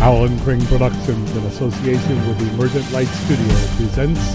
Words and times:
Alan 0.00 0.40
Kring 0.40 0.64
Productions, 0.64 1.36
in 1.36 1.44
association 1.44 2.26
with 2.26 2.38
the 2.38 2.48
Emergent 2.54 2.90
Light 2.90 3.06
Studio, 3.06 3.54
presents 3.76 4.34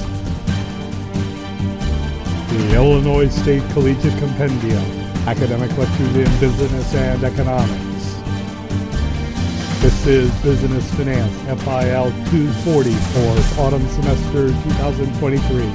the 2.52 2.76
Illinois 2.76 3.30
State 3.30 3.64
Collegiate 3.72 4.16
Compendium, 4.20 4.84
Academic 5.28 5.76
Lectures 5.76 6.16
in 6.18 6.40
Business 6.40 6.94
and 6.94 7.24
Economics. 7.24 8.14
This 9.82 10.06
is 10.06 10.32
Business 10.44 10.94
Finance, 10.94 11.34
FIL 11.64 12.12
240 12.30 12.94
for 12.94 13.62
autumn 13.62 13.88
semester 13.88 14.50
2023. 14.50 15.66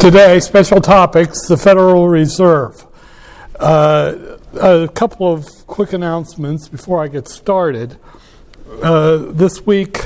Today, 0.00 0.40
special 0.40 0.80
topics 0.80 1.46
the 1.48 1.58
Federal 1.58 2.08
Reserve. 2.08 2.86
Uh, 3.60 4.33
a 4.60 4.88
couple 4.88 5.32
of 5.32 5.46
quick 5.66 5.92
announcements 5.92 6.68
before 6.68 7.02
I 7.02 7.08
get 7.08 7.28
started. 7.28 7.98
Uh, 8.82 9.16
this 9.30 9.64
week, 9.66 10.00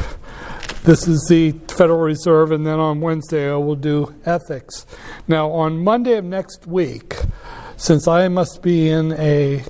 this 0.85 1.07
is 1.07 1.27
the 1.29 1.53
Federal 1.69 2.01
Reserve, 2.01 2.53
and 2.53 2.67
then 2.67 2.79
on 2.79 3.01
Wednesday, 3.01 3.51
I 3.51 3.57
will 3.57 3.77
do 3.77 4.15
ethics. 4.25 4.87
Now, 5.27 5.51
on 5.51 5.83
Monday 5.83 6.17
of 6.17 6.25
next 6.25 6.67
week, 6.67 7.17
since 7.77 8.09
I 8.09 8.29
must 8.29 8.63
be 8.63 8.89
in 8.89 9.13
a 9.13 9.65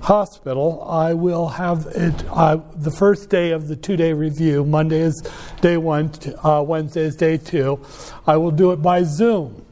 hospital, 0.00 0.84
I 0.88 1.14
will 1.14 1.48
have 1.48 1.86
it 1.86 2.24
uh, 2.30 2.58
the 2.74 2.90
first 2.90 3.28
day 3.30 3.50
of 3.50 3.68
the 3.68 3.76
two 3.76 3.96
day 3.96 4.12
review. 4.12 4.64
Monday 4.64 5.00
is 5.00 5.22
day 5.60 5.76
one, 5.76 6.10
uh, 6.44 6.64
Wednesday 6.66 7.02
is 7.02 7.16
day 7.16 7.36
two. 7.36 7.84
I 8.26 8.36
will 8.36 8.50
do 8.50 8.72
it 8.72 8.82
by 8.82 9.02
Zoom. 9.02 9.65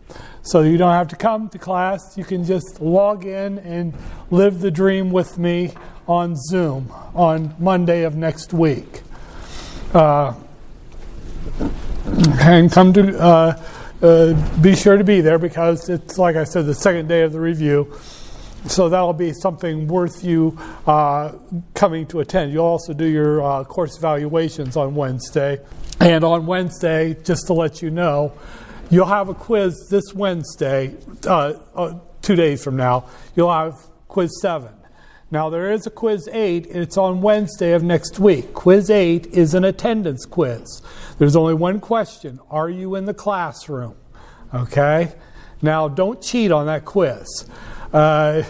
So 0.47 0.61
you 0.61 0.77
don't 0.77 0.93
have 0.93 1.09
to 1.09 1.16
come 1.16 1.48
to 1.48 1.59
class. 1.59 2.19
You 2.19 2.25
can 2.25 2.45
just 2.45 2.79
log 2.79 3.25
in 3.25 3.59
and 3.61 3.95
live 4.30 4.61
the 4.61 4.70
dream 4.70 5.11
with 5.11 5.39
me 5.39 5.73
on 6.06 6.37
Zoom 6.37 6.92
on 7.14 7.55
Monday 7.59 8.03
of 8.03 8.14
next 8.14 8.53
week. 8.53 9.00
Uh, 9.95 10.34
and 12.41 12.70
come 12.70 12.92
to 12.92 13.19
uh, 13.19 13.62
uh, 14.03 14.61
be 14.61 14.77
sure 14.77 14.98
to 14.98 15.05
be 15.05 15.22
there 15.22 15.39
because 15.39 15.89
it's 15.89 16.19
like 16.19 16.37
I 16.37 16.45
said, 16.45 16.67
the 16.67 16.75
second 16.75 17.09
day 17.09 17.22
of 17.22 17.33
the 17.33 17.41
review. 17.41 17.98
So 18.67 18.91
that'll 18.91 19.15
be 19.15 19.33
something 19.33 19.89
worth 19.89 20.22
you 20.22 20.59
uh, 20.87 21.33
coming 21.72 22.06
to 22.09 22.20
attend. 22.20 22.53
You'll 22.53 22.67
also 22.67 22.92
do 22.92 23.06
your 23.06 23.42
uh, 23.42 23.65
course 23.65 23.97
evaluations 23.97 24.77
on 24.77 24.95
Wednesday. 24.95 25.61
And 26.00 26.22
on 26.22 26.45
Wednesday, 26.45 27.17
just 27.25 27.47
to 27.47 27.55
let 27.55 27.81
you 27.81 27.89
know, 27.89 28.34
You'll 28.91 29.07
have 29.07 29.29
a 29.29 29.35
quiz 29.35 29.89
this 29.91 30.13
Wednesday, 30.15 30.95
uh, 31.27 31.55
uh, 31.75 31.99
two 32.21 32.37
days 32.37 32.63
from 32.63 32.77
now. 32.77 33.09
You'll 33.35 33.53
have 33.53 33.79
quiz 34.09 34.31
seven. 34.41 34.75
Now, 35.31 35.49
there 35.51 35.73
is 35.73 35.87
a 35.87 35.91
quiz 35.91 36.29
eight, 36.33 36.67
and 36.67 36.77
it's 36.77 36.97
on 36.97 37.23
Wednesday 37.23 37.73
of 37.73 37.83
next 37.83 38.19
week. 38.19 38.53
Quiz 38.53 38.91
eight 38.91 39.27
is 39.29 39.55
an 39.55 39.65
attendance 39.65 40.27
quiz. 40.27 40.83
There's 41.19 41.35
only 41.35 41.55
one 41.55 41.81
question 41.81 42.39
Are 42.51 42.69
you 42.69 42.95
in 42.95 43.07
the 43.07 43.15
classroom? 43.15 43.97
Okay? 44.53 45.12
Now, 45.62 45.89
don't 45.89 46.21
cheat 46.23 46.53
on 46.53 46.67
that 46.67 46.85
quiz. 46.85 47.27
Uh, 47.93 48.43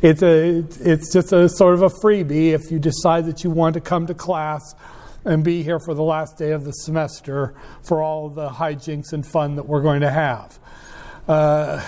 it's, 0.00 0.22
a, 0.22 0.64
it's 0.80 1.12
just 1.12 1.32
a 1.32 1.48
sort 1.48 1.74
of 1.74 1.82
a 1.82 1.90
freebie 1.90 2.52
if 2.52 2.70
you 2.70 2.78
decide 2.78 3.26
that 3.26 3.42
you 3.42 3.50
want 3.50 3.74
to 3.74 3.80
come 3.80 4.06
to 4.06 4.14
class 4.14 4.74
and 5.26 5.42
be 5.42 5.62
here 5.62 5.80
for 5.80 5.92
the 5.92 6.04
last 6.04 6.38
day 6.38 6.52
of 6.52 6.64
the 6.64 6.70
semester 6.70 7.52
for 7.82 8.00
all 8.00 8.28
the 8.28 8.48
hijinks 8.48 9.12
and 9.12 9.26
fun 9.26 9.56
that 9.56 9.66
we're 9.66 9.82
going 9.82 10.00
to 10.00 10.10
have. 10.10 10.58
Uh, 11.26 11.84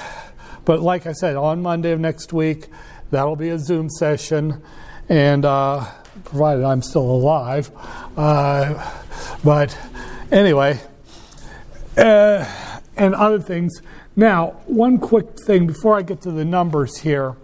but 0.64 0.80
like 0.80 1.06
I 1.06 1.12
said, 1.12 1.36
on 1.36 1.62
Monday 1.62 1.92
of 1.92 2.00
next 2.00 2.32
week, 2.32 2.66
that'll 3.12 3.36
be 3.36 3.50
a 3.50 3.58
Zoom 3.58 3.88
session, 3.88 4.60
and 5.08 5.44
uh, 5.44 5.86
provided 6.24 6.64
I'm 6.64 6.82
still 6.82 7.08
alive. 7.08 7.70
Uh, 8.16 8.92
but 9.44 9.78
anyway, 10.32 10.80
uh, 11.96 12.44
and 12.96 13.14
other 13.14 13.38
things. 13.38 13.80
Now, 14.16 14.60
one 14.66 14.98
quick 14.98 15.38
thing 15.46 15.68
before 15.68 15.96
I 15.96 16.02
get 16.02 16.22
to 16.22 16.32
the 16.32 16.44
numbers 16.44 16.98
here. 16.98 17.36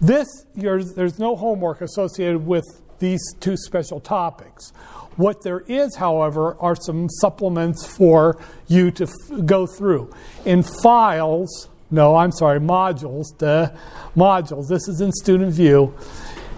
This, 0.00 0.26
there's 0.54 1.18
no 1.18 1.36
homework 1.36 1.82
associated 1.82 2.46
with 2.46 2.64
these 3.00 3.20
two 3.40 3.56
special 3.56 4.00
topics. 4.00 4.72
What 5.20 5.42
there 5.42 5.60
is, 5.60 5.96
however, 5.96 6.56
are 6.60 6.74
some 6.74 7.10
supplements 7.10 7.86
for 7.86 8.38
you 8.68 8.90
to 8.92 9.04
f- 9.04 9.44
go 9.44 9.66
through. 9.66 10.14
In 10.46 10.62
files, 10.62 11.68
no, 11.90 12.16
I'm 12.16 12.32
sorry, 12.32 12.58
modules, 12.58 13.26
the 13.36 13.76
modules, 14.16 14.68
this 14.68 14.88
is 14.88 15.02
in 15.02 15.12
student 15.12 15.52
view. 15.52 15.94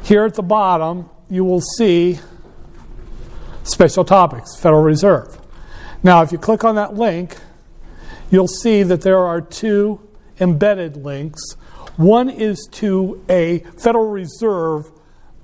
Here 0.05 0.25
at 0.25 0.35
the 0.35 0.45
bottom, 0.45 1.11
you 1.29 1.45
will 1.45 1.61
see 1.61 2.21
special 3.65 4.05
topics, 4.05 4.55
Federal 4.55 4.83
Reserve. 4.83 5.41
Now, 6.05 6.23
if 6.23 6.31
you 6.31 6.39
click 6.39 6.63
on 6.63 6.77
that 6.77 6.95
link, 6.95 7.37
you'll 8.31 8.47
see 8.47 8.85
that 8.85 9.01
there 9.01 9.19
are 9.19 9.41
two 9.41 9.99
embedded 10.39 10.99
links. 10.99 11.55
One 11.97 12.31
is 12.31 12.69
to 12.75 13.25
a 13.29 13.59
Federal 13.77 14.09
Reserve 14.09 14.93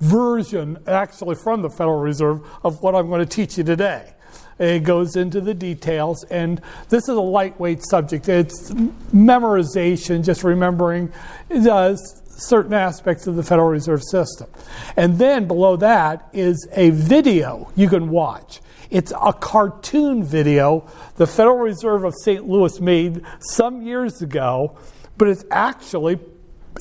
version, 0.01 0.79
actually 0.87 1.35
from 1.35 1.63
the 1.63 1.71
Federal 1.71 2.01
Reserve, 2.01 2.41
of 2.63 2.83
what 2.83 2.95
I'm 2.95 3.09
going 3.09 3.21
to 3.21 3.27
teach 3.27 3.59
you 3.59 3.65
today. 3.65 4.15
It 4.59 4.83
goes 4.83 5.15
into 5.15 5.41
the 5.41 5.55
details, 5.55 6.25
and 6.25 6.61
this 6.89 7.05
is 7.05 7.11
a 7.11 7.21
lightweight 7.21 7.83
subject. 7.85 8.29
It's 8.29 8.71
memorization, 9.13 10.25
just 10.25 10.43
remembering 10.43 11.13
uh, 11.51 11.95
certain 11.95 12.73
aspects 12.73 13.27
of 13.27 13.37
the 13.37 13.43
Federal 13.43 13.69
Reserve 13.69 14.03
System. 14.03 14.49
And 14.97 15.19
then 15.19 15.47
below 15.47 15.77
that 15.77 16.29
is 16.33 16.69
a 16.73 16.91
video 16.91 17.71
you 17.77 17.89
can 17.89 18.11
watch. 18.11 18.61
It's 18.91 19.13
a 19.13 19.33
cartoon 19.33 20.25
video 20.25 20.91
the 21.17 21.27
Federal 21.27 21.59
Reserve 21.59 22.05
of 22.05 22.15
St. 22.15 22.49
Louis 22.49 22.81
made 22.81 23.23
some 23.41 23.83
years 23.83 24.23
ago, 24.23 24.79
but 25.19 25.29
it's 25.29 25.45
actually 25.51 26.19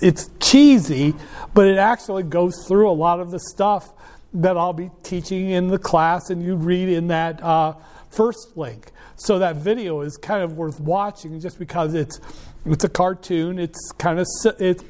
it's 0.02 0.30
cheesy, 0.40 1.14
but 1.54 1.68
it 1.68 1.78
actually 1.78 2.24
goes 2.24 2.66
through 2.68 2.90
a 2.90 2.94
lot 2.94 3.20
of 3.20 3.32
the 3.32 3.40
stuff 3.40 3.94
that 4.34 4.58
I'll 4.58 4.74
be 4.74 4.92
teaching 5.04 5.50
in 5.50 5.68
the 5.68 5.80
class, 5.80 6.30
and 6.30 6.44
you 6.44 6.56
read 6.56 6.90
in 6.90 7.08
that 7.08 7.42
uh, 7.44 7.76
first 8.10 8.56
link. 8.56 8.92
So 9.16 9.40
that 9.40 9.56
video 9.56 10.02
is 10.02 10.18
kind 10.18 10.44
of 10.44 10.58
worth 10.58 10.80
watching 10.80 11.40
just 11.40 11.58
because 11.58 11.94
it's 11.94 12.20
it's 12.66 12.84
a 12.84 12.90
cartoon. 12.90 13.58
It's 13.60 13.92
kind 13.98 14.20
of 14.20 14.28
it's 14.60 14.84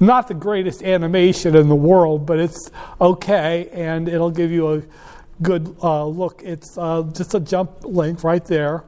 not 0.00 0.28
the 0.28 0.34
greatest 0.34 0.82
animation 0.82 1.54
in 1.54 1.68
the 1.68 1.76
world, 1.76 2.26
but 2.26 2.38
it's 2.38 2.70
okay, 3.00 3.68
and 3.72 4.08
it'll 4.08 4.30
give 4.30 4.50
you 4.50 4.74
a 4.74 4.82
good 5.40 5.74
uh, 5.82 6.04
look. 6.04 6.42
It's 6.44 6.76
uh, 6.76 7.04
just 7.14 7.34
a 7.34 7.40
jump 7.40 7.84
link 7.84 8.24
right 8.24 8.44
there, 8.44 8.84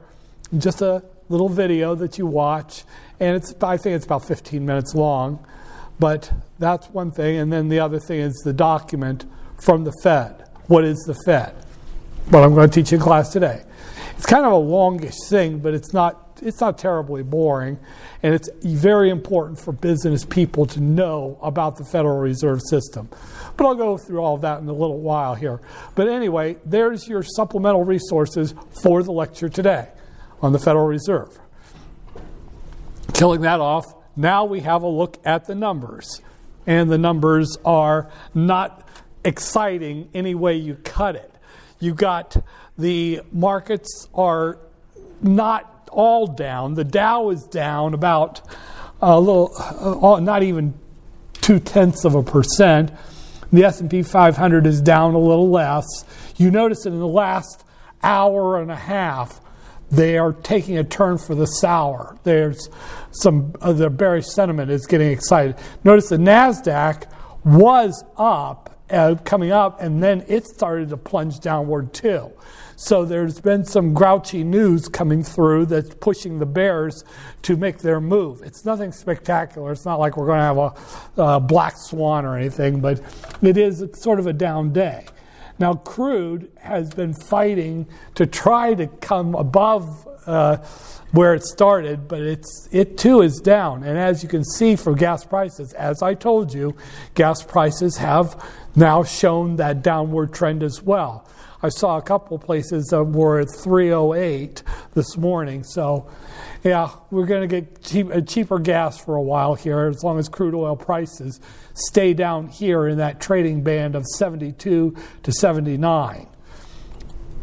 just 0.57 0.81
a 0.81 1.03
little 1.29 1.49
video 1.49 1.95
that 1.95 2.17
you 2.17 2.27
watch, 2.27 2.83
and 3.19 3.35
it's 3.35 3.53
I 3.61 3.77
think 3.77 3.95
it's 3.95 4.05
about 4.05 4.25
15 4.25 4.65
minutes 4.65 4.95
long, 4.95 5.45
but 5.99 6.31
that's 6.59 6.87
one 6.89 7.11
thing. 7.11 7.37
And 7.37 7.51
then 7.51 7.69
the 7.69 7.79
other 7.79 7.99
thing 7.99 8.19
is 8.19 8.33
the 8.43 8.53
document 8.53 9.25
from 9.61 9.83
the 9.83 9.93
Fed. 10.03 10.47
What 10.67 10.83
is 10.83 10.97
the 11.05 11.15
Fed? 11.25 11.53
What 12.29 12.43
I'm 12.43 12.55
going 12.55 12.69
to 12.69 12.73
teach 12.73 12.91
in 12.91 12.99
class 12.99 13.31
today. 13.31 13.63
It's 14.17 14.25
kind 14.25 14.45
of 14.45 14.51
a 14.51 14.57
longish 14.57 15.15
thing, 15.29 15.59
but 15.59 15.73
it's 15.73 15.93
not 15.93 16.25
it's 16.41 16.59
not 16.59 16.77
terribly 16.77 17.23
boring, 17.23 17.79
and 18.23 18.33
it's 18.33 18.49
very 18.63 19.09
important 19.09 19.59
for 19.59 19.71
business 19.71 20.25
people 20.25 20.65
to 20.67 20.81
know 20.81 21.39
about 21.41 21.77
the 21.77 21.85
Federal 21.85 22.17
Reserve 22.17 22.61
System. 22.69 23.09
But 23.57 23.65
I'll 23.67 23.75
go 23.75 23.97
through 23.97 24.19
all 24.19 24.35
of 24.35 24.41
that 24.41 24.59
in 24.59 24.67
a 24.67 24.73
little 24.73 24.99
while 24.99 25.35
here. 25.35 25.61
But 25.95 26.07
anyway, 26.07 26.57
there's 26.65 27.07
your 27.07 27.23
supplemental 27.23 27.83
resources 27.83 28.53
for 28.81 29.01
the 29.03 29.11
lecture 29.11 29.49
today 29.49 29.89
on 30.41 30.51
the 30.51 30.59
Federal 30.59 30.87
Reserve. 30.87 31.39
Killing 33.13 33.41
that 33.41 33.59
off, 33.59 33.85
now 34.15 34.45
we 34.45 34.61
have 34.61 34.83
a 34.83 34.87
look 34.87 35.17
at 35.25 35.45
the 35.45 35.55
numbers. 35.55 36.21
And 36.67 36.89
the 36.89 36.97
numbers 36.97 37.57
are 37.63 38.09
not 38.33 38.87
exciting 39.23 40.09
any 40.13 40.35
way 40.35 40.55
you 40.55 40.75
cut 40.75 41.15
it. 41.15 41.31
You 41.79 41.93
got 41.93 42.37
the 42.77 43.21
markets 43.31 44.07
are 44.13 44.57
not 45.21 45.89
all 45.91 46.27
down. 46.27 46.73
The 46.73 46.83
Dow 46.83 47.29
is 47.29 47.43
down 47.43 47.93
about 47.93 48.41
a 49.01 49.19
little, 49.19 49.51
uh, 49.57 50.19
not 50.19 50.43
even 50.43 50.73
two 51.33 51.59
tenths 51.59 52.05
of 52.05 52.15
a 52.15 52.23
percent. 52.23 52.91
The 53.51 53.63
S&P 53.63 54.03
500 54.03 54.65
is 54.65 54.81
down 54.81 55.13
a 55.13 55.19
little 55.19 55.49
less. 55.49 55.85
You 56.37 56.51
notice 56.51 56.83
that 56.83 56.89
in 56.89 56.99
the 56.99 57.07
last 57.07 57.63
hour 58.03 58.59
and 58.61 58.71
a 58.71 58.75
half, 58.75 59.39
they 59.91 60.17
are 60.17 60.33
taking 60.33 60.77
a 60.77 60.83
turn 60.83 61.17
for 61.17 61.35
the 61.35 61.45
sour. 61.45 62.17
There's 62.23 62.69
some 63.11 63.53
the 63.61 63.89
bearish 63.89 64.27
sentiment 64.27 64.71
is 64.71 64.85
getting 64.85 65.11
excited. 65.11 65.55
Notice 65.83 66.09
the 66.09 66.17
NASDAQ 66.17 67.05
was 67.43 68.03
up 68.17 68.75
uh, 68.89 69.15
coming 69.23 69.51
up, 69.51 69.81
and 69.81 70.01
then 70.01 70.23
it 70.27 70.45
started 70.45 70.89
to 70.89 70.97
plunge 70.97 71.39
downward 71.39 71.93
too. 71.93 72.31
So 72.77 73.05
there's 73.05 73.39
been 73.39 73.63
some 73.63 73.93
grouchy 73.93 74.43
news 74.43 74.89
coming 74.89 75.23
through 75.23 75.67
that's 75.67 75.95
pushing 75.95 76.39
the 76.39 76.45
bears 76.45 77.05
to 77.43 77.55
make 77.55 77.77
their 77.79 78.01
move. 78.01 78.41
It's 78.41 78.65
nothing 78.65 78.91
spectacular. 78.91 79.71
It's 79.71 79.85
not 79.85 79.97
like 79.97 80.17
we're 80.17 80.25
going 80.25 80.39
to 80.39 80.43
have 80.43 80.57
a, 81.17 81.21
a 81.21 81.39
black 81.39 81.77
swan 81.77 82.25
or 82.25 82.37
anything, 82.37 82.81
but 82.81 83.01
it 83.41 83.57
is 83.57 83.83
sort 83.93 84.19
of 84.19 84.27
a 84.27 84.33
down 84.33 84.73
day. 84.73 85.05
Now, 85.57 85.75
crude 85.75 86.51
has 86.59 86.93
been 86.93 87.13
fighting 87.13 87.87
to 88.15 88.25
try 88.25 88.73
to 88.73 88.87
come 88.87 89.35
above 89.35 90.07
uh, 90.25 90.57
where 91.11 91.33
it 91.33 91.43
started, 91.43 92.07
but 92.07 92.21
it's 92.21 92.67
it 92.71 92.97
too 92.97 93.21
is 93.21 93.39
down. 93.39 93.83
And 93.83 93.97
as 93.97 94.21
you 94.21 94.29
can 94.29 94.43
see 94.43 94.75
for 94.75 94.93
gas 94.93 95.23
prices, 95.23 95.71
as 95.73 96.01
I 96.01 96.13
told 96.13 96.53
you, 96.53 96.75
gas 97.13 97.41
prices 97.41 97.97
have 97.97 98.43
now 98.75 99.03
shown 99.03 99.55
that 99.57 99.81
downward 99.81 100.33
trend 100.33 100.61
as 100.61 100.81
well. 100.81 101.27
I 101.65 101.69
saw 101.69 101.97
a 101.97 102.01
couple 102.01 102.37
places 102.37 102.85
that 102.89 103.03
were 103.03 103.39
at 103.39 103.49
308 103.49 104.61
this 104.93 105.17
morning. 105.17 105.63
So, 105.63 106.07
yeah, 106.63 106.91
we're 107.09 107.25
going 107.25 107.41
to 107.41 107.61
get 107.61 107.81
cheap, 107.81 108.13
uh, 108.13 108.21
cheaper 108.21 108.59
gas 108.59 108.99
for 108.99 109.15
a 109.15 109.21
while 109.21 109.55
here 109.55 109.87
as 109.87 110.03
long 110.03 110.19
as 110.19 110.29
crude 110.29 110.53
oil 110.53 110.75
prices 110.75 111.39
stay 111.73 112.13
down 112.13 112.49
here 112.49 112.87
in 112.87 112.99
that 112.99 113.19
trading 113.19 113.63
band 113.63 113.95
of 113.95 114.05
72 114.05 114.95
to 115.23 115.31
79. 115.31 116.27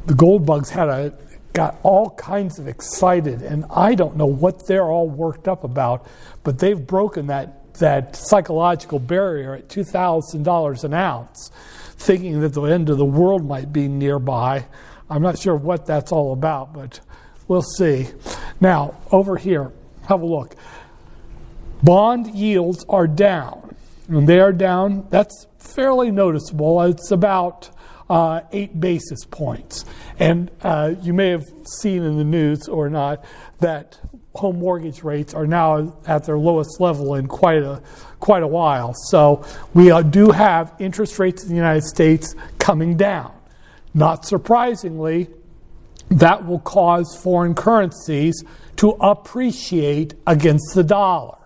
The 0.07 0.15
gold 0.15 0.47
bugs 0.47 0.71
had 0.71 0.89
a 0.89 1.15
got 1.53 1.79
all 1.83 2.11
kinds 2.11 2.61
of 2.61 2.69
excited, 2.69 3.43
and 3.43 3.65
I 3.71 3.97
don't 3.97 4.17
know 4.17 4.27
what 4.27 4.69
they're 4.69 4.85
all 4.89 5.09
worked 5.09 5.49
up 5.49 5.65
about, 5.65 6.07
but 6.45 6.61
they've 6.61 6.87
broken 6.87 7.27
that 7.27 7.75
that 7.75 8.15
psychological 8.15 9.01
barrier 9.01 9.55
at 9.55 9.69
two 9.69 9.83
thousand 9.85 10.45
dollars 10.45 10.85
an 10.85 10.95
ounce 10.95 11.51
thinking 12.03 12.41
that 12.41 12.53
the 12.53 12.63
end 12.63 12.91
of 12.91 12.99
the 12.99 13.05
world 13.05 13.47
might 13.47 13.73
be 13.73 13.89
nearby. 13.89 14.67
I'm 15.09 15.23
not 15.23 15.39
sure 15.39 15.55
what 15.55 15.87
that's 15.87 16.11
all 16.11 16.33
about, 16.33 16.73
but 16.73 17.01
we'll 17.47 17.63
see. 17.63 18.09
Now, 18.61 19.01
over 19.13 19.37
here, 19.37 19.73
have 20.09 20.21
a 20.23 20.27
look. 20.27 20.57
Bond 21.83 22.35
yields 22.35 22.85
are 22.89 23.07
down, 23.07 23.77
and 24.09 24.29
they 24.29 24.41
are 24.41 24.53
down. 24.53 25.07
That's 25.11 25.47
fairly 25.59 26.11
noticeable. 26.11 26.83
It's 26.83 27.11
about 27.11 27.71
uh, 28.11 28.41
eight 28.53 28.79
basis 28.79 29.25
points. 29.25 29.85
And 30.19 30.51
uh, 30.63 30.95
you 31.01 31.13
may 31.13 31.29
have 31.29 31.45
seen 31.79 32.03
in 32.03 32.19
the 32.19 32.25
news 32.25 32.69
or 32.69 32.91
not 32.91 33.25
that 33.61 33.99
home 34.35 34.59
mortgage 34.59 35.03
rates 35.03 35.35
are 35.35 35.47
now 35.47 35.97
at 36.07 36.25
their 36.25 36.39
lowest 36.39 36.81
level 36.81 37.15
in 37.15 37.27
quite 37.27 37.63
a 37.63 37.83
quite 38.23 38.45
a 38.45 38.49
while. 38.49 38.95
So 38.95 39.45
we 39.75 39.91
uh, 39.91 40.01
do 40.01 40.31
have 40.31 40.73
interest 40.79 41.19
rates 41.19 41.43
in 41.43 41.49
the 41.51 41.57
United 41.57 41.83
States 41.83 42.37
coming 42.59 42.97
down. 42.97 43.35
Not 43.95 44.25
surprisingly, 44.25 45.29
that 46.09 46.47
will 46.47 46.61
cause 46.61 47.19
foreign 47.21 47.55
currencies 47.55 48.43
to 48.77 48.91
appreciate 49.01 50.15
against 50.25 50.73
the 50.75 50.85
dollar. 50.85 51.37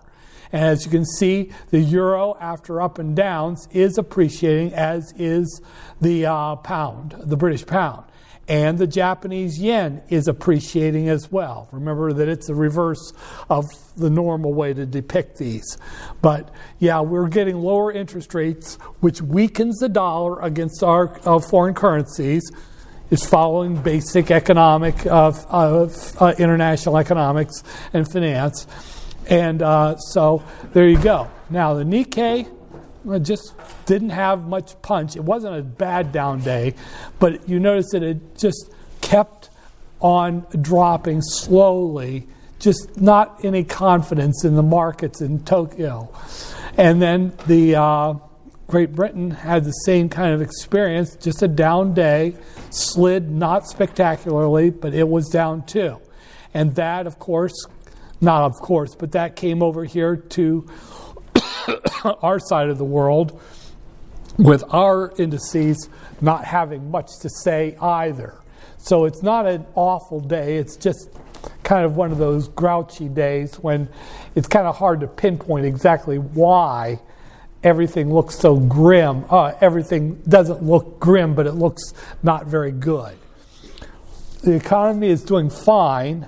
And 0.51 0.63
as 0.63 0.85
you 0.85 0.91
can 0.91 1.03
see, 1.03 1.51
the 1.71 1.79
euro, 1.79 2.37
after 2.39 2.79
up 2.79 2.99
and 2.99 3.15
downs, 3.15 3.67
is 3.71 3.97
appreciating, 3.97 4.73
as 4.73 5.11
is 5.17 5.61
the 5.99 6.27
uh, 6.27 6.57
pound, 6.57 7.15
the 7.17 7.35
British 7.35 7.65
pound. 7.65 8.05
And 8.47 8.77
the 8.77 8.87
Japanese 8.87 9.59
yen 9.59 10.01
is 10.07 10.27
appreciating 10.27 11.09
as 11.09 11.29
well. 11.29 11.67
Remember 11.71 12.13
that 12.13 12.29
it's 12.29 12.47
the 12.47 12.55
reverse 12.55 13.11
of 13.49 13.65
the 13.97 14.09
normal 14.09 14.53
way 14.53 14.73
to 14.73 14.85
depict 14.85 15.37
these. 15.37 15.77
But 16.21 16.49
yeah, 16.79 17.01
we're 17.01 17.27
getting 17.27 17.57
lower 17.57 17.91
interest 17.91 18.33
rates, 18.33 18.75
which 19.01 19.21
weakens 19.21 19.79
the 19.79 19.89
dollar 19.89 20.39
against 20.41 20.81
our 20.81 21.19
uh, 21.27 21.39
foreign 21.39 21.73
currencies. 21.73 22.49
Is 23.09 23.25
following 23.25 23.81
basic 23.81 24.31
economic 24.31 25.05
of, 25.05 25.45
of 25.47 26.21
uh, 26.21 26.33
international 26.37 26.97
economics 26.97 27.63
and 27.93 28.05
finance. 28.11 28.67
And 29.29 29.61
uh, 29.61 29.95
so 29.95 30.43
there 30.73 30.89
you 30.89 31.01
go. 31.01 31.31
Now, 31.49 31.73
the 31.73 31.85
Nikkei 31.85 32.53
just 33.19 33.53
didn't 33.85 34.09
have 34.09 34.47
much 34.47 34.79
punch. 34.81 35.15
It 35.15 35.23
wasn't 35.23 35.55
a 35.55 35.61
bad 35.61 36.11
down 36.11 36.41
day, 36.41 36.75
but 37.19 37.47
you 37.47 37.59
notice 37.59 37.91
that 37.91 38.03
it 38.03 38.37
just 38.37 38.71
kept 39.01 39.49
on 39.99 40.45
dropping 40.61 41.21
slowly, 41.21 42.27
just 42.59 42.99
not 42.99 43.43
any 43.43 43.63
confidence 43.63 44.43
in 44.43 44.55
the 44.55 44.63
markets 44.63 45.21
in 45.21 45.43
Tokyo. 45.43 46.13
And 46.77 47.01
then 47.01 47.33
the 47.47 47.75
uh, 47.75 48.13
Great 48.67 48.93
Britain 48.93 49.31
had 49.31 49.63
the 49.63 49.71
same 49.71 50.09
kind 50.09 50.33
of 50.33 50.41
experience, 50.41 51.15
just 51.15 51.41
a 51.41 51.47
down 51.47 51.93
day, 51.93 52.35
slid 52.69 53.31
not 53.31 53.67
spectacularly, 53.67 54.69
but 54.69 54.93
it 54.93 55.07
was 55.07 55.29
down 55.29 55.65
too. 55.65 55.99
And 56.53 56.75
that, 56.75 57.07
of 57.07 57.17
course, 57.17 57.65
not 58.19 58.43
of 58.43 58.53
course, 58.55 58.95
but 58.95 59.13
that 59.13 59.35
came 59.35 59.63
over 59.63 59.85
here 59.85 60.15
to 60.15 60.67
our 62.21 62.39
side 62.39 62.69
of 62.69 62.77
the 62.77 62.85
world 62.85 63.39
with 64.37 64.63
our 64.73 65.13
indices 65.17 65.89
not 66.21 66.45
having 66.45 66.91
much 66.91 67.19
to 67.21 67.29
say 67.29 67.75
either. 67.81 68.35
So 68.77 69.05
it's 69.05 69.23
not 69.23 69.47
an 69.47 69.65
awful 69.75 70.19
day, 70.19 70.57
it's 70.57 70.77
just 70.77 71.09
kind 71.63 71.85
of 71.85 71.95
one 71.95 72.11
of 72.11 72.17
those 72.17 72.47
grouchy 72.47 73.09
days 73.09 73.55
when 73.55 73.89
it's 74.35 74.47
kind 74.47 74.67
of 74.67 74.77
hard 74.77 75.01
to 75.01 75.07
pinpoint 75.07 75.65
exactly 75.65 76.17
why 76.17 76.99
everything 77.63 78.13
looks 78.13 78.37
so 78.37 78.57
grim. 78.57 79.25
Uh, 79.29 79.53
everything 79.59 80.15
doesn't 80.27 80.63
look 80.63 80.99
grim, 80.99 81.33
but 81.35 81.47
it 81.47 81.53
looks 81.53 81.93
not 82.23 82.45
very 82.45 82.71
good. 82.71 83.17
The 84.43 84.53
economy 84.53 85.09
is 85.09 85.23
doing 85.23 85.49
fine. 85.49 86.27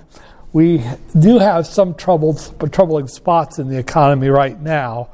We 0.52 0.84
do 1.18 1.38
have 1.38 1.66
some 1.66 1.94
troubled, 1.94 2.72
troubling 2.72 3.06
spots 3.06 3.58
in 3.58 3.68
the 3.68 3.78
economy 3.78 4.28
right 4.28 4.60
now. 4.60 5.08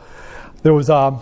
There 0.67 0.75
was 0.75 0.91
an 0.91 1.21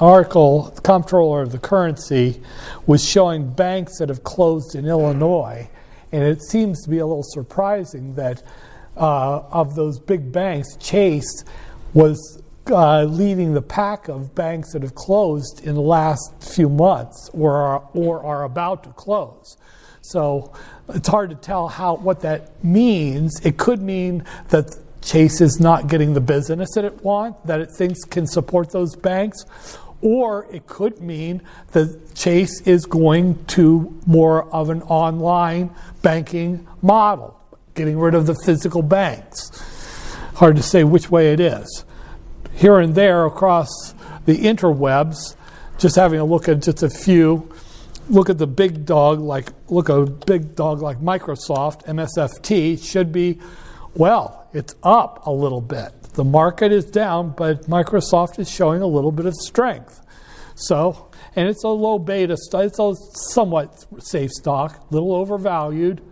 article, 0.00 0.64
the 0.64 0.82
comptroller 0.82 1.40
of 1.40 1.50
the 1.50 1.58
currency 1.58 2.42
was 2.86 3.02
showing 3.02 3.50
banks 3.50 3.98
that 4.00 4.10
have 4.10 4.22
closed 4.22 4.74
in 4.74 4.84
Illinois, 4.84 5.70
and 6.12 6.22
it 6.22 6.42
seems 6.42 6.84
to 6.84 6.90
be 6.90 6.98
a 6.98 7.06
little 7.06 7.22
surprising 7.22 8.16
that 8.16 8.42
uh, 8.94 9.44
of 9.50 9.76
those 9.76 9.98
big 9.98 10.30
banks, 10.30 10.76
Chase 10.76 11.42
was 11.94 12.42
uh, 12.66 13.04
leading 13.04 13.54
the 13.54 13.62
pack 13.62 14.08
of 14.08 14.34
banks 14.34 14.74
that 14.74 14.82
have 14.82 14.94
closed 14.94 15.62
in 15.64 15.74
the 15.74 15.80
last 15.80 16.30
few 16.54 16.68
months 16.68 17.30
or 17.32 17.56
are, 17.56 17.88
or 17.94 18.22
are 18.22 18.44
about 18.44 18.84
to 18.84 18.90
close. 18.90 19.56
So 20.02 20.52
it's 20.90 21.08
hard 21.08 21.30
to 21.30 21.36
tell 21.36 21.66
how 21.68 21.94
what 21.94 22.20
that 22.20 22.62
means. 22.62 23.40
It 23.42 23.56
could 23.56 23.80
mean 23.80 24.26
that 24.50 24.76
Chase 25.02 25.40
is 25.40 25.60
not 25.60 25.88
getting 25.88 26.14
the 26.14 26.20
business 26.20 26.70
that 26.74 26.84
it 26.84 27.02
wants, 27.04 27.40
that 27.44 27.60
it 27.60 27.70
thinks 27.76 28.04
can 28.04 28.26
support 28.26 28.70
those 28.70 28.94
banks. 28.96 29.44
Or 30.00 30.46
it 30.50 30.66
could 30.66 31.00
mean 31.00 31.42
that 31.72 32.14
Chase 32.14 32.60
is 32.62 32.86
going 32.86 33.44
to 33.46 34.00
more 34.06 34.52
of 34.52 34.70
an 34.70 34.82
online 34.82 35.74
banking 36.02 36.66
model, 36.80 37.38
getting 37.74 37.98
rid 37.98 38.14
of 38.14 38.26
the 38.26 38.34
physical 38.44 38.82
banks. 38.82 39.50
Hard 40.34 40.56
to 40.56 40.62
say 40.62 40.82
which 40.82 41.10
way 41.10 41.32
it 41.32 41.40
is. 41.40 41.84
Here 42.54 42.78
and 42.78 42.94
there 42.94 43.26
across 43.26 43.94
the 44.24 44.38
interwebs, 44.38 45.36
just 45.78 45.96
having 45.96 46.20
a 46.20 46.24
look 46.24 46.48
at 46.48 46.62
just 46.62 46.82
a 46.82 46.90
few, 46.90 47.52
look 48.08 48.28
at 48.28 48.38
the 48.38 48.46
big 48.46 48.84
dog 48.84 49.20
like 49.20 49.50
look 49.68 49.88
a 49.88 50.06
big 50.06 50.54
dog 50.54 50.82
like 50.82 50.98
Microsoft, 50.98 51.84
MSFT 51.86 52.82
should 52.82 53.12
be 53.12 53.40
well, 53.94 54.41
it's 54.52 54.74
up 54.82 55.26
a 55.26 55.30
little 55.30 55.60
bit. 55.60 55.92
The 56.14 56.24
market 56.24 56.72
is 56.72 56.84
down, 56.84 57.34
but 57.36 57.62
Microsoft 57.68 58.38
is 58.38 58.50
showing 58.50 58.82
a 58.82 58.86
little 58.86 59.12
bit 59.12 59.26
of 59.26 59.34
strength. 59.34 60.00
So, 60.54 61.10
and 61.34 61.48
it's 61.48 61.64
a 61.64 61.68
low 61.68 61.98
beta 61.98 62.36
it's 62.52 62.78
a 62.78 62.94
somewhat 63.32 63.86
safe 63.98 64.30
stock, 64.30 64.86
a 64.90 64.94
little 64.94 65.14
overvalued, 65.14 66.02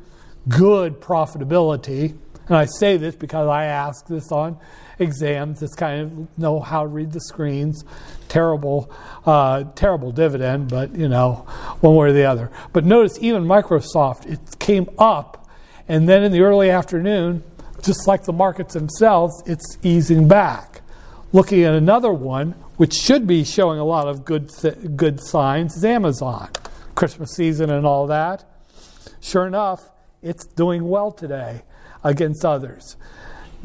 good 0.49 1.01
profitability. 1.01 2.17
And 2.47 2.57
I 2.57 2.65
say 2.65 2.97
this 2.97 3.15
because 3.15 3.47
I 3.47 3.67
ask 3.67 4.07
this 4.07 4.33
on 4.33 4.59
exams, 4.99 5.61
just 5.61 5.77
kind 5.77 6.01
of 6.01 6.39
know 6.39 6.61
how 6.61 6.83
to 6.83 6.89
read 6.89 7.13
the 7.13 7.21
screens. 7.21 7.85
Terrible, 8.29 8.91
uh, 9.27 9.65
terrible 9.75 10.13
dividend, 10.13 10.69
but 10.69 10.95
you 10.95 11.09
know, 11.09 11.47
one 11.81 11.97
way 11.97 12.09
or 12.09 12.13
the 12.13 12.25
other. 12.25 12.51
But 12.73 12.85
notice 12.85 13.19
even 13.21 13.45
Microsoft, 13.45 14.27
it 14.27 14.59
came 14.59 14.89
up, 14.99 15.49
and 15.89 16.09
then 16.09 16.23
in 16.23 16.33
the 16.33 16.43
early 16.43 16.71
afternoon, 16.71 17.43
just 17.83 18.07
like 18.07 18.25
the 18.25 18.33
markets 18.33 18.75
themselves, 18.75 19.43
it's 19.47 19.79
easing 19.83 20.29
back. 20.29 20.83
Looking 21.33 21.63
at 21.65 21.75
another 21.75 22.13
one, 22.13 22.53
which 22.77 22.95
should 22.95 23.27
be 23.27 23.45
showing 23.45 23.79
a 23.79 23.85
lot 23.85 24.09
of 24.09 24.25
good, 24.25 24.51
th- 24.51 24.97
good 24.97 25.21
signs, 25.21 25.77
is 25.77 25.85
Amazon. 25.85 26.51
Christmas 26.95 27.33
season 27.33 27.71
and 27.71 27.87
all 27.87 28.07
that. 28.09 28.45
Sure 29.21 29.47
enough, 29.47 29.91
it's 30.23 30.45
doing 30.45 30.89
well 30.89 31.13
today 31.13 31.63
against 32.03 32.45
others. 32.45 32.97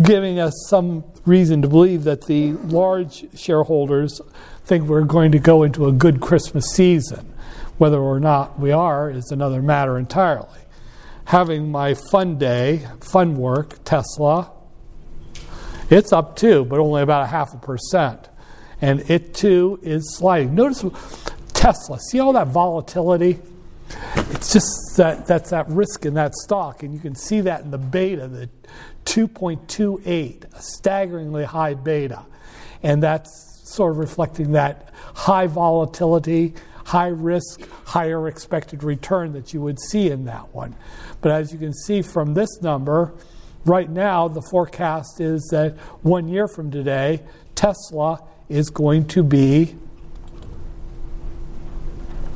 giving 0.02 0.40
us 0.40 0.54
some 0.68 1.04
reason 1.26 1.62
to 1.62 1.68
believe 1.68 2.04
that 2.04 2.26
the 2.26 2.52
large 2.54 3.26
shareholders 3.38 4.20
think 4.66 4.88
we're 4.88 5.02
going 5.02 5.32
to 5.32 5.40
go 5.40 5.64
into 5.64 5.88
a 5.88 5.92
good 5.92 6.20
Christmas 6.20 6.66
season. 6.74 7.32
Whether 7.78 8.00
or 8.00 8.20
not 8.20 8.60
we 8.60 8.72
are 8.72 9.10
is 9.10 9.32
another 9.32 9.62
matter 9.62 9.98
entirely. 9.98 10.60
Having 11.26 11.72
my 11.72 11.96
fun 12.12 12.38
day, 12.38 12.88
fun 13.02 13.36
work, 13.36 13.84
Tesla, 13.84 14.52
it's 15.90 16.12
up 16.14 16.36
too, 16.36 16.66
but 16.66 16.80
only 16.80 17.02
about 17.02 17.24
a 17.24 17.28
half 17.28 17.54
a 17.54 17.58
percent. 17.58 18.30
And 18.82 19.10
it 19.10 19.34
too 19.34 19.80
is 19.82 20.16
sliding. 20.18 20.56
Notice 20.56 20.86
Tesla, 21.54 22.00
see 22.00 22.20
all 22.20 22.34
that 22.34 22.48
volatility? 22.48 23.40
It's 24.16 24.52
just 24.54 24.98
that 24.98 25.28
that's 25.28 25.52
that 25.52 25.70
risk 25.70 26.06
in 26.06 26.16
that 26.16 26.34
stock, 26.36 26.84
and 26.84 26.94
you 26.94 27.00
can 27.00 27.16
see 27.16 27.42
that 27.42 27.62
in 27.62 27.72
the 27.72 27.78
beta, 27.78 28.28
the 28.28 28.50
2.28, 29.06 30.54
a 30.54 30.62
staggeringly 30.62 31.44
high 31.44 31.74
beta. 31.74 32.26
And 32.84 33.02
that's 33.02 33.62
sort 33.66 33.92
of 33.92 33.98
reflecting 34.00 34.54
that 34.54 34.92
high 35.14 35.48
volatility, 35.48 36.54
high 36.86 37.08
risk, 37.08 37.68
higher 37.86 38.28
expected 38.28 38.84
return 38.84 39.34
that 39.34 39.54
you 39.54 39.62
would 39.62 39.80
see 39.80 40.10
in 40.10 40.26
that 40.26 40.54
one. 40.54 40.76
But 41.26 41.32
as 41.32 41.52
you 41.52 41.58
can 41.58 41.74
see 41.74 42.04
from 42.04 42.36
this 42.36 42.62
number, 42.62 43.12
right 43.66 43.90
now 43.90 44.28
the 44.28 44.44
forecast 44.44 45.20
is 45.20 45.48
that 45.50 45.76
one 46.04 46.28
year 46.28 46.48
from 46.48 46.70
today, 46.70 47.20
Tesla 47.56 48.20
is 48.48 48.70
going 48.70 49.08
to 49.08 49.24
be. 49.24 49.76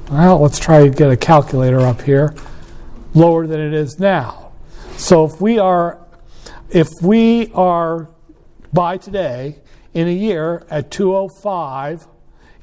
Well, 0.10 0.40
let's 0.40 0.58
try 0.58 0.82
to 0.82 0.90
get 0.90 1.12
a 1.12 1.16
calculator 1.16 1.82
up 1.82 2.02
here. 2.02 2.34
Lower 3.14 3.46
than 3.46 3.60
it 3.60 3.76
is 3.76 4.00
now. 4.00 4.54
So 4.98 5.24
if 5.24 5.40
we 5.40 5.60
are 5.60 6.04
if 6.72 6.88
we 7.04 7.52
are 7.54 8.10
by 8.74 8.98
today 8.98 9.58
in 9.94 10.08
a 10.08 10.12
year 10.12 10.66
at 10.72 10.90
205, 10.90 12.08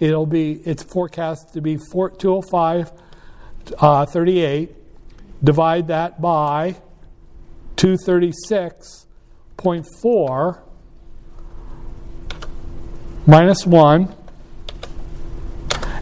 it'll 0.01 0.27
be 0.27 0.55
it's 0.65 0.83
forecast 0.83 1.53
to 1.53 1.61
be 1.61 1.77
205 1.77 2.91
uh, 3.79 4.07
38. 4.07 4.86
Divide 5.43 5.89
that 5.89 6.21
by 6.21 6.77
236.4 7.77 10.61
minus 13.27 13.67
1 13.67 14.15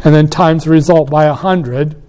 and 0.05 0.14
then 0.14 0.29
times 0.29 0.64
the 0.64 0.71
result 0.71 1.11
by 1.11 1.26
100. 1.26 2.00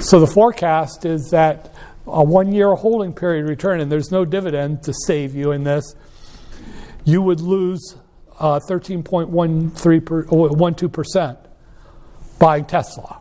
So 0.00 0.20
the 0.20 0.26
forecast 0.26 1.04
is 1.04 1.30
that 1.30 1.72
a 2.06 2.22
one 2.22 2.52
year 2.52 2.74
holding 2.74 3.14
period 3.14 3.48
return, 3.48 3.80
and 3.80 3.90
there's 3.90 4.10
no 4.10 4.24
dividend 4.24 4.82
to 4.84 4.94
save 5.06 5.34
you 5.34 5.52
in 5.52 5.64
this, 5.64 5.94
you 7.04 7.20
would 7.22 7.40
lose 7.40 7.96
uh, 8.38 8.60
13.12% 8.68 11.38
buying 12.38 12.64
Tesla. 12.64 13.20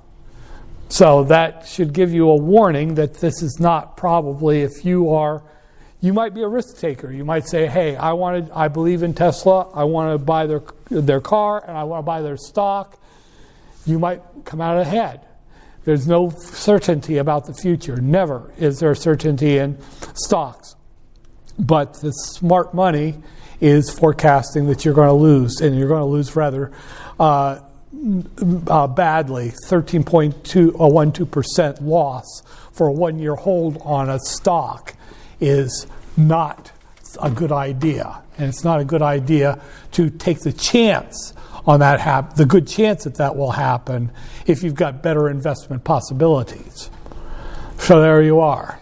So 0.90 1.24
that 1.26 1.68
should 1.68 1.94
give 1.94 2.14
you 2.14 2.30
a 2.30 2.36
warning 2.36 2.96
that 2.96 3.16
this 3.16 3.42
is 3.42 3.60
not 3.60 3.98
probably 3.98 4.62
if 4.62 4.86
you 4.86 5.10
are 5.10 5.44
you 6.02 6.14
might 6.14 6.36
be 6.36 6.44
a 6.44 6.48
risk 6.48 6.78
taker. 6.78 7.12
You 7.12 7.26
might 7.26 7.48
say, 7.48 7.66
"Hey, 7.66 7.96
I 7.96 8.14
wanted 8.14 8.52
I 8.54 8.68
believe 8.68 9.02
in 9.02 9.16
Tesla. 9.16 9.72
I 9.72 9.86
want 9.86 10.14
to 10.14 10.24
buy 10.24 10.46
their 10.46 10.62
their 10.90 11.20
car 11.20 11.64
and 11.68 11.76
I 11.76 11.84
want 11.84 12.04
to 12.04 12.06
buy 12.06 12.22
their 12.22 12.38
stock." 12.38 13.00
You 13.88 13.98
might 13.98 14.22
come 14.46 14.62
out 14.62 14.78
ahead. 14.78 15.22
There's 15.84 16.08
no 16.08 16.30
certainty 16.30 17.18
about 17.18 17.46
the 17.46 17.54
future. 17.54 17.98
Never 17.98 18.52
is 18.58 18.80
there 18.80 18.94
certainty 18.94 19.58
in 19.58 19.78
stocks. 20.14 20.76
But 21.58 22.02
the 22.02 22.12
smart 22.12 22.74
money 22.76 23.16
is 23.60 23.90
forecasting 23.90 24.68
that 24.68 24.86
you're 24.86 24.94
going 24.94 25.08
to 25.08 25.14
lose, 25.14 25.62
and 25.62 25.78
you're 25.78 25.88
going 25.88 26.02
to 26.02 26.06
lose 26.06 26.36
rather 26.36 26.72
uh, 27.20 27.60
uh, 28.68 28.88
badly 28.88 29.54
13.12% 29.68 31.82
loss 31.82 32.44
for 32.72 32.88
a 32.88 32.92
one 32.92 33.20
year 33.20 33.36
hold 33.36 33.78
on 33.84 34.10
a 34.10 34.20
stock 34.20 34.96
is 35.40 35.88
not 36.18 36.72
a 37.22 37.32
good 37.32 37.52
idea. 37.52 38.22
And 38.38 38.50
it's 38.50 38.64
not 38.64 38.80
a 38.80 38.86
good 38.86 39.02
idea 39.02 39.60
to 39.94 40.10
take 40.10 40.40
the 40.40 40.52
chance 40.52 41.34
on 41.66 41.80
that 41.80 42.00
hap- 42.00 42.36
the 42.36 42.46
good 42.46 42.68
chance 42.68 43.06
that 43.06 43.16
that 43.16 43.36
will 43.36 43.52
happen 43.52 44.12
if 44.46 44.62
you've 44.62 44.76
got 44.76 45.02
better 45.02 45.30
investment 45.30 45.84
possibilities. 45.84 46.92
So 47.78 48.02
there 48.02 48.22
you 48.22 48.40
are. 48.40 48.80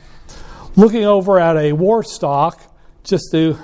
Looking 0.76 1.06
over 1.06 1.40
at 1.40 1.56
a 1.56 1.74
war 1.74 2.04
stock, 2.04 2.60
just 3.04 3.32
to 3.32 3.58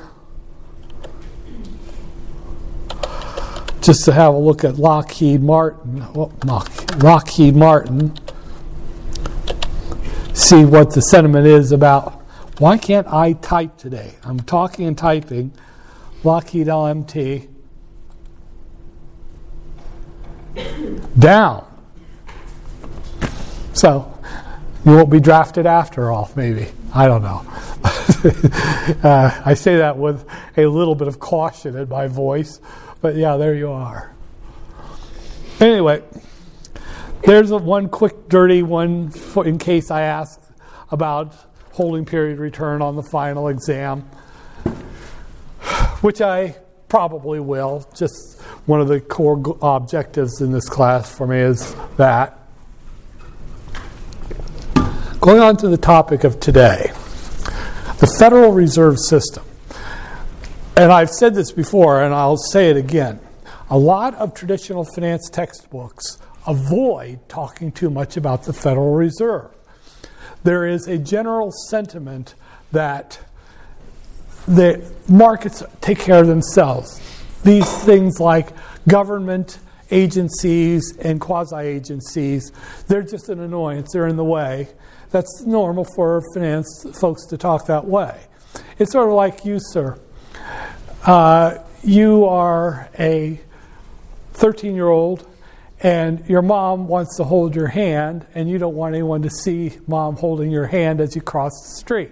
just 3.81 4.05
to 4.05 4.11
have 4.11 4.33
a 4.33 4.37
look 4.37 4.63
at 4.63 4.77
Lockheed 4.77 5.41
Martin, 5.41 6.05
Lockheed 6.99 7.55
Martin, 7.55 8.13
see 10.33 10.65
what 10.65 10.93
the 10.93 11.01
sentiment 11.01 11.47
is 11.47 11.71
about 11.71 12.19
why 12.59 12.77
can't 12.77 13.07
I 13.07 13.33
type 13.33 13.77
today? 13.77 14.15
I'm 14.21 14.41
talking 14.41 14.85
and 14.85 14.97
typing. 14.97 15.53
Lockheed 16.25 16.67
LMT 16.67 17.47
down. 21.17 21.65
So 23.71 24.13
you 24.85 24.91
won't 24.91 25.09
be 25.09 25.21
drafted 25.21 25.65
after 25.65 26.11
all, 26.11 26.29
maybe. 26.35 26.67
I 26.93 27.07
don't 27.07 27.21
know. 27.21 27.45
uh, 29.09 29.41
I 29.45 29.53
say 29.53 29.77
that 29.77 29.97
with 29.97 30.25
a 30.57 30.65
little 30.65 30.95
bit 30.95 31.07
of 31.07 31.17
caution 31.17 31.77
in 31.77 31.87
my 31.87 32.07
voice, 32.07 32.59
but 33.01 33.15
yeah, 33.15 33.37
there 33.37 33.53
you 33.53 33.71
are. 33.71 34.13
Anyway, 35.59 36.03
there's 37.25 37.51
a 37.51 37.57
one 37.57 37.89
quick, 37.89 38.29
dirty 38.29 38.63
one 38.63 39.09
for, 39.09 39.45
in 39.45 39.57
case 39.57 39.91
I 39.91 40.01
ask 40.01 40.39
about 40.91 41.35
holding 41.73 42.05
period 42.05 42.39
return 42.39 42.81
on 42.81 42.95
the 42.95 43.03
final 43.03 43.47
exam, 43.47 44.01
which 46.01 46.21
I 46.21 46.55
probably 46.87 47.39
will. 47.39 47.87
Just 47.95 48.41
one 48.65 48.81
of 48.81 48.87
the 48.87 48.99
core 48.99 49.41
objectives 49.61 50.41
in 50.41 50.51
this 50.51 50.67
class 50.67 51.13
for 51.13 51.27
me 51.27 51.39
is 51.39 51.75
that. 51.97 52.35
Going 55.19 55.41
on 55.41 55.57
to 55.57 55.67
the 55.67 55.77
topic 55.77 56.23
of 56.23 56.39
today 56.39 56.91
the 57.99 58.07
Federal 58.17 58.53
Reserve 58.53 58.97
System. 58.97 59.43
And 60.79 60.93
I've 60.93 61.09
said 61.09 61.35
this 61.35 61.51
before, 61.51 62.01
and 62.03 62.13
I'll 62.13 62.37
say 62.37 62.69
it 62.69 62.77
again. 62.77 63.19
A 63.69 63.77
lot 63.77 64.15
of 64.15 64.33
traditional 64.33 64.85
finance 64.85 65.29
textbooks 65.29 66.19
avoid 66.47 67.27
talking 67.27 67.73
too 67.73 67.89
much 67.89 68.15
about 68.15 68.43
the 68.43 68.53
Federal 68.53 68.93
Reserve. 68.93 69.51
There 70.45 70.65
is 70.65 70.87
a 70.87 70.97
general 70.97 71.51
sentiment 71.67 72.33
that 72.71 73.19
the 74.47 74.89
markets 75.09 75.61
take 75.81 75.99
care 75.99 76.21
of 76.21 76.27
themselves. 76.27 77.01
These 77.43 77.69
things 77.83 78.21
like 78.21 78.47
government 78.87 79.59
agencies 79.91 80.95
and 80.95 81.19
quasi 81.19 81.57
agencies, 81.57 82.53
they're 82.87 83.03
just 83.03 83.27
an 83.27 83.41
annoyance, 83.41 83.91
they're 83.91 84.07
in 84.07 84.15
the 84.15 84.23
way. 84.23 84.69
That's 85.11 85.43
normal 85.45 85.83
for 85.93 86.23
finance 86.33 86.85
folks 87.01 87.25
to 87.25 87.37
talk 87.37 87.65
that 87.65 87.83
way. 87.83 88.17
It's 88.77 88.93
sort 88.93 89.09
of 89.09 89.15
like 89.15 89.43
you, 89.43 89.59
sir. 89.59 89.99
Uh, 91.05 91.57
you 91.83 92.25
are 92.25 92.89
a 92.99 93.39
13 94.33 94.75
year 94.75 94.87
old 94.87 95.25
and 95.81 96.25
your 96.27 96.41
mom 96.41 96.87
wants 96.87 97.15
to 97.17 97.23
hold 97.23 97.55
your 97.55 97.67
hand, 97.67 98.25
and 98.35 98.49
you 98.49 98.57
don't 98.57 98.75
want 98.75 98.95
anyone 98.95 99.21
to 99.21 99.29
see 99.29 99.77
mom 99.87 100.17
holding 100.17 100.51
your 100.51 100.67
hand 100.67 100.99
as 100.99 101.15
you 101.15 101.21
cross 101.21 101.51
the 101.63 101.79
street. 101.79 102.11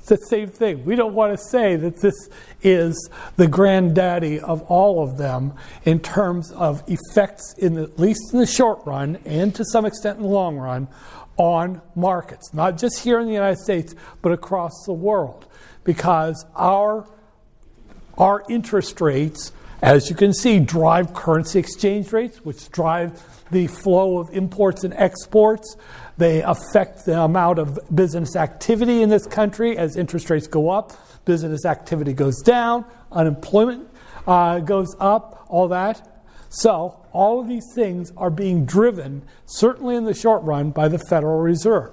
It's 0.00 0.10
the 0.10 0.16
same 0.18 0.50
thing. 0.50 0.84
We 0.84 0.96
don't 0.96 1.14
want 1.14 1.32
to 1.32 1.42
say 1.42 1.76
that 1.76 2.02
this 2.02 2.28
is 2.60 3.08
the 3.36 3.48
granddaddy 3.48 4.38
of 4.38 4.60
all 4.64 5.02
of 5.02 5.16
them 5.16 5.54
in 5.84 5.98
terms 5.98 6.52
of 6.52 6.82
effects, 6.86 7.54
in 7.56 7.74
the, 7.74 7.84
at 7.84 7.98
least 7.98 8.34
in 8.34 8.38
the 8.38 8.46
short 8.46 8.84
run 8.84 9.16
and 9.24 9.54
to 9.54 9.64
some 9.64 9.86
extent 9.86 10.18
in 10.18 10.24
the 10.24 10.28
long 10.28 10.58
run, 10.58 10.88
on 11.38 11.80
markets, 11.96 12.52
not 12.52 12.76
just 12.76 13.02
here 13.02 13.18
in 13.18 13.26
the 13.26 13.32
United 13.32 13.58
States, 13.58 13.94
but 14.20 14.30
across 14.30 14.84
the 14.84 14.92
world. 14.92 15.46
Because 15.84 16.44
our, 16.54 17.08
our 18.18 18.44
interest 18.48 19.00
rates, 19.00 19.52
as 19.82 20.08
you 20.08 20.16
can 20.16 20.32
see, 20.32 20.60
drive 20.60 21.14
currency 21.14 21.58
exchange 21.58 22.12
rates, 22.12 22.44
which 22.44 22.70
drive 22.70 23.22
the 23.50 23.66
flow 23.66 24.18
of 24.18 24.30
imports 24.30 24.84
and 24.84 24.94
exports. 24.94 25.76
They 26.16 26.42
affect 26.42 27.04
the 27.06 27.20
amount 27.20 27.58
of 27.58 27.78
business 27.94 28.36
activity 28.36 29.02
in 29.02 29.08
this 29.08 29.26
country 29.26 29.76
as 29.76 29.96
interest 29.96 30.30
rates 30.30 30.46
go 30.46 30.70
up, 30.70 30.92
business 31.24 31.64
activity 31.64 32.12
goes 32.12 32.40
down, 32.42 32.84
unemployment 33.10 33.88
uh, 34.26 34.60
goes 34.60 34.94
up, 35.00 35.46
all 35.48 35.68
that. 35.68 36.10
So, 36.48 37.04
all 37.12 37.40
of 37.40 37.48
these 37.48 37.66
things 37.74 38.12
are 38.16 38.30
being 38.30 38.64
driven, 38.64 39.22
certainly 39.44 39.96
in 39.96 40.04
the 40.04 40.14
short 40.14 40.42
run, 40.44 40.70
by 40.70 40.88
the 40.88 40.98
Federal 40.98 41.40
Reserve. 41.40 41.92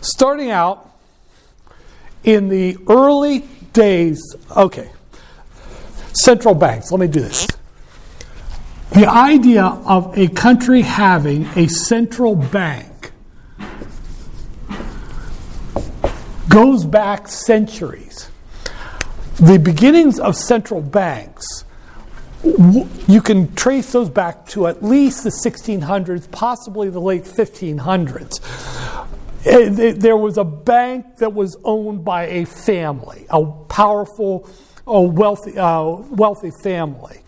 Starting 0.00 0.50
out 0.50 0.92
in 2.22 2.48
the 2.48 2.76
early 2.88 3.48
days, 3.76 4.34
okay, 4.56 4.90
central 6.14 6.54
banks, 6.54 6.90
let 6.90 6.98
me 6.98 7.06
do 7.06 7.20
this. 7.20 7.46
The 8.92 9.06
idea 9.06 9.64
of 9.64 10.16
a 10.16 10.28
country 10.28 10.80
having 10.80 11.44
a 11.54 11.68
central 11.68 12.34
bank 12.34 13.12
goes 16.48 16.86
back 16.86 17.28
centuries. 17.28 18.30
The 19.36 19.58
beginnings 19.58 20.18
of 20.18 20.34
central 20.36 20.80
banks, 20.80 21.64
you 22.42 23.20
can 23.22 23.54
trace 23.54 23.92
those 23.92 24.08
back 24.08 24.46
to 24.46 24.66
at 24.66 24.82
least 24.82 25.24
the 25.24 25.30
1600s, 25.30 26.30
possibly 26.30 26.88
the 26.88 27.00
late 27.00 27.24
1500s. 27.24 28.40
Eh, 29.46 29.92
there 29.96 30.16
was 30.16 30.38
a 30.38 30.44
bank 30.44 31.18
that 31.18 31.32
was 31.32 31.56
owned 31.62 32.04
by 32.04 32.26
a 32.26 32.44
family, 32.44 33.26
a 33.30 33.44
powerful, 33.68 34.48
a 34.88 35.00
wealthy, 35.00 35.56
uh, 35.56 35.84
wealthy 35.84 36.50
family. 36.64 37.20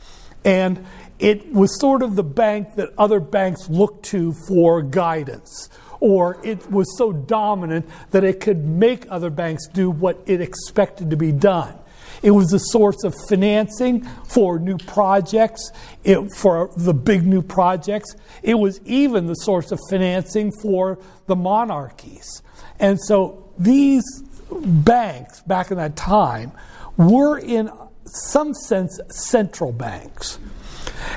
And 0.45 0.85
it 1.21 1.53
was 1.53 1.79
sort 1.79 2.03
of 2.03 2.17
the 2.17 2.25
bank 2.25 2.75
that 2.75 2.91
other 2.99 3.21
banks 3.21 3.69
looked 3.71 4.05
to 4.07 4.33
for 4.49 4.83
guidance. 4.83 5.69
Or 6.01 6.41
it 6.45 6.69
was 6.71 6.97
so 6.99 7.13
dominant 7.13 7.89
that 8.11 8.25
it 8.25 8.41
could 8.41 8.65
make 8.65 9.07
other 9.11 9.31
banks 9.31 9.69
do 9.69 9.89
what 9.89 10.21
it 10.27 10.41
expected 10.41 11.11
to 11.11 11.17
be 11.17 11.31
done. 11.31 11.79
It 12.23 12.33
was 12.33 12.53
a 12.53 12.59
source 12.59 13.05
of 13.05 13.15
financing 13.29 14.03
for 14.29 14.59
new 14.59 14.79
projects, 14.79 15.71
it, 16.05 16.31
for 16.37 16.71
the 16.77 16.95
big 16.95 17.27
new 17.27 17.43
projects. 17.43 18.15
It 18.43 18.55
was 18.55 18.81
even 18.85 19.27
the 19.27 19.35
source 19.35 19.73
of 19.73 19.81
financing 19.89 20.53
for 20.63 20.99
the 21.27 21.37
monarchies. 21.37 22.43
And 22.81 23.01
so 23.01 23.53
these 23.59 24.05
banks 24.51 25.41
back 25.43 25.71
in 25.71 25.77
that 25.77 25.97
time 25.97 26.53
were, 26.97 27.39
in 27.39 27.71
some 28.05 28.55
sense, 28.55 28.99
central 29.11 29.73
banks. 29.73 30.39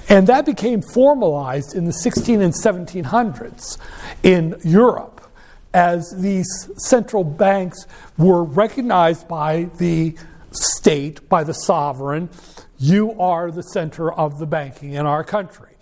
And 0.10 0.27
that 0.27 0.46
became 0.46 0.81
formalized 0.81 1.75
in 1.75 1.86
the 1.86 1.93
16 1.93 2.41
and 2.41 2.53
1700s 2.53 3.77
in 4.24 4.55
Europe 4.63 5.22
as 5.74 6.13
these 6.17 6.70
central 6.77 7.24
banks 7.24 7.86
were 8.17 8.43
recognized 8.43 9.27
by 9.27 9.70
the 9.77 10.15
state, 10.51 11.27
by 11.29 11.43
the 11.43 11.53
sovereign, 11.53 12.29
you 12.77 13.20
are 13.20 13.51
the 13.51 13.63
center 13.63 14.12
of 14.12 14.39
the 14.39 14.46
banking 14.46 14.93
in 14.93 15.05
our 15.05 15.24
country. 15.24 15.75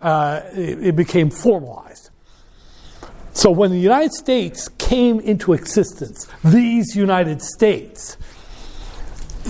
Uh, 0.00 0.40
it, 0.52 0.86
it 0.86 0.96
became 0.96 1.30
formalized. 1.30 2.10
So 3.34 3.50
when 3.50 3.70
the 3.70 3.78
United 3.78 4.12
States 4.12 4.68
came 4.68 5.20
into 5.20 5.52
existence, 5.52 6.28
these 6.44 6.94
United 6.94 7.40
States, 7.40 8.16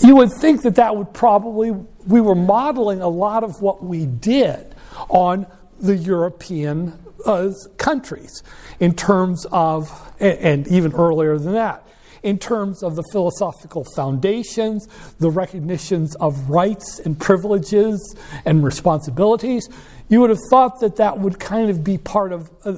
you 0.03 0.17
would 0.17 0.31
think 0.33 0.63
that 0.63 0.77
that 0.77 0.97
would 0.97 1.13
probably, 1.13 1.73
we 2.07 2.21
were 2.21 2.35
modeling 2.35 3.03
a 3.03 3.09
lot 3.09 3.45
of 3.45 3.61
what 3.61 3.83
we 3.83 4.07
did 4.07 4.75
on 5.09 5.47
the 5.81 5.97
European 5.97 6.99
uh, 7.27 7.51
countries 7.77 8.43
in 8.79 8.95
terms 8.95 9.47
of, 9.51 9.91
and 10.21 10.67
even 10.69 10.93
earlier 10.93 11.37
than 11.39 11.53
that, 11.55 11.87
in 12.23 12.39
terms 12.39 12.83
of 12.83 12.97
the 12.97 13.03
philosophical 13.13 13.85
foundations, 13.97 14.87
the 15.19 15.31
recognitions 15.31 16.15
of 16.17 16.49
rights 16.49 17.01
and 17.01 17.19
privileges 17.19 18.17
and 18.45 18.63
responsibilities. 18.65 19.69
You 20.09 20.21
would 20.21 20.31
have 20.31 20.39
thought 20.51 20.81
that 20.81 20.97
that 20.97 21.19
would 21.19 21.41
kind 21.41 21.71
of 21.71 21.83
be 21.83 21.99
part 21.99 22.33
of 22.33 22.51
uh, 22.65 22.73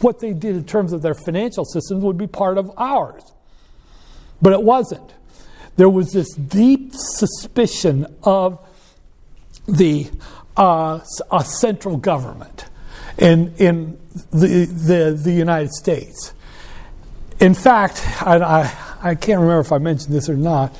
what 0.00 0.20
they 0.20 0.32
did 0.32 0.56
in 0.56 0.64
terms 0.64 0.92
of 0.92 1.02
their 1.02 1.14
financial 1.14 1.64
systems, 1.64 2.04
would 2.04 2.18
be 2.18 2.26
part 2.26 2.58
of 2.58 2.70
ours. 2.76 3.32
But 4.42 4.52
it 4.52 4.62
wasn't. 4.62 5.14
There 5.76 5.88
was 5.88 6.12
this 6.12 6.34
deep 6.34 6.90
suspicion 6.92 8.06
of 8.22 8.58
the 9.66 10.10
uh, 10.56 11.00
a 11.30 11.44
central 11.44 11.96
government 11.96 12.64
in, 13.16 13.54
in 13.58 13.98
the, 14.32 14.64
the, 14.66 15.20
the 15.22 15.32
United 15.32 15.70
States. 15.70 16.34
In 17.40 17.54
fact, 17.54 18.04
I, 18.22 18.38
I, 18.38 19.10
I 19.10 19.14
can't 19.14 19.40
remember 19.40 19.60
if 19.60 19.70
I 19.70 19.78
mentioned 19.78 20.12
this 20.12 20.28
or 20.28 20.36
not. 20.36 20.76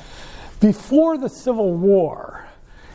Before 0.59 1.17
the 1.17 1.29
Civil 1.29 1.73
War, 1.73 2.47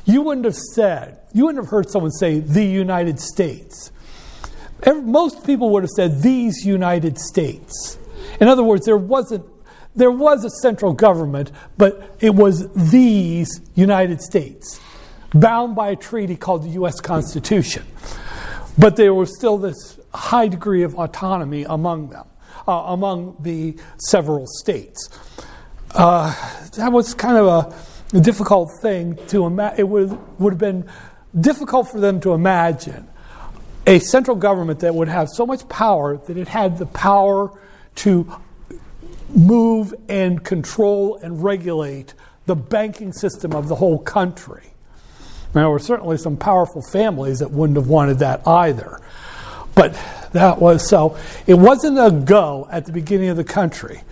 you 0.05 0.21
wouldn't 0.21 0.45
have 0.45 0.57
said, 0.57 1.21
you 1.33 1.47
wouldn't 1.47 1.65
have 1.65 1.71
heard 1.71 1.89
someone 1.89 2.11
say 2.11 2.41
the 2.41 2.65
United 2.65 3.19
States. 3.19 3.91
Most 4.87 5.47
people 5.47 5.71
would 5.71 5.83
have 5.83 5.91
said 5.91 6.21
these 6.21 6.67
United 6.67 7.19
States. 7.19 7.97
In 8.39 8.49
other 8.49 8.63
words, 8.63 8.85
there 8.85 8.99
wasn't 8.99 9.47
there 9.97 10.11
was 10.11 10.45
a 10.45 10.51
central 10.51 10.93
government, 10.93 11.53
but 11.79 12.17
it 12.19 12.35
was 12.35 12.69
these 12.91 13.61
United 13.77 14.21
States, 14.21 14.81
bound 15.33 15.77
by 15.77 15.91
a 15.91 15.97
treaty 15.97 16.35
called 16.35 16.65
the 16.65 16.71
U.S. 16.71 17.01
Constitution. 17.01 17.85
But 18.77 18.97
there 18.97 19.15
was 19.15 19.33
still 19.39 19.57
this 19.57 20.01
high 20.13 20.49
degree 20.49 20.83
of 20.83 20.97
autonomy 20.97 21.63
among 21.63 22.11
them 22.11 22.27
uh, 22.67 22.73
among 22.73 23.37
the 23.41 23.77
several 23.99 24.47
states. 24.47 25.09
Uh, 25.95 26.35
that 26.77 26.91
was 26.93 27.15
kind 27.15 27.37
of 27.37 27.47
a, 27.47 27.95
difficult 28.21 28.71
thing 28.81 29.19
to 29.27 29.45
imagine. 29.45 29.81
It 29.81 29.89
would, 29.89 30.39
would 30.39 30.53
have 30.53 30.61
been 30.61 30.89
difficult 31.41 31.91
for 31.91 31.99
them 31.99 32.21
to 32.21 32.33
imagine 32.33 33.09
a 33.89 33.99
central 33.99 34.37
government 34.37 34.79
that 34.81 34.95
would 34.95 35.09
have 35.09 35.29
so 35.29 35.45
much 35.45 35.69
power 35.69 36.17
that 36.17 36.37
it 36.37 36.47
had 36.47 36.79
the 36.79 36.87
power 36.87 37.51
to 37.97 38.41
move 39.35 39.93
and 40.09 40.45
control 40.45 41.17
and 41.17 41.43
regulate 41.43 42.15
the 42.47 42.55
banking 42.55 43.13
system 43.13 43.53
of 43.53 43.69
the 43.69 43.75
whole 43.75 43.99
country. 43.99 44.75
Now, 45.55 45.63
there 45.63 45.71
were 45.71 45.79
certainly 45.79 46.17
some 46.17 46.37
powerful 46.37 46.83
families 46.83 47.39
that 47.39 47.51
wouldn't 47.51 47.77
have 47.77 47.89
wanted 47.89 48.19
that 48.19 48.47
either. 48.47 49.01
But 49.75 49.99
that 50.33 50.61
was 50.61 50.89
so. 50.89 51.17
It 51.47 51.55
wasn't 51.55 51.99
a 51.99 52.11
go 52.11 52.69
at 52.71 52.87
the 52.87 52.93
beginning 52.93 53.29
of 53.29 53.37
the 53.37 53.45
country. 53.45 54.03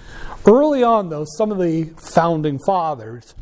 Early 0.46 0.83
on, 0.83 1.09
though, 1.09 1.25
some 1.37 1.53
of 1.53 1.59
the 1.59 1.85
founding 1.96 2.59
fathers 2.66 3.35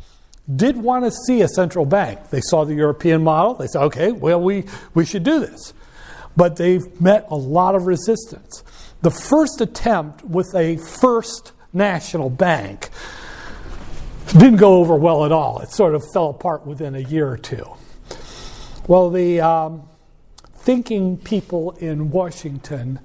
did 0.53 0.77
want 0.77 1.05
to 1.05 1.11
see 1.11 1.41
a 1.41 1.47
central 1.47 1.85
bank. 1.85 2.29
They 2.29 2.41
saw 2.41 2.65
the 2.65 2.75
European 2.75 3.23
model. 3.23 3.55
They 3.55 3.67
said, 3.67 3.81
okay, 3.83 4.11
well, 4.11 4.41
we, 4.41 4.65
we 4.93 5.05
should 5.05 5.23
do 5.23 5.39
this. 5.39 5.73
But 6.35 6.57
they've 6.57 7.01
met 7.01 7.25
a 7.29 7.35
lot 7.35 7.75
of 7.75 7.87
resistance. 7.87 8.63
The 9.01 9.11
first 9.11 9.61
attempt 9.61 10.23
with 10.23 10.53
a 10.55 10.77
first 10.77 11.53
national 11.73 12.29
bank 12.29 12.89
didn't 14.27 14.57
go 14.57 14.75
over 14.75 14.95
well 14.95 15.25
at 15.25 15.31
all. 15.31 15.59
It 15.61 15.71
sort 15.71 15.95
of 15.95 16.03
fell 16.13 16.29
apart 16.29 16.65
within 16.65 16.95
a 16.95 16.99
year 16.99 17.27
or 17.27 17.37
two. 17.37 17.65
Well, 18.87 19.09
the 19.09 19.41
um, 19.41 19.87
thinking 20.63 21.17
people 21.17 21.71
in 21.79 22.11
Washington 22.11 22.99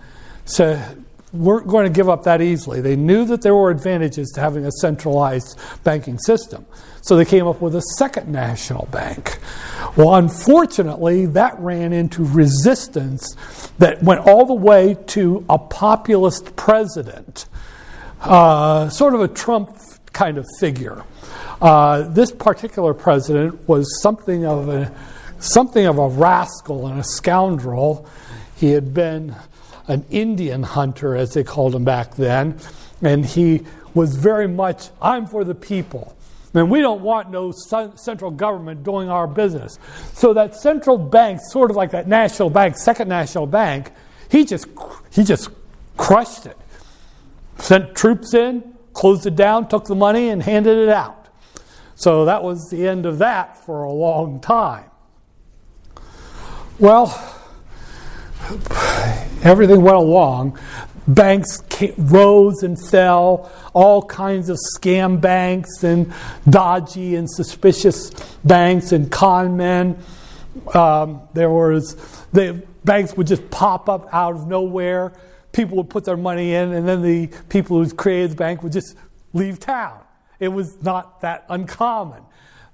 said, 0.45 1.05
weren't 1.33 1.67
going 1.67 1.85
to 1.85 1.95
give 1.95 2.09
up 2.09 2.25
that 2.25 2.41
easily. 2.41 2.81
They 2.81 2.97
knew 2.97 3.25
that 3.27 3.43
there 3.43 3.55
were 3.55 3.71
advantages 3.71 4.31
to 4.35 4.41
having 4.41 4.65
a 4.65 4.73
centralized 4.73 5.59
banking 5.85 6.19
system. 6.19 6.67
So 7.03 7.17
they 7.17 7.25
came 7.25 7.47
up 7.47 7.61
with 7.61 7.75
a 7.77 7.83
second 7.99 8.31
national 8.31 8.87
bank. 8.91 9.39
Well, 9.97 10.15
unfortunately, 10.15 11.27
that 11.27 11.59
ran 11.59 11.93
into 11.93 12.25
resistance 12.25 13.35
that 13.79 14.03
went 14.03 14.21
all 14.21 14.47
the 14.47 14.55
way 14.55 14.97
to 15.09 15.45
a 15.49 15.59
populist 15.59 16.57
president, 16.57 17.47
uh, 18.21 18.89
sort 18.89 19.15
of 19.15 19.21
a 19.21 19.29
Trump 19.29 19.79
kind 20.13 20.39
of 20.39 20.47
figure. 20.59 21.05
Uh, 21.61 22.03
this 22.09 22.33
particular 22.33 22.93
president 22.93 23.69
was 23.69 24.01
something 24.03 24.45
of 24.45 24.69
a 24.69 24.93
something 25.39 25.87
of 25.87 25.99
a 25.99 26.09
rascal 26.09 26.87
and 26.87 27.01
a 27.01 27.05
scoundrel. 27.05 28.09
He 28.57 28.71
had 28.71 28.95
been 28.95 29.35
an 29.89 30.05
Indian 30.11 30.63
hunter, 30.63 31.15
as 31.15 31.35
they 31.35 31.45
called 31.45 31.75
him 31.75 31.85
back 31.85 32.17
then, 32.17 32.59
and 33.03 33.25
he 33.25 33.65
was 33.95 34.17
very 34.17 34.49
much, 34.49 34.89
I'm 35.01 35.27
for 35.27 35.45
the 35.45 35.55
people. 35.55 36.17
And 36.55 36.71
we 36.71 36.81
don't 36.81 37.03
want 37.03 37.31
no 37.31 37.53
central 37.53 38.31
government 38.31 38.83
doing 38.83 39.11
our 39.11 39.27
business. 39.27 39.79
So 40.15 40.33
that 40.35 40.57
central 40.57 40.97
bank, 40.97 41.41
sort 41.51 41.71
of 41.71 41.77
like 41.77 41.91
that 41.91 42.09
national 42.09 42.49
bank, 42.49 42.79
second 42.79 43.09
national 43.09 43.47
bank, 43.47 43.93
he 44.31 44.45
just 44.45 44.67
he 45.11 45.23
just 45.23 45.51
crushed 45.99 46.47
it. 46.47 46.57
Sent 47.59 47.95
troops 47.95 48.33
in, 48.33 48.75
closed 48.95 49.27
it 49.27 49.37
down, 49.37 49.69
took 49.69 49.85
the 49.85 49.95
money, 49.95 50.31
and 50.31 50.43
handed 50.43 50.79
it 50.79 50.89
out. 50.89 51.29
So 51.95 52.25
that 52.25 52.43
was 52.43 52.71
the 52.71 52.89
end 52.89 53.05
of 53.05 53.19
that 53.19 53.59
for 53.65 53.85
a 53.85 53.93
long 53.93 54.41
time. 54.41 54.85
Well, 56.79 57.07
everything 59.43 59.81
went 59.81 59.97
along. 59.97 60.59
Banks 61.09 61.63
came, 61.71 61.95
rose 61.97 62.63
and 62.63 62.79
fell, 62.91 63.51
all 63.73 64.03
kinds 64.03 64.51
of 64.51 64.59
scam 64.77 65.19
banks 65.19 65.85
and 65.85 66.13
dodgy 66.51 67.15
and 67.15 67.31
suspicious 67.31 68.11
banks 68.45 68.93
and 68.93 69.11
con 69.11 69.57
men. 69.57 69.99
Um, 70.75 71.23
there 71.33 71.49
was 71.49 71.95
the 72.33 72.63
banks 72.85 73.17
would 73.17 73.27
just 73.27 73.49
pop 73.51 73.89
up 73.89 74.13
out 74.13 74.35
of 74.35 74.47
nowhere. 74.47 75.15
People 75.53 75.79
would 75.79 75.89
put 75.89 76.05
their 76.05 76.19
money 76.19 76.53
in, 76.53 76.75
and 76.75 76.87
then 76.87 77.01
the 77.01 77.29
people 77.49 77.83
who 77.83 77.91
created 77.91 78.33
the 78.33 78.37
bank 78.37 78.63
would 78.63 78.73
just 78.73 78.97
leave 79.33 79.59
town. 79.61 79.99
It 80.41 80.49
was 80.49 80.83
not 80.83 81.23
that 81.23 81.47
uncommon. 81.49 82.23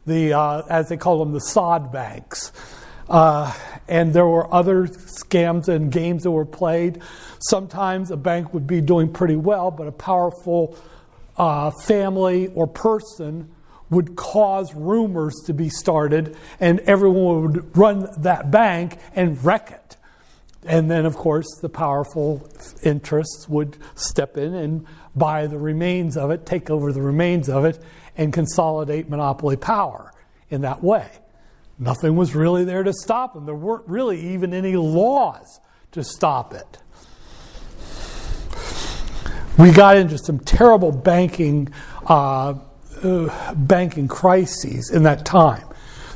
The, 0.06 0.32
uh, 0.32 0.62
as 0.68 0.88
they 0.88 0.96
call 0.96 1.20
them, 1.20 1.32
the 1.32 1.40
sod 1.40 1.92
banks. 1.92 2.50
Uh, 3.08 3.52
and 3.88 4.12
there 4.14 4.26
were 4.26 4.52
other 4.52 4.86
scams 4.86 5.68
and 5.68 5.90
games 5.90 6.22
that 6.22 6.30
were 6.30 6.46
played. 6.46 7.02
Sometimes 7.40 8.10
a 8.10 8.16
bank 8.16 8.54
would 8.54 8.66
be 8.66 8.80
doing 8.80 9.12
pretty 9.12 9.36
well, 9.36 9.70
but 9.70 9.86
a 9.86 9.92
powerful 9.92 10.76
uh, 11.36 11.70
family 11.70 12.48
or 12.48 12.66
person 12.66 13.50
would 13.90 14.16
cause 14.16 14.74
rumors 14.74 15.34
to 15.46 15.52
be 15.52 15.68
started, 15.68 16.36
and 16.58 16.80
everyone 16.80 17.42
would 17.42 17.76
run 17.76 18.08
that 18.18 18.50
bank 18.50 18.98
and 19.14 19.42
wreck 19.44 19.70
it. 19.70 19.96
And 20.64 20.90
then, 20.90 21.04
of 21.04 21.16
course, 21.16 21.46
the 21.60 21.68
powerful 21.68 22.48
interests 22.82 23.48
would 23.48 23.76
step 23.94 24.38
in 24.38 24.54
and 24.54 24.86
buy 25.14 25.46
the 25.46 25.58
remains 25.58 26.16
of 26.16 26.30
it, 26.30 26.46
take 26.46 26.70
over 26.70 26.92
the 26.92 27.02
remains 27.02 27.48
of 27.48 27.64
it, 27.64 27.82
and 28.16 28.32
consolidate 28.32 29.10
monopoly 29.10 29.56
power 29.56 30.12
in 30.48 30.62
that 30.62 30.82
way. 30.82 31.10
Nothing 31.78 32.16
was 32.16 32.35
really 32.35 32.64
there 32.64 32.82
to 32.82 32.92
stop 32.92 33.35
them. 33.35 33.46
There 33.46 33.54
weren't 33.54 33.88
really 33.88 34.35
even 34.35 34.54
any 34.54 34.76
laws 34.76 35.61
to 35.92 36.04
stop 36.04 36.54
it. 36.54 36.78
We 39.58 39.70
got 39.70 39.96
into 39.96 40.18
some 40.18 40.38
terrible 40.40 40.92
banking, 40.92 41.72
uh, 42.06 42.54
uh, 43.02 43.54
banking 43.54 44.08
crises 44.08 44.90
in 44.90 45.02
that 45.02 45.24
time. 45.24 45.66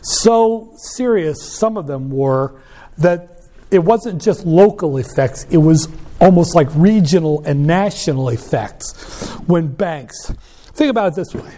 So 0.02 0.72
serious, 0.76 1.42
some 1.42 1.76
of 1.76 1.86
them 1.86 2.10
were, 2.10 2.60
that 2.98 3.36
it 3.70 3.80
wasn't 3.80 4.22
just 4.22 4.46
local 4.46 4.96
effects, 4.98 5.46
it 5.50 5.58
was 5.58 5.88
almost 6.20 6.54
like 6.54 6.68
regional 6.74 7.42
and 7.44 7.66
national 7.66 8.30
effects 8.30 9.30
when 9.46 9.66
banks. 9.66 10.32
Think 10.72 10.90
about 10.90 11.12
it 11.12 11.16
this 11.16 11.34
way 11.34 11.52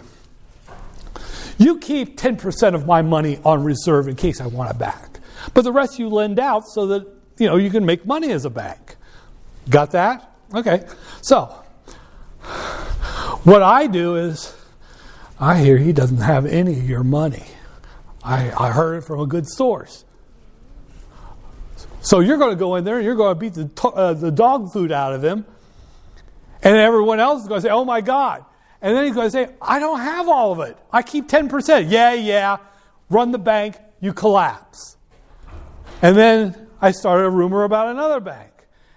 you 1.59 1.77
keep 1.77 2.17
10% 2.17 2.73
of 2.73 2.87
my 2.87 3.03
money 3.03 3.39
on 3.45 3.63
reserve 3.63 4.07
in 4.07 4.15
case 4.15 4.41
I 4.41 4.47
want 4.47 4.71
it 4.71 4.79
back. 4.79 5.19
But 5.53 5.61
the 5.61 5.71
rest 5.71 5.99
you 5.99 6.09
lend 6.09 6.39
out 6.39 6.67
so 6.67 6.87
that 6.87 7.07
you 7.37 7.47
know 7.47 7.57
you 7.57 7.69
can 7.69 7.85
make 7.85 8.05
money 8.05 8.31
as 8.31 8.45
a 8.45 8.49
bank. 8.49 8.95
Got 9.69 9.91
that? 9.91 10.35
Okay. 10.53 10.87
So 11.21 11.45
what 13.43 13.61
I 13.61 13.87
do 13.87 14.15
is 14.15 14.55
I 15.39 15.59
hear 15.59 15.77
he 15.77 15.93
doesn't 15.93 16.17
have 16.17 16.45
any 16.45 16.73
of 16.73 16.89
your 16.89 17.03
money. 17.03 17.45
I, 18.23 18.51
I 18.51 18.71
heard 18.71 18.95
it 18.95 19.01
from 19.01 19.19
a 19.19 19.25
good 19.25 19.47
source. 19.47 20.03
So 22.01 22.19
you're 22.19 22.37
going 22.37 22.51
to 22.51 22.55
go 22.55 22.75
in 22.75 22.83
there 22.83 22.97
and 22.97 23.05
you're 23.05 23.15
going 23.15 23.35
to 23.35 23.39
beat 23.39 23.53
the, 23.53 23.87
uh, 23.87 24.13
the 24.13 24.31
dog 24.31 24.71
food 24.71 24.91
out 24.91 25.13
of 25.13 25.23
him. 25.23 25.45
And 26.61 26.75
everyone 26.75 27.19
else 27.19 27.43
is 27.43 27.47
going 27.47 27.61
to 27.61 27.67
say, 27.67 27.71
oh 27.71 27.85
my 27.85 28.01
God, 28.01 28.43
and 28.81 28.95
then 28.95 29.05
he's 29.05 29.13
going 29.13 29.27
to 29.27 29.31
say, 29.31 29.49
I 29.61 29.79
don't 29.79 29.99
have 29.99 30.27
all 30.27 30.51
of 30.51 30.59
it. 30.67 30.77
I 30.91 31.01
keep 31.01 31.27
10%. 31.27 31.89
Yeah, 31.89 32.13
yeah. 32.13 32.57
Run 33.09 33.31
the 33.31 33.39
bank, 33.39 33.75
you 33.99 34.13
collapse. 34.13 34.97
And 36.01 36.15
then 36.15 36.67
I 36.81 36.91
started 36.91 37.25
a 37.25 37.29
rumor 37.29 37.63
about 37.63 37.89
another 37.89 38.19
bank. 38.19 38.51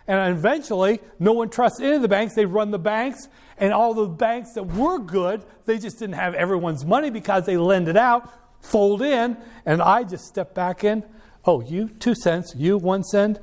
And 0.07 0.37
eventually, 0.37 1.01
no 1.19 1.33
one 1.33 1.49
trusts 1.49 1.81
any 1.81 1.97
of 1.97 2.03
the 2.03 2.09
banks. 2.09 2.35
They 2.35 2.45
run 2.45 2.71
the 2.71 2.79
banks, 2.79 3.29
and 3.57 3.73
all 3.73 3.95
the 3.95 4.07
banks 4.07 4.53
that 4.55 4.65
were 4.65 4.99
good, 4.99 5.43
they 5.65 5.79
just 5.79 5.99
didn't 5.99 6.17
have 6.17 6.35
everyone's 6.35 6.85
money 6.85 7.11
because 7.11 7.47
they 7.47 7.57
lend 7.57 7.89
it 7.89 7.97
out, 7.97 8.31
fold 8.61 9.03
in, 9.03 9.37
and 9.65 9.81
I 9.81 10.03
just 10.03 10.25
step 10.25 10.55
back 10.55 10.85
in. 10.85 11.05
Oh, 11.45 11.61
you, 11.61 11.89
two 11.89 12.15
cents. 12.15 12.55
You, 12.57 12.79
one 12.79 13.05
cent. 13.05 13.39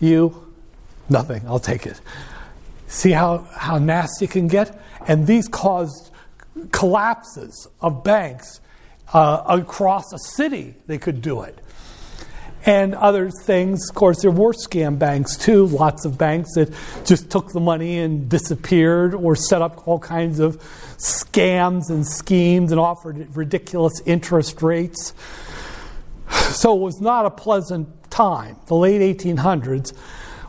You, 0.00 0.52
nothing. 1.08 1.42
I'll 1.46 1.58
take 1.58 1.86
it. 1.86 2.00
See 2.88 3.12
how, 3.12 3.48
how 3.52 3.78
nasty 3.78 4.26
it 4.26 4.30
can 4.30 4.48
get? 4.48 4.80
And 5.06 5.26
these 5.26 5.48
caused 5.48 6.10
collapses 6.72 7.68
of 7.80 8.04
banks 8.04 8.60
uh, 9.12 9.42
across 9.48 10.12
a 10.12 10.18
city. 10.18 10.74
They 10.86 10.98
could 10.98 11.20
do 11.20 11.42
it. 11.42 11.58
And 12.64 12.96
other 12.96 13.30
things, 13.30 13.88
of 13.88 13.94
course, 13.94 14.22
there 14.22 14.30
were 14.32 14.52
scam 14.52 14.98
banks 14.98 15.36
too, 15.36 15.66
lots 15.66 16.04
of 16.04 16.18
banks 16.18 16.54
that 16.56 16.74
just 17.04 17.30
took 17.30 17.52
the 17.52 17.60
money 17.60 17.98
and 18.00 18.28
disappeared 18.28 19.14
or 19.14 19.36
set 19.36 19.62
up 19.62 19.86
all 19.86 20.00
kinds 20.00 20.40
of 20.40 20.56
scams 20.96 21.90
and 21.90 22.04
schemes 22.04 22.72
and 22.72 22.80
offered 22.80 23.36
ridiculous 23.36 24.02
interest 24.04 24.62
rates. 24.62 25.14
So 26.28 26.74
it 26.74 26.80
was 26.80 27.00
not 27.00 27.24
a 27.24 27.30
pleasant 27.30 28.10
time, 28.10 28.56
the 28.66 28.74
late 28.74 29.16
1800s, 29.16 29.94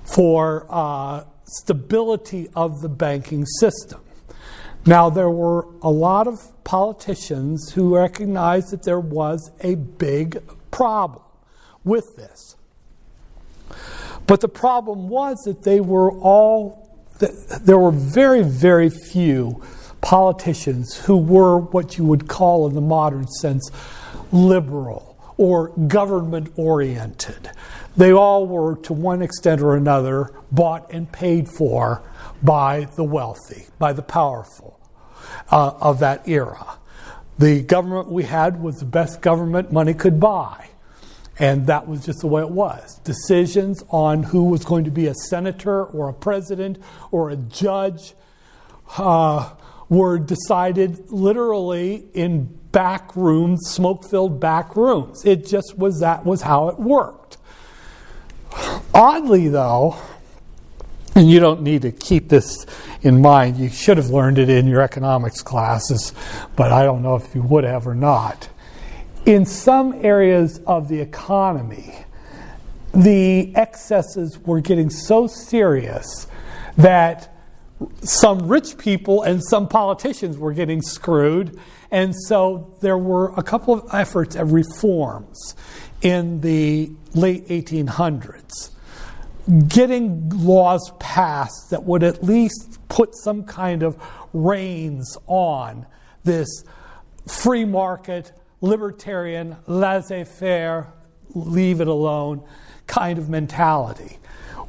for 0.04 0.66
uh, 0.70 1.24
stability 1.48 2.50
of 2.56 2.82
the 2.82 2.90
banking 2.90 3.46
system. 3.46 4.02
Now, 4.86 5.10
there 5.10 5.30
were 5.30 5.68
a 5.82 5.90
lot 5.90 6.28
of 6.28 6.64
politicians 6.64 7.72
who 7.74 7.96
recognized 7.96 8.72
that 8.72 8.84
there 8.84 9.00
was 9.00 9.52
a 9.62 9.76
big 9.76 10.42
problem 10.72 11.24
with 11.84 12.16
this. 12.16 12.56
But 14.28 14.42
the 14.42 14.50
problem 14.50 15.10
was 15.10 15.38
that 15.46 15.64
they 15.64 15.80
were 15.80 16.12
all, 16.12 16.90
there 17.20 17.78
were 17.78 17.92
very, 17.92 18.44
very 18.44 18.90
few 18.90 19.62
politicians 20.02 20.96
who 20.96 21.18
were 21.18 21.58
what 21.58 21.98
you 21.98 22.06
would 22.06 22.28
call, 22.28 22.68
in 22.68 22.76
the 22.76 22.82
modern 22.82 23.28
sense, 23.28 23.70
liberal 24.32 25.18
or 25.38 25.70
government 25.70 26.52
oriented. 26.56 27.50
They 27.98 28.14
all 28.14 28.46
were, 28.46 28.76
to 28.84 28.94
one 28.94 29.22
extent 29.24 29.62
or 29.62 29.76
another, 29.76 30.32
bought 30.52 30.94
and 30.94 31.12
paid 31.12 31.50
for 31.50 32.04
by 32.44 32.88
the 32.96 33.04
wealthy, 33.04 33.66
by 33.80 33.94
the 33.94 34.04
powerful 34.04 34.80
uh, 35.52 35.74
of 35.82 36.00
that 36.00 36.28
era. 36.28 36.78
The 37.40 37.64
government 37.64 38.12
we 38.12 38.24
had 38.24 38.62
was 38.62 38.76
the 38.78 38.86
best 38.86 39.22
government 39.22 39.72
money 39.72 39.94
could 39.94 40.20
buy. 40.20 40.70
And 41.40 41.68
that 41.68 41.88
was 41.88 42.06
just 42.06 42.22
the 42.22 42.28
way 42.28 42.42
it 42.42 42.50
was. 42.50 43.00
Decisions 43.04 43.84
on 43.90 44.24
who 44.24 44.46
was 44.46 44.66
going 44.66 44.86
to 44.86 44.92
be 44.92 45.06
a 45.08 45.14
senator 45.14 45.86
or 45.86 46.10
a 46.10 46.14
president 46.14 46.80
or 47.12 47.30
a 47.30 47.36
judge 47.36 48.14
uh, 48.98 49.54
were 49.90 50.18
decided 50.18 51.12
literally 51.12 52.06
in 52.14 52.46
back 52.72 53.16
rooms, 53.16 53.70
smoke 53.70 54.10
filled 54.10 54.40
back 54.40 54.76
rooms. 54.76 55.26
It 55.26 55.46
just 55.46 55.78
was 55.78 56.00
that 56.00 56.26
was 56.26 56.42
how 56.42 56.70
it 56.70 56.80
worked. 56.80 57.27
Oddly, 58.94 59.48
though, 59.50 59.98
and 61.16 61.30
you 61.30 61.40
don't 61.40 61.62
need 61.62 61.82
to 61.82 61.92
keep 61.92 62.30
this 62.30 62.66
in 63.02 63.22
mind. 63.22 63.58
You 63.58 63.70
should 63.70 63.98
have 63.98 64.10
learned 64.10 64.38
it 64.38 64.50
in 64.50 64.68
your 64.68 64.82
economics 64.82 65.42
classes, 65.42 66.14
but 66.56 66.72
I 66.72 66.84
don't 66.84 67.02
know 67.02 67.16
if 67.16 67.34
you 67.34 67.42
would 67.42 67.64
have 67.64 67.88
or 67.88 67.96
not. 67.96 68.50
In 69.26 69.46
some 69.46 69.94
areas 69.94 70.60
of 70.66 70.88
the 70.88 71.00
economy, 71.00 72.06
the 72.94 73.56
excesses 73.56 74.40
were 74.40 74.62
getting 74.62 74.90
so 74.90 75.28
serious 75.28 76.28
that 76.78 77.34
some 78.02 78.48
rich 78.48 78.78
people 78.78 79.24
and 79.24 79.44
some 79.44 79.68
politicians 79.68 80.38
were 80.38 80.54
getting 80.54 80.82
screwed. 80.82 81.60
And 81.92 82.16
so 82.16 82.76
there 82.82 82.98
were 82.98 83.34
a 83.38 83.44
couple 83.44 83.74
of 83.74 83.86
efforts 83.94 84.36
at 84.36 84.48
reforms 84.48 85.56
in 86.02 86.42
the 86.42 86.92
late 87.18 87.48
1800s 87.48 88.72
getting 89.68 90.30
laws 90.30 90.92
passed 91.00 91.70
that 91.70 91.84
would 91.84 92.04
at 92.04 92.24
least 92.24 92.80
put 92.90 93.16
some 93.16 93.44
kind 93.44 93.82
of 93.82 93.98
reins 94.34 95.18
on 95.26 95.86
this 96.24 96.66
free 97.28 97.66
market, 97.66 98.32
libertarian, 98.62 99.56
laissez 99.66 100.26
faire, 100.26 100.92
leave 101.34 101.80
it 101.80 101.88
alone 101.88 102.44
kind 102.88 103.18
of 103.18 103.30
mentality. 103.30 104.18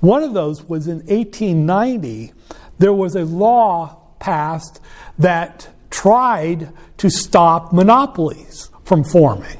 One 0.00 0.22
of 0.22 0.32
those 0.32 0.62
was 0.62 0.86
in 0.86 0.98
1890, 1.06 2.32
there 2.78 2.92
was 2.92 3.16
a 3.16 3.24
law 3.24 4.00
passed 4.20 4.80
that 5.18 5.68
tried 5.90 6.72
to 6.98 7.10
stop 7.10 7.72
monopolies 7.72 8.70
from 8.84 9.02
forming. 9.02 9.58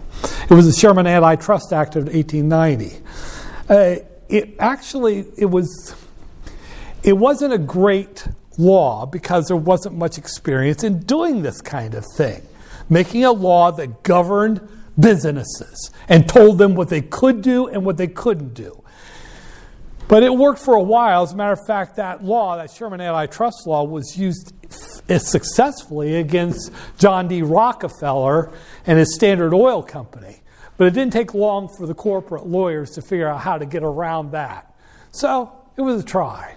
It 0.50 0.54
was 0.54 0.66
the 0.66 0.78
Sherman 0.78 1.06
Antitrust 1.06 1.72
Act 1.72 1.96
of 1.96 2.04
1890. 2.04 3.02
Uh, 3.68 3.96
it 4.28 4.54
actually 4.58 5.26
it 5.36 5.46
was 5.46 5.94
it 7.02 7.14
wasn't 7.14 7.52
a 7.52 7.58
great 7.58 8.26
law 8.58 9.06
because 9.06 9.46
there 9.46 9.56
wasn't 9.56 9.96
much 9.96 10.18
experience 10.18 10.82
in 10.82 11.00
doing 11.00 11.42
this 11.42 11.60
kind 11.60 11.94
of 11.94 12.04
thing 12.16 12.46
making 12.90 13.24
a 13.24 13.32
law 13.32 13.70
that 13.70 14.02
governed 14.02 14.66
businesses 14.98 15.90
and 16.08 16.28
told 16.28 16.58
them 16.58 16.74
what 16.74 16.88
they 16.88 17.00
could 17.00 17.40
do 17.40 17.68
and 17.68 17.84
what 17.84 17.96
they 17.96 18.08
couldn't 18.08 18.52
do 18.54 18.82
but 20.08 20.22
it 20.22 20.34
worked 20.34 20.58
for 20.58 20.74
a 20.74 20.82
while 20.82 21.22
as 21.22 21.32
a 21.32 21.36
matter 21.36 21.52
of 21.52 21.66
fact 21.66 21.96
that 21.96 22.24
law 22.24 22.56
that 22.56 22.70
sherman 22.70 23.00
antitrust 23.00 23.66
law 23.66 23.84
was 23.84 24.18
used 24.18 24.52
successfully 25.16 26.16
against 26.16 26.70
john 26.98 27.28
d 27.28 27.42
rockefeller 27.42 28.50
and 28.86 28.98
his 28.98 29.14
standard 29.14 29.54
oil 29.54 29.82
company 29.82 30.40
but 30.78 30.86
it 30.86 30.94
didn't 30.94 31.12
take 31.12 31.34
long 31.34 31.68
for 31.68 31.86
the 31.86 31.94
corporate 31.94 32.46
lawyers 32.46 32.92
to 32.92 33.02
figure 33.02 33.28
out 33.28 33.40
how 33.40 33.58
to 33.58 33.66
get 33.66 33.82
around 33.82 34.30
that. 34.30 34.72
So 35.10 35.52
it 35.76 35.82
was 35.82 36.02
a 36.02 36.06
try. 36.06 36.54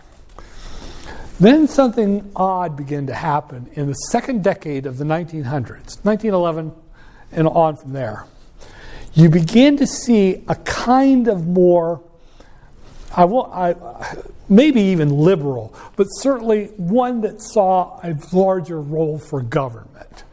Then 1.39 1.67
something 1.67 2.31
odd 2.35 2.77
began 2.77 3.07
to 3.07 3.15
happen 3.15 3.69
in 3.73 3.87
the 3.87 3.95
second 3.95 4.43
decade 4.43 4.85
of 4.85 4.99
the 4.99 5.05
1900s, 5.05 6.05
1911 6.05 6.71
and 7.31 7.47
on 7.47 7.75
from 7.75 7.93
there. 7.93 8.25
You 9.15 9.27
begin 9.29 9.75
to 9.77 9.87
see 9.87 10.43
a 10.47 10.55
kind 10.55 11.27
of 11.27 11.47
more, 11.47 12.03
I 13.15 13.25
will, 13.25 13.51
I, 13.51 13.73
maybe 14.51 14.81
even 14.81 15.09
liberal, 15.09 15.73
but 15.95 16.05
certainly 16.05 16.65
one 16.75 17.21
that 17.21 17.41
saw 17.41 17.99
a 18.03 18.15
larger 18.33 18.79
role 18.79 19.17
for 19.17 19.41
government. 19.41 20.25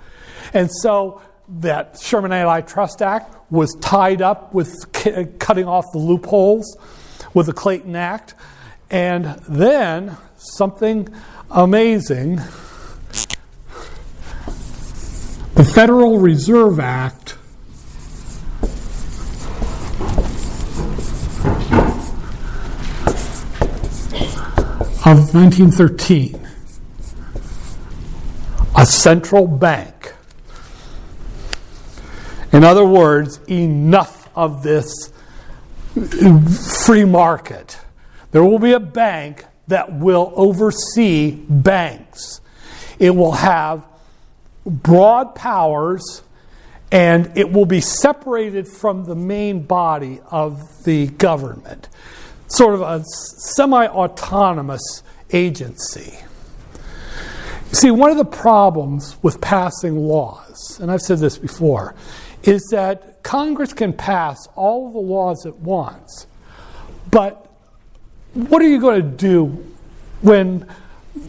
And 0.52 0.68
so 0.82 1.22
that 1.60 1.98
Sherman 2.00 2.32
Antitrust 2.32 3.00
Act 3.00 3.34
was 3.50 3.74
tied 3.80 4.20
up 4.20 4.52
with 4.52 4.74
cutting 5.38 5.66
off 5.66 5.84
the 5.92 5.98
loopholes 5.98 6.76
with 7.32 7.46
the 7.46 7.52
Clayton 7.52 7.94
Act. 7.94 8.34
And 8.90 9.38
then 9.48 10.16
something 10.36 11.08
amazing 11.50 12.40
the 15.54 15.64
Federal 15.64 16.18
Reserve 16.18 16.78
Act 16.78 17.37
of 25.06 25.34
1913, 25.34 26.46
a 28.76 28.86
central 28.86 29.46
bank. 29.46 30.14
In 32.52 32.64
other 32.64 32.84
words, 32.84 33.40
enough 33.48 34.28
of 34.34 34.62
this 34.62 35.12
free 36.84 37.04
market. 37.04 37.78
There 38.30 38.44
will 38.44 38.58
be 38.58 38.72
a 38.72 38.80
bank 38.80 39.44
that 39.68 39.92
will 39.92 40.32
oversee 40.34 41.30
banks. 41.48 42.40
It 42.98 43.10
will 43.10 43.32
have 43.32 43.86
broad 44.66 45.34
powers 45.34 46.22
and 46.90 47.36
it 47.36 47.52
will 47.52 47.66
be 47.66 47.80
separated 47.80 48.66
from 48.66 49.04
the 49.04 49.14
main 49.14 49.62
body 49.62 50.20
of 50.30 50.84
the 50.84 51.06
government, 51.08 51.88
sort 52.48 52.74
of 52.74 52.80
a 52.80 53.04
semi 53.04 53.86
autonomous 53.86 55.02
agency. 55.32 56.18
See, 57.72 57.90
one 57.90 58.10
of 58.10 58.16
the 58.16 58.24
problems 58.24 59.16
with 59.22 59.40
passing 59.40 59.96
laws, 59.96 60.78
and 60.80 60.90
I've 60.90 61.02
said 61.02 61.18
this 61.18 61.36
before, 61.36 61.94
is 62.42 62.66
that 62.70 63.22
Congress 63.22 63.72
can 63.72 63.92
pass 63.92 64.48
all 64.56 64.90
the 64.90 64.98
laws 64.98 65.44
it 65.44 65.56
wants, 65.56 66.26
but 67.10 67.44
what 68.32 68.62
are 68.62 68.68
you 68.68 68.80
going 68.80 69.02
to 69.02 69.08
do 69.08 69.46
when 70.22 70.66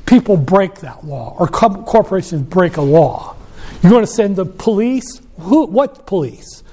people 0.06 0.38
break 0.38 0.76
that 0.76 1.06
law 1.06 1.36
or 1.40 1.48
corporations 1.48 2.44
break 2.44 2.78
a 2.78 2.82
law? 2.82 3.36
You're 3.82 3.92
going 3.92 4.04
to 4.04 4.12
send 4.12 4.36
the 4.36 4.46
police? 4.46 5.22
Who, 5.40 5.66
what 5.66 6.06
police? 6.06 6.64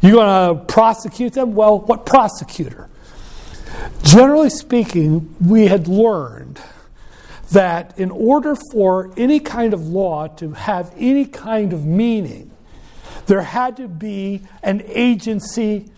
You're 0.00 0.12
going 0.12 0.56
to 0.56 0.64
prosecute 0.64 1.32
them? 1.32 1.54
Well, 1.54 1.80
what 1.80 2.06
prosecutor? 2.06 2.87
Generally 4.08 4.48
speaking, 4.48 5.36
we 5.38 5.66
had 5.66 5.86
learned 5.86 6.58
that 7.52 7.98
in 7.98 8.10
order 8.10 8.56
for 8.72 9.12
any 9.18 9.38
kind 9.38 9.74
of 9.74 9.86
law 9.86 10.28
to 10.28 10.52
have 10.52 10.94
any 10.96 11.26
kind 11.26 11.74
of 11.74 11.84
meaning, 11.84 12.50
there 13.26 13.42
had 13.42 13.76
to 13.76 13.86
be 13.86 14.40
an 14.62 14.82
agency 14.86 15.90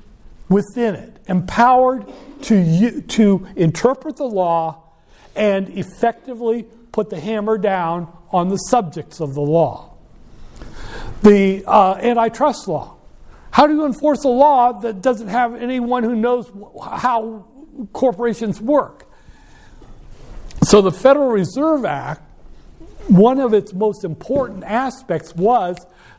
within 0.48 0.96
it, 0.96 1.18
empowered 1.28 2.04
to, 2.42 3.00
to 3.02 3.46
interpret 3.54 4.16
the 4.16 4.24
law 4.24 4.82
and 5.36 5.68
effectively 5.68 6.64
put 6.90 7.10
the 7.10 7.20
hammer 7.20 7.56
down 7.58 8.12
on 8.32 8.48
the 8.48 8.56
subjects 8.56 9.20
of 9.20 9.34
the 9.34 9.40
law. 9.40 9.94
The 11.22 11.62
uh, 11.64 11.94
antitrust 11.94 12.66
law. 12.66 12.96
How 13.52 13.68
do 13.68 13.74
you 13.74 13.86
enforce 13.86 14.24
a 14.24 14.28
law 14.28 14.72
that 14.80 15.00
doesn't 15.00 15.28
have 15.28 15.54
anyone 15.54 16.02
who 16.02 16.16
knows 16.16 16.50
how 16.82 17.46
corporations 17.92 18.60
work? 18.60 19.06
So, 20.62 20.82
the 20.82 20.92
Federal 20.92 21.30
Reserve 21.30 21.84
Act, 21.84 22.22
one 23.08 23.40
of 23.40 23.54
its 23.54 23.72
most 23.72 24.04
important 24.04 24.62
aspects 24.64 25.34
was 25.34 25.76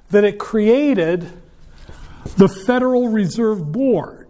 that 0.09 0.23
it 0.23 0.39
created 0.39 1.31
the 2.37 2.47
Federal 2.47 3.09
Reserve 3.09 3.71
Board. 3.71 4.21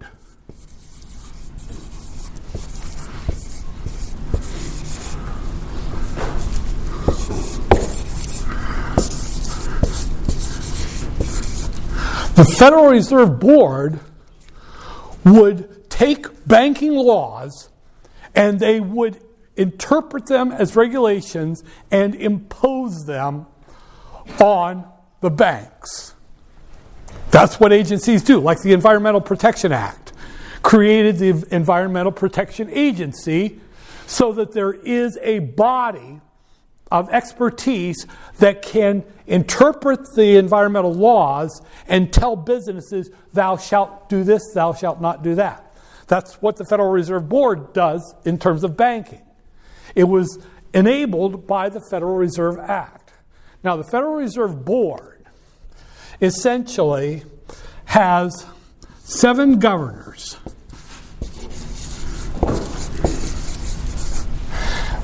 The 12.36 12.46
Federal 12.58 12.88
Reserve 12.88 13.40
Board 13.40 14.00
would 15.24 15.71
take 15.92 16.48
banking 16.48 16.94
laws 16.94 17.70
and 18.34 18.60
they 18.60 18.80
would 18.80 19.22
interpret 19.56 20.26
them 20.26 20.52
as 20.52 20.76
regulations 20.76 21.64
and 21.92 22.16
impose 22.16 23.06
them 23.06 23.46
on 24.40 24.90
the 25.20 25.30
banks. 25.30 26.16
That's 27.30 27.60
what 27.60 27.72
agencies 27.72 28.24
do, 28.24 28.40
like 28.40 28.62
the 28.62 28.74
Environmental 28.74 29.22
Protection 29.22 29.72
Act 29.72 30.14
created 30.64 31.18
the 31.18 31.48
Environmental 31.56 32.12
Protection 32.12 32.70
Agency 32.72 33.60
so 34.08 34.34
that 34.34 34.52
there 34.52 34.74
is 34.74 35.18
a 35.22 35.40
body 35.40 36.22
of 36.92 37.10
expertise 37.10 38.06
that 38.40 38.62
can 38.62 39.04
interpret 39.28 40.00
the 40.16 40.36
environmental 40.36 40.94
laws 40.94 41.62
and 41.88 42.12
tell 42.12 42.36
businesses, 42.36 43.10
thou 43.34 43.56
shalt 43.56 44.10
do 44.10 44.24
this, 44.24 44.52
thou 44.54 44.74
shalt 44.74 45.00
not 45.00 45.24
do 45.24 45.36
that. 45.36 45.71
That's 46.12 46.42
what 46.42 46.58
the 46.58 46.66
Federal 46.66 46.92
Reserve 46.92 47.30
Board 47.30 47.72
does 47.72 48.16
in 48.26 48.38
terms 48.38 48.66
of 48.66 48.76
banking. 48.76 49.22
It 49.96 50.04
was 50.04 50.46
enabled 50.74 51.48
by 51.48 51.70
the 51.70 51.80
Federal 51.80 52.18
Reserve 52.18 52.60
Act. 52.60 53.14
Now, 53.64 53.78
the 53.78 53.86
Federal 53.86 54.16
Reserve 54.16 54.66
Board 54.66 55.26
essentially 56.20 57.24
has 57.86 58.46
seven 59.00 59.58
governors. 59.58 60.36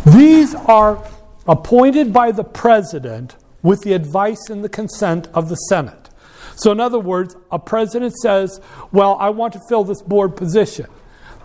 These 0.07 0.55
are 0.55 1.09
appointed 1.47 2.11
by 2.11 2.33
the 2.33 2.43
president 2.43 3.37
with 3.61 3.79
the 3.83 3.93
advice 3.93 4.49
and 4.49 4.61
the 4.61 4.67
consent 4.67 5.29
of 5.33 5.47
the 5.47 5.55
Senate. 5.55 6.09
So, 6.57 6.73
in 6.73 6.81
other 6.81 6.99
words, 6.99 7.37
a 7.49 7.59
president 7.59 8.13
says, 8.17 8.59
Well, 8.91 9.15
I 9.21 9.29
want 9.29 9.53
to 9.53 9.61
fill 9.69 9.85
this 9.85 10.01
board 10.01 10.35
position. 10.35 10.87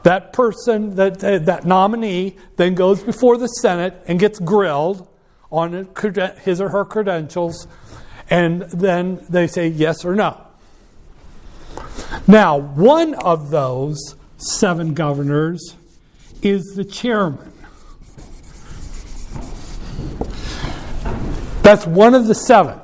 That 0.03 0.33
person, 0.33 0.97
that, 0.97 1.21
that 1.21 1.65
nominee, 1.65 2.37
then 2.57 2.75
goes 2.75 3.03
before 3.03 3.37
the 3.39 3.47
Senate 3.47 4.03
and 4.07 4.19
gets 4.19 4.39
grilled 4.39 5.09
on 5.51 5.89
his 6.43 6.61
or 6.61 6.71
her 6.71 6.85
credentials, 6.85 7.69
and 8.31 8.63
then 8.63 9.25
they 9.29 9.47
say 9.47 9.69
yes 9.69 10.05
or 10.05 10.15
no. 10.15 10.41
Now, 12.27 12.57
one 12.57 13.15
of 13.15 13.51
those 13.51 14.17
seven 14.39 14.95
governors 14.95 15.77
is 16.43 16.75
the 16.75 16.85
chairman. 16.85 17.53
That's 21.63 21.87
one 21.87 22.15
of 22.15 22.27
the 22.27 22.35
seven. 22.35 22.79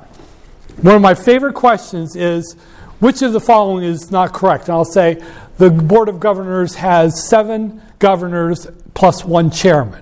One 0.81 0.95
of 0.95 1.01
my 1.01 1.13
favorite 1.13 1.55
questions 1.55 2.15
is 2.15 2.55
which 2.99 3.21
of 3.21 3.33
the 3.33 3.41
following 3.41 3.83
is 3.83 4.11
not 4.11 4.33
correct? 4.33 4.65
And 4.65 4.73
I'll 4.73 4.85
say 4.85 5.21
the 5.59 5.69
Board 5.69 6.07
of 6.07 6.21
Governors 6.21 6.75
has 6.75 7.27
seven 7.27 7.81
governors 7.99 8.65
plus 8.93 9.25
one 9.25 9.51
chairman. 9.51 10.01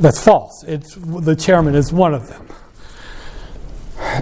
That's 0.00 0.18
false. 0.24 0.64
It's, 0.66 0.94
the 0.94 1.36
chairman 1.36 1.74
is 1.74 1.92
one 1.92 2.14
of 2.14 2.28
them. 2.28 2.48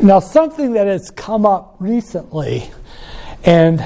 Now, 0.03 0.19
something 0.19 0.73
that 0.73 0.89
has 0.89 1.13
come 1.13 1.47
up 1.47 1.77
recently, 1.79 2.69
and 3.45 3.81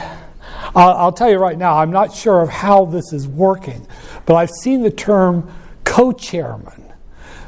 I'll, 0.75 0.97
I'll 0.97 1.13
tell 1.13 1.31
you 1.31 1.37
right 1.37 1.59
now, 1.59 1.77
I'm 1.77 1.91
not 1.91 2.15
sure 2.15 2.41
of 2.41 2.49
how 2.49 2.87
this 2.87 3.13
is 3.13 3.29
working, 3.29 3.87
but 4.25 4.37
I've 4.37 4.51
seen 4.51 4.81
the 4.81 4.91
term 4.91 5.53
co 5.85 6.11
chairman. 6.11 6.91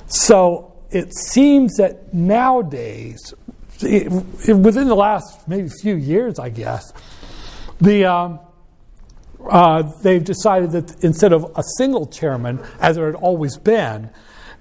So 0.06 0.76
it 0.90 1.14
seems 1.14 1.76
that 1.76 2.12
nowadays, 2.12 3.32
it, 3.80 4.12
within 4.54 4.86
the 4.86 4.94
last 4.94 5.48
maybe 5.48 5.70
few 5.80 5.96
years, 5.96 6.38
I 6.38 6.50
guess, 6.50 6.92
the 7.80 8.04
um, 8.04 8.40
uh, 9.48 9.82
they've 10.02 10.24
decided 10.24 10.72
that 10.72 11.04
instead 11.04 11.32
of 11.32 11.52
a 11.56 11.62
single 11.76 12.06
chairman, 12.06 12.60
as 12.80 12.96
there 12.96 13.06
had 13.06 13.14
always 13.14 13.56
been, 13.56 14.10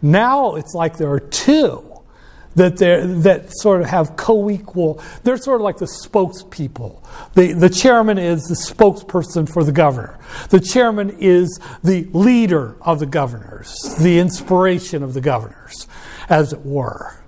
now 0.02 0.56
it's 0.56 0.74
like 0.74 0.98
there 0.98 1.12
are 1.12 1.20
two 1.20 1.84
that 2.56 2.78
that 2.78 3.46
sort 3.50 3.82
of 3.82 3.88
have 3.88 4.16
co-equal. 4.18 5.02
They're 5.24 5.38
sort 5.38 5.62
of 5.62 5.64
like 5.64 5.78
the 5.78 5.86
spokespeople. 5.86 7.04
The 7.36 7.54
the 7.54 7.70
chairman 7.70 8.18
is 8.18 8.44
the 8.44 8.56
spokesperson 8.56 9.52
for 9.52 9.64
the 9.64 9.72
governor. 9.72 10.20
The 10.50 10.60
chairman 10.60 11.18
is 11.20 11.60
the 11.84 12.08
leader 12.14 12.76
of 12.82 13.00
the 13.00 13.06
governors, 13.06 13.96
the 14.00 14.20
inspiration 14.20 15.04
of 15.04 15.14
the 15.14 15.22
governors, 15.22 15.88
as 16.30 16.52
it 16.52 16.66
were. 16.66 17.20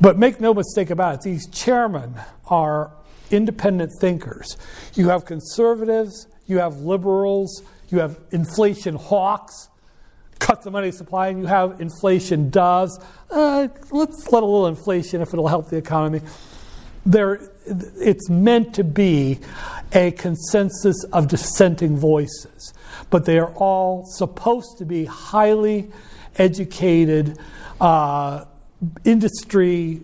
But 0.00 0.18
make 0.18 0.40
no 0.40 0.52
mistake 0.52 0.90
about 0.90 1.14
it, 1.14 1.20
these 1.22 1.48
chairmen 1.48 2.14
are 2.46 2.92
independent 3.30 3.92
thinkers. 4.00 4.56
You 4.94 5.08
have 5.08 5.24
conservatives, 5.24 6.26
you 6.48 6.58
have 6.58 6.78
liberals, 6.78 7.62
you 7.90 8.00
have 8.00 8.18
inflation 8.32 8.96
hawks, 8.96 9.68
cut 10.38 10.62
the 10.62 10.70
money 10.70 10.90
supply, 10.90 11.28
and 11.28 11.38
you 11.38 11.46
have 11.46 11.80
inflation 11.80 12.50
doves. 12.50 12.98
Uh, 13.30 13.68
let's 13.90 14.30
let 14.32 14.42
a 14.42 14.46
little 14.46 14.66
inflation 14.66 15.20
if 15.20 15.32
it'll 15.32 15.48
help 15.48 15.68
the 15.68 15.76
economy. 15.76 16.20
There, 17.06 17.40
it's 17.66 18.28
meant 18.28 18.74
to 18.74 18.84
be 18.84 19.38
a 19.92 20.10
consensus 20.12 21.04
of 21.12 21.28
dissenting 21.28 21.96
voices, 21.96 22.74
but 23.10 23.24
they 23.24 23.38
are 23.38 23.52
all 23.54 24.04
supposed 24.06 24.78
to 24.78 24.84
be 24.84 25.04
highly 25.04 25.90
educated, 26.36 27.38
uh, 27.80 28.44
industry 29.04 30.02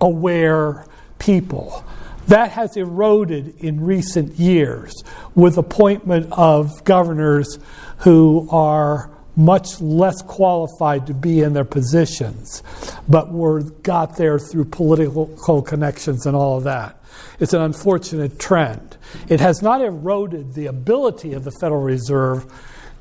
aware 0.00 0.86
people. 1.18 1.84
That 2.28 2.50
has 2.52 2.76
eroded 2.76 3.54
in 3.58 3.80
recent 3.80 4.34
years 4.34 5.04
with 5.34 5.58
appointment 5.58 6.32
of 6.32 6.84
governors 6.84 7.58
who 7.98 8.48
are 8.50 9.10
much 9.36 9.80
less 9.80 10.22
qualified 10.22 11.06
to 11.06 11.14
be 11.14 11.42
in 11.42 11.52
their 11.52 11.64
positions, 11.64 12.62
but 13.06 13.30
were 13.30 13.60
got 13.62 14.16
there 14.16 14.38
through 14.38 14.64
political 14.64 15.62
connections 15.62 16.26
and 16.26 16.34
all 16.34 16.56
of 16.56 16.64
that. 16.64 16.98
It's 17.38 17.52
an 17.52 17.60
unfortunate 17.60 18.38
trend. 18.38 18.96
It 19.28 19.40
has 19.40 19.62
not 19.62 19.82
eroded 19.82 20.54
the 20.54 20.66
ability 20.66 21.34
of 21.34 21.44
the 21.44 21.50
Federal 21.50 21.82
Reserve 21.82 22.46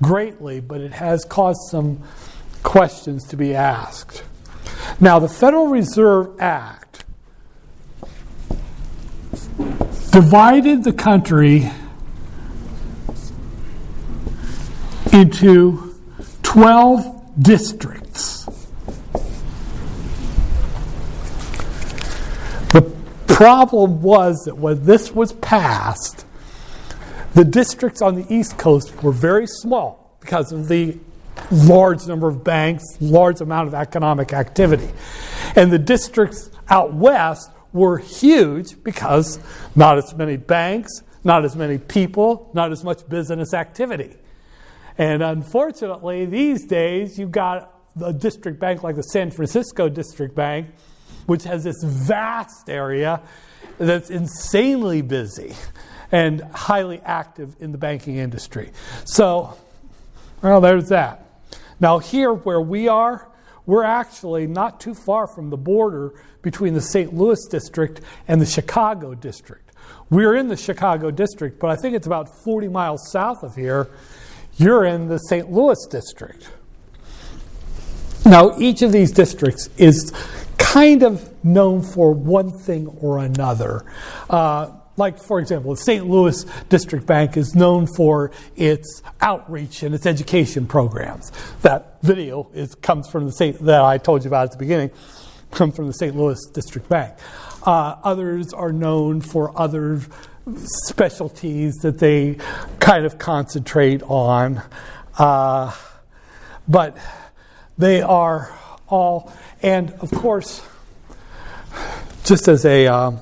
greatly, 0.02 0.60
but 0.60 0.82
it 0.82 0.92
has 0.92 1.24
caused 1.24 1.62
some 1.72 2.04
questions 2.64 3.24
to 3.30 3.38
be 3.38 3.56
asked. 3.56 4.24
Now, 5.00 5.20
the 5.20 5.30
Federal 5.30 5.68
Reserve 5.68 6.40
Act 6.40 6.85
divided 10.12 10.84
the 10.84 10.93
country 10.93 11.69
into 15.12 15.95
12 16.43 17.41
districts. 17.41 18.45
The 22.71 22.93
problem 23.28 24.02
was 24.02 24.45
that 24.45 24.56
when 24.56 24.84
this 24.86 25.12
was 25.12 25.34
passed, 25.34 26.26
the 27.34 27.43
districts 27.43 28.02
on 28.02 28.15
the 28.15 28.26
East 28.34 28.58
Coast 28.58 29.04
were 29.04 29.12
very 29.12 29.48
small 29.48 30.17
because 30.21 30.52
of 30.52 30.67
the 30.69 30.98
large 31.52 32.08
number 32.08 32.28
of 32.28 32.43
banks, 32.43 32.84
large 33.02 33.41
amount 33.41 33.67
of 33.67 33.74
economic 33.74 34.34
activity. 34.34 34.89
And 35.56 35.71
the 35.71 35.80
districts 35.80 36.50
out 36.69 36.93
west 36.93 37.52
were 37.76 37.98
huge 37.98 38.82
because 38.84 39.38
not 39.76 39.98
as 39.98 40.16
many 40.16 40.38
banks, 40.38 41.04
not 41.26 41.44
as 41.44 41.56
many 41.56 41.78
people, 41.78 42.50
not 42.54 42.72
as 42.72 42.84
much 42.84 43.08
business 43.10 43.54
activity. 43.54 44.16
And 44.98 45.22
unfortunately, 45.22 46.26
these 46.26 46.66
days, 46.66 47.20
you've 47.20 47.34
got 47.34 47.72
a 48.02 48.14
district 48.14 48.60
bank 48.60 48.82
like 48.82 48.96
the 48.96 49.04
San 49.04 49.30
Francisco 49.30 49.90
District 49.90 50.34
Bank, 50.34 50.68
which 51.26 51.44
has 51.44 51.66
this 51.66 51.84
vast 51.84 52.70
area 52.70 53.22
that's 53.78 54.10
insanely 54.10 55.02
busy 55.02 55.54
and 56.14 56.42
highly 56.54 57.02
active 57.02 57.58
in 57.60 57.74
the 57.74 57.78
banking 57.78 58.16
industry. 58.16 58.72
So, 59.04 59.58
well, 60.42 60.62
there's 60.62 60.88
that. 60.90 61.26
Now, 61.82 62.00
here 62.00 62.32
where 62.34 62.62
we 62.62 62.88
are, 62.88 63.30
we're 63.66 63.84
actually 63.84 64.48
not 64.48 64.80
too 64.80 64.94
far 64.94 65.28
from 65.28 65.50
the 65.50 65.58
border 65.58 66.14
between 66.46 66.76
the 66.76 66.82
St. 66.82 67.12
Louis 67.12 67.44
district 67.48 68.02
and 68.28 68.40
the 68.40 68.46
Chicago 68.46 69.16
district. 69.16 69.72
We're 70.12 70.36
in 70.36 70.48
the 70.48 70.56
Chicago 70.56 71.10
district, 71.10 71.60
but 71.60 71.72
I 71.72 71.76
think 71.76 71.96
it's 71.96 72.06
about 72.06 72.30
40 72.30 72.68
miles 72.68 73.12
south 73.12 73.44
of 73.44 73.56
here 73.56 73.90
you're 74.58 74.86
in 74.86 75.08
the 75.08 75.18
St. 75.18 75.52
Louis 75.52 75.86
district. 75.88 76.50
Now, 78.26 78.58
each 78.58 78.84
of 78.84 78.92
these 78.92 79.12
districts 79.12 79.70
is 79.78 80.14
kind 80.58 81.04
of 81.04 81.44
known 81.44 81.82
for 81.82 82.14
one 82.14 82.52
thing 82.52 82.88
or 82.88 83.20
another. 83.20 83.84
Uh, 84.30 84.72
like, 84.98 85.20
for 85.20 85.40
example, 85.40 85.72
the 85.72 85.82
St. 85.82 86.08
Louis 86.08 86.46
District 86.70 87.06
Bank 87.06 87.38
is 87.38 87.54
known 87.54 87.86
for 87.86 88.32
its 88.56 89.04
outreach 89.20 89.84
and 89.84 89.94
its 89.94 90.06
education 90.06 90.68
programs. 90.68 91.32
That 91.64 91.98
video 92.02 92.50
is, 92.54 92.76
comes 92.76 93.10
from 93.10 93.26
the 93.26 93.32
St. 93.32 93.60
that 93.66 93.82
I 93.82 93.98
told 93.98 94.24
you 94.24 94.30
about 94.30 94.46
at 94.46 94.52
the 94.54 94.58
beginning, 94.58 94.92
comes 95.56 95.76
from 95.76 95.88
the 95.88 95.94
St. 95.94 96.15
Louis 96.15 96.39
District 96.54 96.88
Bank. 96.88 97.15
Uh, 97.63 97.96
others 98.04 98.54
are 98.54 98.72
known 98.72 99.22
for 99.22 99.58
other 99.60 100.02
specialties 100.56 101.76
that 101.78 101.98
they 101.98 102.38
kind 102.80 103.06
of 103.06 103.18
concentrate 103.18 104.04
on. 104.04 104.62
Uh, 105.18 105.74
but 106.68 106.98
they 107.78 108.02
are 108.02 108.58
all, 108.88 109.34
and 109.62 109.91
of 109.94 110.12
course, 110.12 110.62
just 112.24 112.48
as 112.48 112.65
a 112.65 112.88
um, 112.88 113.20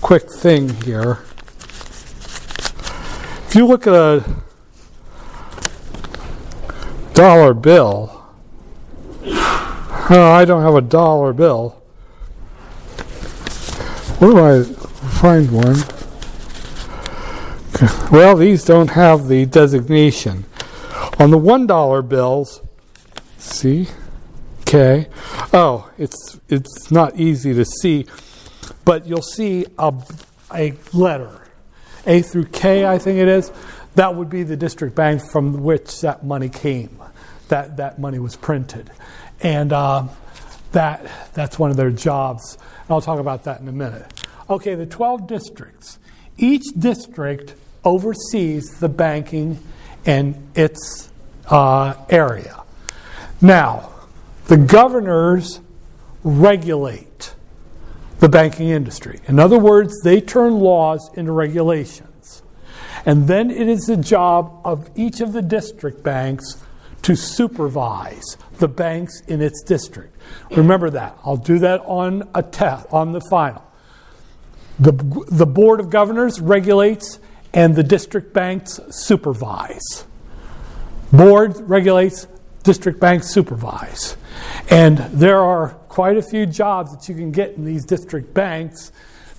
quick 0.00 0.30
thing 0.32 0.68
here, 0.82 1.18
if 3.46 3.54
you 3.54 3.66
look 3.66 3.86
at 3.86 3.94
a 3.94 4.24
dollar 7.14 7.54
bill, 7.54 8.19
I 10.10 10.44
don't 10.44 10.62
have 10.62 10.74
a 10.74 10.80
dollar 10.80 11.32
bill. 11.32 11.70
Where 14.18 14.30
do 14.30 14.38
I 14.38 14.62
find 15.20 15.50
one? 15.50 15.76
Well, 18.10 18.36
these 18.36 18.64
don't 18.64 18.90
have 18.90 19.28
the 19.28 19.46
designation. 19.46 20.44
On 21.18 21.30
the 21.30 21.38
$1 21.38 22.08
bills, 22.08 22.62
see? 23.38 23.88
Okay. 24.62 25.08
Oh, 25.52 25.90
it's 25.98 26.38
it's 26.48 26.92
not 26.92 27.18
easy 27.18 27.52
to 27.54 27.64
see, 27.64 28.06
but 28.84 29.04
you'll 29.04 29.20
see 29.20 29.66
a, 29.78 29.92
a 30.54 30.74
letter, 30.92 31.48
A 32.06 32.22
through 32.22 32.46
K, 32.46 32.86
I 32.86 32.98
think 32.98 33.18
it 33.18 33.26
is. 33.26 33.50
That 33.96 34.14
would 34.14 34.30
be 34.30 34.44
the 34.44 34.56
district 34.56 34.94
bank 34.94 35.22
from 35.22 35.64
which 35.64 36.00
that 36.02 36.24
money 36.24 36.48
came. 36.48 37.02
That 37.48 37.78
that 37.78 37.98
money 37.98 38.20
was 38.20 38.36
printed, 38.36 38.92
and 39.42 39.72
uh, 39.72 40.06
that 40.72 41.10
that's 41.34 41.58
one 41.58 41.70
of 41.70 41.76
their 41.76 41.90
jobs. 41.90 42.56
And 42.56 42.90
I'll 42.90 43.00
talk 43.00 43.18
about 43.18 43.44
that 43.44 43.60
in 43.60 43.68
a 43.68 43.72
minute. 43.72 44.06
Okay, 44.48 44.74
the 44.74 44.86
12 44.86 45.26
districts. 45.26 45.98
Each 46.36 46.64
district 46.78 47.54
oversees 47.84 48.78
the 48.80 48.88
banking 48.88 49.58
in 50.04 50.42
its 50.54 51.10
uh, 51.46 51.94
area. 52.08 52.62
Now, 53.40 53.90
the 54.46 54.56
governors 54.56 55.60
regulate 56.24 57.34
the 58.18 58.28
banking 58.28 58.68
industry. 58.68 59.20
In 59.26 59.38
other 59.38 59.58
words, 59.58 59.94
they 60.02 60.20
turn 60.20 60.60
laws 60.60 61.10
into 61.14 61.32
regulations. 61.32 62.42
And 63.06 63.28
then 63.28 63.50
it 63.50 63.68
is 63.68 63.82
the 63.82 63.96
job 63.96 64.60
of 64.64 64.90
each 64.94 65.20
of 65.20 65.32
the 65.32 65.40
district 65.40 66.02
banks 66.02 66.62
to 67.02 67.16
supervise 67.16 68.36
the 68.60 68.68
banks 68.68 69.20
in 69.26 69.40
its 69.40 69.62
district. 69.62 70.16
Remember 70.50 70.90
that. 70.90 71.18
I'll 71.24 71.36
do 71.36 71.58
that 71.58 71.80
on 71.80 72.28
a 72.34 72.42
test, 72.42 72.86
on 72.90 73.12
the 73.12 73.20
final. 73.30 73.64
The, 74.78 74.92
the 75.30 75.46
Board 75.46 75.80
of 75.80 75.90
Governors 75.90 76.40
regulates 76.40 77.18
and 77.52 77.74
the 77.74 77.82
district 77.82 78.32
banks 78.32 78.78
supervise. 78.90 80.04
Board 81.12 81.56
regulates, 81.68 82.28
district 82.62 83.00
banks 83.00 83.28
supervise. 83.28 84.16
And 84.70 84.98
there 84.98 85.40
are 85.40 85.70
quite 85.88 86.16
a 86.16 86.22
few 86.22 86.46
jobs 86.46 86.92
that 86.92 87.08
you 87.08 87.14
can 87.14 87.32
get 87.32 87.56
in 87.56 87.64
these 87.64 87.84
district 87.84 88.32
banks 88.32 88.92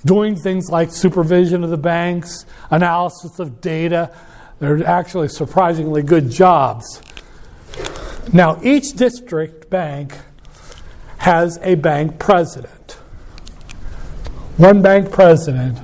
doing 0.04 0.36
things 0.36 0.70
like 0.70 0.92
supervision 0.92 1.64
of 1.64 1.70
the 1.70 1.78
banks, 1.78 2.46
analysis 2.70 3.40
of 3.40 3.62
data. 3.62 4.14
They're 4.60 4.86
actually 4.86 5.30
surprisingly 5.30 6.04
good 6.04 6.30
jobs. 6.30 7.02
Now, 8.34 8.60
each 8.64 8.94
district 8.94 9.70
bank 9.70 10.18
has 11.18 11.60
a 11.64 11.76
bank 11.76 12.18
president. 12.18 12.94
One 14.56 14.82
bank 14.82 15.12
president 15.12 15.80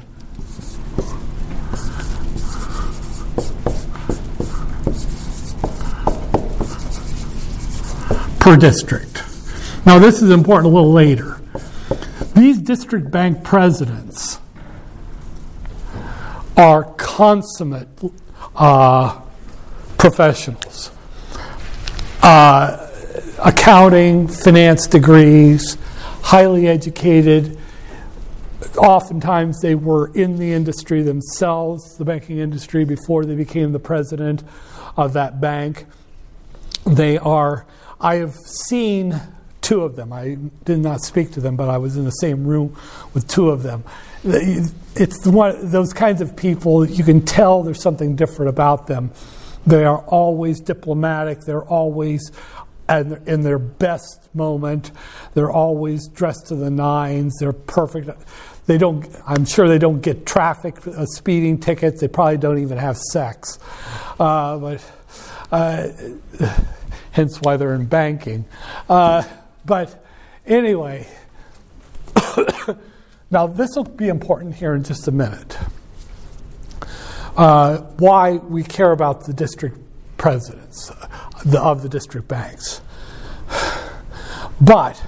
per 8.39 8.55
district. 8.55 9.23
Now, 9.85 9.99
this 9.99 10.21
is 10.21 10.31
important 10.31 10.71
a 10.71 10.75
little 10.75 10.93
later. 10.93 11.41
These 12.33 12.59
district 12.59 13.11
bank 13.11 13.43
presidents 13.43 14.39
are 16.55 16.85
consummate 16.93 17.89
uh, 18.55 19.19
professionals. 19.97 20.91
Uh, 22.29 22.85
accounting, 23.39 24.27
finance 24.27 24.85
degrees, 24.85 25.77
highly 26.21 26.67
educated. 26.67 27.57
Oftentimes, 28.77 29.61
they 29.61 29.75
were 29.75 30.13
in 30.13 30.35
the 30.35 30.51
industry 30.51 31.01
themselves, 31.03 31.95
the 31.95 32.03
banking 32.03 32.39
industry, 32.39 32.83
before 32.83 33.23
they 33.23 33.33
became 33.33 33.71
the 33.71 33.79
president 33.79 34.43
of 34.97 35.13
that 35.13 35.39
bank. 35.39 35.85
They 36.85 37.17
are, 37.17 37.65
I 38.01 38.15
have 38.15 38.35
seen 38.35 39.21
two 39.61 39.85
of 39.85 39.95
them. 39.95 40.11
I 40.11 40.37
did 40.65 40.79
not 40.79 40.99
speak 40.99 41.31
to 41.31 41.39
them, 41.39 41.55
but 41.55 41.69
I 41.69 41.77
was 41.77 41.95
in 41.95 42.03
the 42.03 42.11
same 42.11 42.45
room 42.45 42.75
with 43.13 43.25
two 43.29 43.51
of 43.51 43.63
them. 43.63 43.85
It's 44.25 45.25
one, 45.25 45.71
those 45.71 45.93
kinds 45.93 46.19
of 46.19 46.35
people, 46.35 46.85
you 46.85 47.05
can 47.05 47.21
tell 47.23 47.63
there's 47.63 47.81
something 47.81 48.17
different 48.17 48.49
about 48.49 48.87
them. 48.87 49.11
They 49.67 49.85
are 49.85 49.99
always 49.99 50.59
diplomatic, 50.61 51.41
they're 51.41 51.65
always 51.65 52.31
and 52.89 53.27
in 53.27 53.41
their 53.41 53.59
best 53.59 54.33
moment. 54.33 54.91
They're 55.33 55.51
always 55.51 56.07
dressed 56.07 56.47
to 56.47 56.55
the 56.55 56.69
nines. 56.69 57.35
They're 57.39 57.53
perfect. 57.53 58.09
They 58.65 58.77
don't. 58.77 59.07
I'm 59.25 59.45
sure 59.45 59.67
they 59.67 59.77
don't 59.77 60.01
get 60.01 60.25
traffic 60.25 60.85
uh, 60.87 61.05
speeding 61.05 61.59
tickets. 61.59 62.01
They 62.01 62.07
probably 62.07 62.37
don't 62.37 62.59
even 62.59 62.77
have 62.77 62.97
sex, 62.97 63.59
uh, 64.19 64.57
but 64.57 64.91
uh, 65.51 65.87
hence 67.11 67.41
why 67.41 67.57
they're 67.57 67.75
in 67.75 67.85
banking. 67.85 68.45
Uh, 68.89 69.23
but 69.65 70.03
anyway, 70.45 71.07
now 73.31 73.47
this 73.47 73.75
will 73.75 73.83
be 73.83 74.07
important 74.07 74.55
here 74.55 74.73
in 74.73 74.83
just 74.83 75.07
a 75.07 75.11
minute. 75.11 75.57
Uh, 77.37 77.77
why 77.97 78.37
we 78.37 78.63
care 78.63 78.91
about 78.91 79.25
the 79.25 79.33
district 79.33 79.77
presidents 80.17 80.91
of 81.55 81.83
the 81.83 81.89
district 81.89 82.27
banks. 82.27 82.81
But 84.59 85.01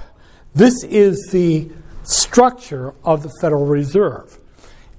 this 0.54 0.84
is 0.84 1.30
the 1.32 1.72
structure 2.04 2.94
of 3.04 3.24
the 3.24 3.32
Federal 3.42 3.66
Reserve. 3.66 4.38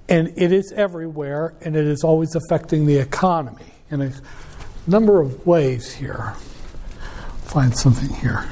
And 0.08 0.32
it 0.36 0.50
is 0.50 0.72
everywhere, 0.72 1.54
and 1.60 1.76
it 1.76 1.86
is 1.86 2.02
always 2.02 2.34
affecting 2.34 2.86
the 2.86 2.96
economy 2.96 3.74
in 3.92 4.02
a 4.02 4.12
number 4.88 5.20
of 5.20 5.46
ways 5.46 5.94
here. 5.94 6.34
Find 7.44 7.76
something 7.76 8.08
here. 8.16 8.48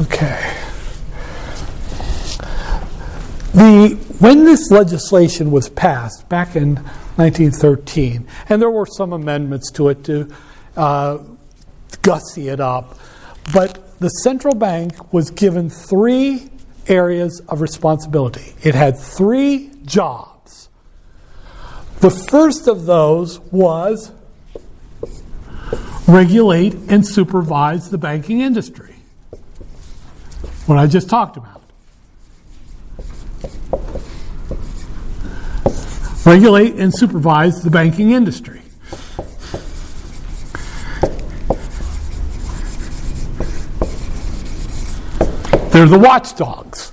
Okay. 0.00 0.56
The, 3.54 3.96
when 4.18 4.44
this 4.44 4.72
legislation 4.72 5.52
was 5.52 5.68
passed 5.68 6.28
back 6.28 6.56
in 6.56 6.74
1913, 7.14 8.26
and 8.48 8.60
there 8.60 8.70
were 8.70 8.84
some 8.84 9.12
amendments 9.12 9.70
to 9.72 9.90
it 9.90 10.02
to 10.04 10.34
uh, 10.76 11.18
gussy 12.02 12.48
it 12.48 12.58
up, 12.58 12.98
but 13.52 13.98
the 14.00 14.08
central 14.08 14.56
bank 14.56 15.12
was 15.12 15.30
given 15.30 15.70
three 15.70 16.50
areas 16.88 17.40
of 17.48 17.60
responsibility. 17.60 18.54
It 18.62 18.74
had 18.74 18.98
three 18.98 19.70
jobs. 19.84 20.68
The 22.00 22.10
first 22.10 22.66
of 22.66 22.86
those 22.86 23.38
was 23.52 24.10
regulate 26.08 26.74
and 26.88 27.06
supervise 27.06 27.90
the 27.90 27.98
banking 27.98 28.40
industry. 28.40 28.96
What 30.66 30.78
I 30.78 30.88
just 30.88 31.08
talked 31.08 31.36
about. 31.36 31.63
Regulate 36.24 36.74
and 36.76 36.94
supervise 36.94 37.62
the 37.62 37.70
banking 37.70 38.12
industry. 38.12 38.60
They're 45.70 45.86
the 45.86 45.98
watchdogs. 45.98 46.92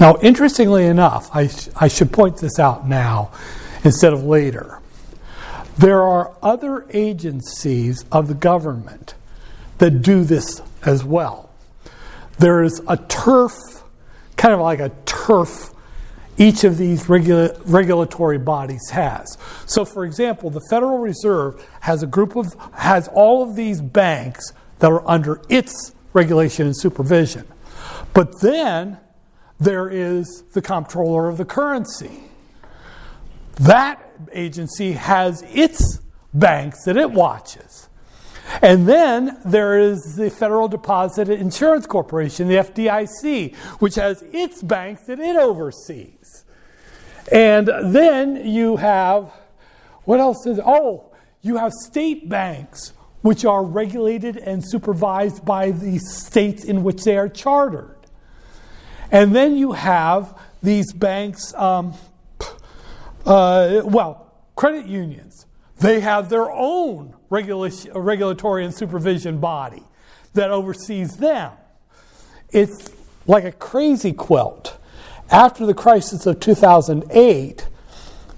Now, 0.00 0.16
interestingly 0.20 0.86
enough, 0.86 1.30
I, 1.32 1.46
sh- 1.46 1.68
I 1.76 1.86
should 1.86 2.12
point 2.12 2.38
this 2.38 2.58
out 2.58 2.88
now 2.88 3.30
instead 3.84 4.12
of 4.12 4.24
later. 4.24 4.80
There 5.78 6.02
are 6.02 6.32
other 6.42 6.84
agencies 6.90 8.04
of 8.10 8.26
the 8.26 8.34
government 8.34 9.14
that 9.78 10.02
do 10.02 10.24
this 10.24 10.60
as 10.84 11.04
well. 11.04 11.50
There 12.40 12.64
is 12.64 12.82
a 12.88 12.96
turf 12.96 13.52
kind 14.42 14.54
of 14.54 14.60
like 14.60 14.80
a 14.80 14.90
turf 15.06 15.72
each 16.36 16.64
of 16.64 16.76
these 16.76 17.08
regula- 17.08 17.54
regulatory 17.64 18.38
bodies 18.38 18.90
has. 18.90 19.38
So, 19.66 19.84
for 19.84 20.04
example, 20.04 20.50
the 20.50 20.60
Federal 20.68 20.98
Reserve 20.98 21.64
has 21.78 22.02
a 22.02 22.08
group 22.08 22.34
of 22.34 22.52
has 22.72 23.06
all 23.06 23.48
of 23.48 23.54
these 23.54 23.80
banks 23.80 24.52
that 24.80 24.90
are 24.90 25.08
under 25.08 25.40
its 25.48 25.94
regulation 26.12 26.66
and 26.66 26.76
supervision. 26.76 27.46
But 28.14 28.40
then 28.40 28.98
there 29.60 29.88
is 29.88 30.42
the 30.54 30.60
comptroller 30.60 31.28
of 31.28 31.36
the 31.36 31.44
currency. 31.44 32.24
That 33.60 34.04
agency 34.32 34.92
has 34.92 35.42
its 35.42 36.00
banks 36.34 36.82
that 36.86 36.96
it 36.96 37.12
watches. 37.12 37.88
And 38.60 38.88
then 38.88 39.38
there 39.44 39.78
is 39.78 40.16
the 40.16 40.30
Federal 40.30 40.68
Deposit 40.68 41.28
Insurance 41.28 41.86
Corporation, 41.86 42.48
the 42.48 42.56
FDIC, 42.56 43.54
which 43.80 43.94
has 43.96 44.22
its 44.32 44.62
banks 44.62 45.06
that 45.06 45.20
it 45.20 45.36
oversees. 45.36 46.44
And 47.30 47.68
then 47.94 48.46
you 48.46 48.76
have, 48.76 49.32
what 50.04 50.20
else 50.20 50.46
is, 50.46 50.60
oh, 50.64 51.12
you 51.40 51.56
have 51.56 51.72
state 51.72 52.28
banks, 52.28 52.92
which 53.22 53.44
are 53.44 53.64
regulated 53.64 54.36
and 54.36 54.62
supervised 54.68 55.44
by 55.44 55.70
the 55.70 55.98
states 55.98 56.64
in 56.64 56.82
which 56.82 57.04
they 57.04 57.16
are 57.16 57.28
chartered. 57.28 57.96
And 59.10 59.34
then 59.34 59.56
you 59.56 59.72
have 59.72 60.38
these 60.62 60.92
banks, 60.92 61.54
um, 61.54 61.94
uh, 63.24 63.82
well, 63.84 64.32
credit 64.56 64.86
unions. 64.86 65.31
They 65.82 66.00
have 66.00 66.28
their 66.28 66.50
own 66.50 67.14
uh, 67.30 68.00
regulatory 68.00 68.64
and 68.64 68.72
supervision 68.72 69.38
body 69.38 69.82
that 70.34 70.50
oversees 70.50 71.16
them. 71.16 71.52
It's 72.50 72.90
like 73.26 73.44
a 73.44 73.52
crazy 73.52 74.12
quilt. 74.12 74.78
After 75.28 75.66
the 75.66 75.74
crisis 75.74 76.24
of 76.26 76.38
2008, 76.38 77.66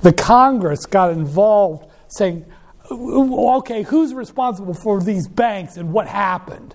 the 0.01 0.13
Congress 0.13 0.87
got 0.87 1.11
involved 1.11 1.91
saying, 2.09 2.47
okay, 2.91 3.83
who's 3.83 4.15
responsible 4.15 4.75
for 4.75 5.03
these 5.03 5.29
banks 5.29 5.77
and 5.77 5.93
what 5.93 6.07
happened? 6.07 6.75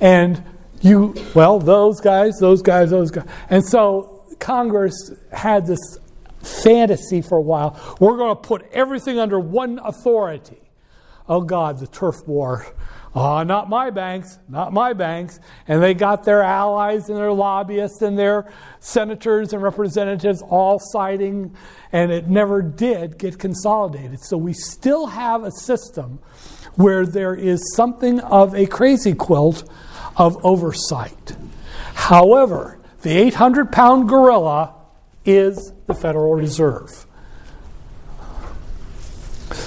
And 0.00 0.42
you, 0.80 1.14
well, 1.34 1.58
those 1.58 2.00
guys, 2.00 2.38
those 2.38 2.62
guys, 2.62 2.90
those 2.90 3.10
guys. 3.10 3.26
And 3.50 3.64
so 3.66 4.24
Congress 4.38 5.12
had 5.30 5.66
this 5.66 5.98
fantasy 6.42 7.22
for 7.22 7.38
a 7.38 7.42
while. 7.42 7.96
We're 8.00 8.16
going 8.16 8.34
to 8.34 8.40
put 8.40 8.66
everything 8.72 9.18
under 9.18 9.38
one 9.38 9.78
authority. 9.82 10.60
Oh 11.28 11.40
God, 11.40 11.78
the 11.78 11.86
turf 11.86 12.26
war. 12.26 12.66
Oh, 13.12 13.42
not 13.42 13.68
my 13.68 13.90
banks, 13.90 14.38
not 14.48 14.72
my 14.72 14.92
banks. 14.92 15.40
And 15.66 15.82
they 15.82 15.94
got 15.94 16.24
their 16.24 16.42
allies 16.42 17.08
and 17.08 17.18
their 17.18 17.32
lobbyists 17.32 18.02
and 18.02 18.16
their 18.16 18.52
senators 18.78 19.52
and 19.52 19.62
representatives 19.62 20.42
all 20.42 20.78
siding, 20.78 21.56
and 21.90 22.12
it 22.12 22.28
never 22.28 22.62
did 22.62 23.18
get 23.18 23.38
consolidated. 23.38 24.20
So 24.22 24.36
we 24.36 24.52
still 24.52 25.06
have 25.06 25.42
a 25.42 25.50
system 25.50 26.20
where 26.76 27.04
there 27.04 27.34
is 27.34 27.74
something 27.74 28.20
of 28.20 28.54
a 28.54 28.66
crazy 28.66 29.14
quilt 29.14 29.68
of 30.16 30.44
oversight. 30.44 31.36
However, 31.94 32.78
the 33.02 33.10
800 33.10 33.72
pound 33.72 34.08
gorilla 34.08 34.74
is 35.24 35.72
the 35.86 35.94
Federal 35.94 36.34
Reserve. 36.34 37.06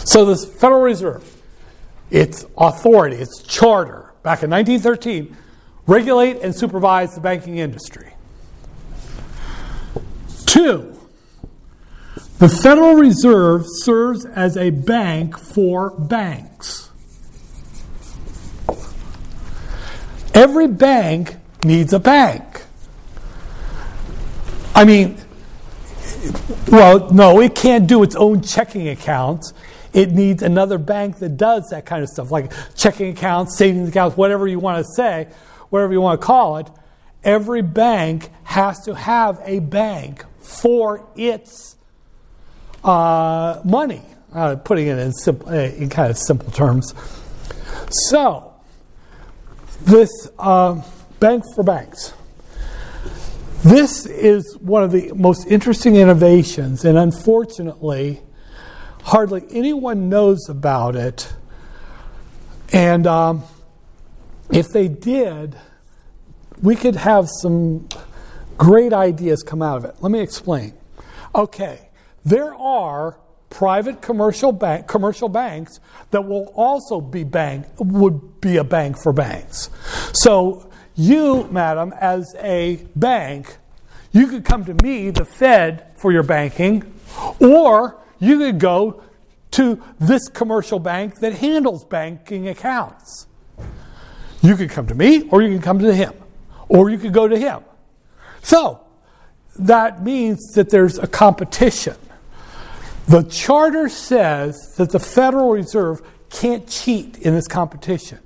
So, 0.06 0.26
the 0.26 0.36
Federal 0.36 0.82
Reserve, 0.82 1.42
its 2.10 2.46
authority, 2.58 3.18
its 3.18 3.42
charter, 3.42 4.14
back 4.24 4.44
in 4.44 4.50
1913, 4.50 5.36
regulate 5.88 6.42
and 6.42 6.56
supervise 6.56 7.16
the 7.16 7.22
banking 7.22 7.58
industry. 7.58 8.14
Two, 10.46 10.94
the 12.40 12.50
Federal 12.50 12.96
Reserve 12.96 13.66
serves 13.66 14.26
as 14.26 14.58
a 14.58 14.70
bank 14.70 15.38
for 15.38 15.92
banks. 15.92 16.90
Every 20.34 20.68
bank 20.68 21.38
needs 21.64 21.94
a 21.94 22.00
bank. 22.00 22.64
I 24.76 24.84
mean, 24.84 25.23
well, 26.70 27.12
no, 27.12 27.40
it 27.40 27.56
can't 27.56 27.88
do 27.88 28.04
its 28.04 28.16
own 28.16 28.42
checking 28.42 28.88
accounts. 28.90 29.54
it 29.94 30.12
needs 30.12 30.42
another 30.42 30.78
bank 30.78 31.20
that 31.20 31.38
does 31.38 31.70
that 31.70 31.86
kind 31.86 32.04
of 32.04 32.10
stuff, 32.10 32.32
like 32.32 32.52
checking 32.76 33.12
accounts, 33.12 33.58
savings 33.58 33.90
accounts, 33.90 34.18
whatever 34.18 34.48
you 34.48 34.60
want 34.60 34.84
to 34.84 34.92
say, 34.96 35.28
whatever 35.70 35.94
you 35.94 36.02
want 36.02 36.20
to 36.20 36.26
call 36.26 36.58
it. 36.58 36.70
Every 37.24 37.62
bank 37.62 38.30
has 38.44 38.84
to 38.86 38.96
have 38.96 39.40
a 39.46 39.60
bank 39.60 40.26
for 40.40 41.08
its 41.16 41.78
uh, 42.84 43.62
money, 43.64 44.02
uh, 44.34 44.56
putting 44.58 44.88
it 44.88 44.98
in, 44.98 45.14
simple, 45.14 45.48
uh, 45.48 45.54
in 45.54 45.90
kind 45.90 46.10
of 46.10 46.18
simple 46.18 46.52
terms. 46.52 46.94
So, 48.10 48.54
this 49.82 50.10
uh, 50.40 50.82
bank 51.20 51.44
for 51.56 51.64
banks. 51.64 52.14
This 53.64 54.06
is 54.06 54.58
one 54.58 54.84
of 54.84 54.92
the 54.92 55.14
most 55.14 55.48
interesting 55.48 55.96
innovations, 55.96 56.84
and 56.84 56.98
unfortunately, 56.98 58.22
hardly 59.04 59.44
anyone 59.52 60.10
knows 60.10 60.50
about 60.50 60.98
it. 60.98 61.34
And 62.74 63.08
um, 63.08 63.44
if 64.52 64.68
they 64.68 64.90
did, 64.90 65.56
we 66.62 66.76
could 66.76 66.98
have 66.98 67.30
some 67.42 67.88
great 68.58 68.92
ideas 68.92 69.44
come 69.44 69.62
out 69.62 69.78
of 69.78 69.86
it. 69.86 69.96
Let 70.02 70.12
me 70.12 70.20
explain. 70.20 70.74
Okay, 71.34 71.90
there 72.26 72.54
are 72.56 73.18
private 73.50 74.02
commercial 74.02 74.52
bank 74.52 74.88
commercial 74.88 75.30
banks 75.30 75.80
that 76.10 76.26
will 76.26 76.52
also 76.56 77.00
be 77.00 77.24
bank 77.24 77.68
would 77.78 78.42
be 78.42 78.58
a 78.58 78.64
bank 78.64 78.98
for 79.02 79.14
banks. 79.14 79.70
So 80.12 80.70
you, 80.96 81.48
madam, 81.52 81.94
as 82.00 82.36
a 82.40 82.86
bank, 82.96 83.58
you 84.12 84.28
could 84.28 84.46
come 84.46 84.66
to 84.66 84.74
me, 84.84 85.10
the 85.10 85.26
Fed, 85.26 85.92
for 85.96 86.12
your 86.12 86.24
banking, 86.24 86.84
or 87.40 88.00
you 88.20 88.38
could 88.38 88.60
go 88.60 89.02
to 89.52 89.82
this 90.00 90.28
commercial 90.30 90.80
bank 90.80 91.20
that 91.20 91.34
handles 91.34 91.84
banking 91.86 92.48
accounts. 92.48 93.28
You 94.42 94.56
could 94.56 94.70
come 94.70 94.88
to 94.88 94.96
me, 94.96 95.28
or 95.30 95.42
you 95.42 95.50
can 95.50 95.62
come 95.62 95.80
to 95.80 95.94
him, 95.94 96.14
or 96.68 96.90
you 96.90 96.98
could 96.98 97.14
go 97.14 97.28
to 97.28 97.38
him. 97.38 97.64
So 98.42 98.82
that 99.58 100.04
means 100.04 100.54
that 100.56 100.70
there's 100.70 100.98
a 100.98 101.08
competition. 101.08 101.96
The 103.08 103.24
charter 103.24 103.90
says 103.90 104.76
that 104.78 104.92
the 104.92 105.00
Federal 105.00 105.52
Reserve 105.52 106.02
can't 106.30 106.68
cheat 106.68 107.18
in 107.20 107.36
this 107.36 107.48
competition. 107.48 108.20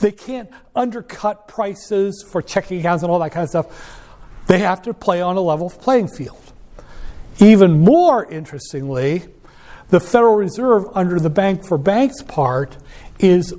They 0.00 0.12
can't 0.12 0.50
undercut 0.74 1.48
prices 1.48 2.24
for 2.30 2.42
checking 2.42 2.80
accounts 2.80 3.02
and 3.02 3.10
all 3.10 3.18
that 3.20 3.32
kind 3.32 3.44
of 3.44 3.50
stuff. 3.50 4.02
They 4.46 4.58
have 4.60 4.82
to 4.82 4.94
play 4.94 5.20
on 5.20 5.36
a 5.36 5.40
level 5.40 5.70
playing 5.70 6.08
field. 6.08 6.52
Even 7.38 7.80
more 7.80 8.24
interestingly, 8.24 9.24
the 9.88 10.00
Federal 10.00 10.36
Reserve, 10.36 10.84
under 10.94 11.20
the 11.20 11.30
Bank 11.30 11.64
for 11.64 11.78
Banks 11.78 12.22
part, 12.22 12.76
is 13.18 13.54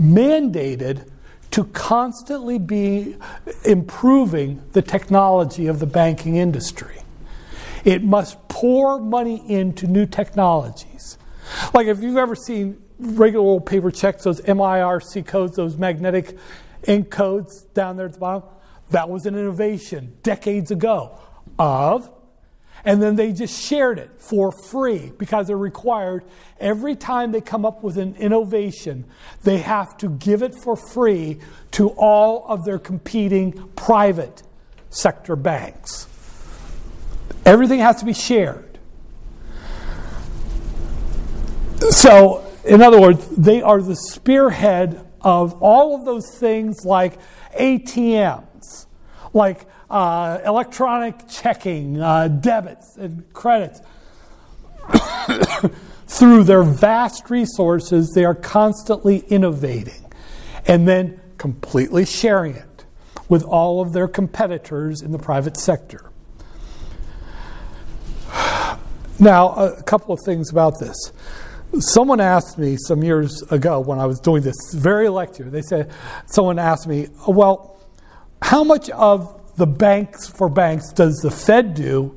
mandated 0.00 1.08
to 1.52 1.64
constantly 1.64 2.58
be 2.58 3.16
improving 3.64 4.62
the 4.72 4.82
technology 4.82 5.66
of 5.66 5.78
the 5.78 5.86
banking 5.86 6.36
industry. 6.36 6.98
It 7.84 8.02
must 8.02 8.48
pour 8.48 9.00
money 9.00 9.42
into 9.48 9.86
new 9.86 10.06
technologies. 10.06 11.18
Like 11.72 11.86
if 11.86 12.02
you've 12.02 12.16
ever 12.16 12.34
seen 12.34 12.82
regular 12.98 13.44
old 13.44 13.66
paper 13.66 13.90
checks, 13.90 14.24
those 14.24 14.40
MICR 14.42 15.26
codes, 15.26 15.56
those 15.56 15.76
magnetic 15.76 16.36
ink 16.86 17.10
codes 17.10 17.62
down 17.74 17.96
there 17.96 18.06
at 18.06 18.14
the 18.14 18.18
bottom, 18.18 18.48
that 18.90 19.08
was 19.08 19.26
an 19.26 19.34
innovation 19.34 20.16
decades 20.22 20.70
ago 20.70 21.18
of, 21.58 22.10
and 22.84 23.02
then 23.02 23.16
they 23.16 23.32
just 23.32 23.60
shared 23.60 23.98
it 23.98 24.10
for 24.18 24.52
free 24.52 25.12
because 25.18 25.48
they're 25.48 25.56
required 25.56 26.24
every 26.60 26.94
time 26.94 27.32
they 27.32 27.40
come 27.40 27.64
up 27.64 27.82
with 27.82 27.98
an 27.98 28.14
innovation, 28.16 29.04
they 29.42 29.58
have 29.58 29.96
to 29.98 30.08
give 30.08 30.42
it 30.42 30.54
for 30.54 30.76
free 30.76 31.38
to 31.72 31.88
all 31.90 32.46
of 32.46 32.64
their 32.64 32.78
competing 32.78 33.52
private 33.74 34.42
sector 34.90 35.34
banks. 35.34 36.06
Everything 37.44 37.80
has 37.80 37.96
to 37.96 38.04
be 38.04 38.12
shared. 38.12 38.78
So, 41.90 42.45
in 42.66 42.82
other 42.82 43.00
words, 43.00 43.26
they 43.28 43.62
are 43.62 43.80
the 43.80 43.96
spearhead 43.96 45.06
of 45.20 45.62
all 45.62 45.94
of 45.94 46.04
those 46.04 46.36
things 46.38 46.84
like 46.84 47.18
ATMs, 47.58 48.86
like 49.32 49.66
uh, 49.88 50.38
electronic 50.44 51.28
checking, 51.28 52.00
uh, 52.00 52.28
debits, 52.28 52.96
and 52.96 53.32
credits. 53.32 53.80
Through 56.08 56.44
their 56.44 56.62
vast 56.62 57.30
resources, 57.30 58.12
they 58.14 58.24
are 58.24 58.34
constantly 58.34 59.18
innovating 59.28 60.12
and 60.66 60.86
then 60.86 61.20
completely 61.38 62.06
sharing 62.06 62.54
it 62.54 62.84
with 63.28 63.42
all 63.42 63.80
of 63.80 63.92
their 63.92 64.06
competitors 64.06 65.02
in 65.02 65.10
the 65.10 65.18
private 65.18 65.56
sector. 65.56 66.10
Now, 69.18 69.54
a 69.54 69.82
couple 69.82 70.14
of 70.14 70.20
things 70.24 70.50
about 70.50 70.78
this. 70.78 71.12
Someone 71.80 72.20
asked 72.20 72.58
me 72.58 72.76
some 72.76 73.02
years 73.02 73.42
ago 73.50 73.80
when 73.80 73.98
I 73.98 74.06
was 74.06 74.20
doing 74.20 74.42
this 74.42 74.56
very 74.72 75.08
lecture, 75.08 75.44
they 75.44 75.62
said, 75.62 75.90
someone 76.26 76.58
asked 76.58 76.86
me, 76.86 77.08
well, 77.26 77.78
how 78.40 78.64
much 78.64 78.88
of 78.90 79.56
the 79.56 79.66
banks 79.66 80.28
for 80.28 80.48
banks 80.48 80.92
does 80.92 81.16
the 81.16 81.30
Fed 81.30 81.74
do 81.74 82.14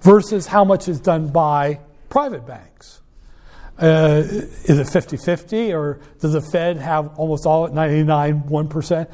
versus 0.00 0.46
how 0.46 0.64
much 0.64 0.88
is 0.88 1.00
done 1.00 1.28
by 1.28 1.80
private 2.08 2.46
banks? 2.46 3.00
Uh, 3.78 4.22
is 4.64 4.78
it 4.78 4.88
50 4.88 5.16
50 5.16 5.72
or 5.72 6.00
does 6.20 6.34
the 6.34 6.42
Fed 6.42 6.76
have 6.76 7.18
almost 7.18 7.46
all 7.46 7.66
at 7.66 7.72
99, 7.72 8.42
1%? 8.42 9.10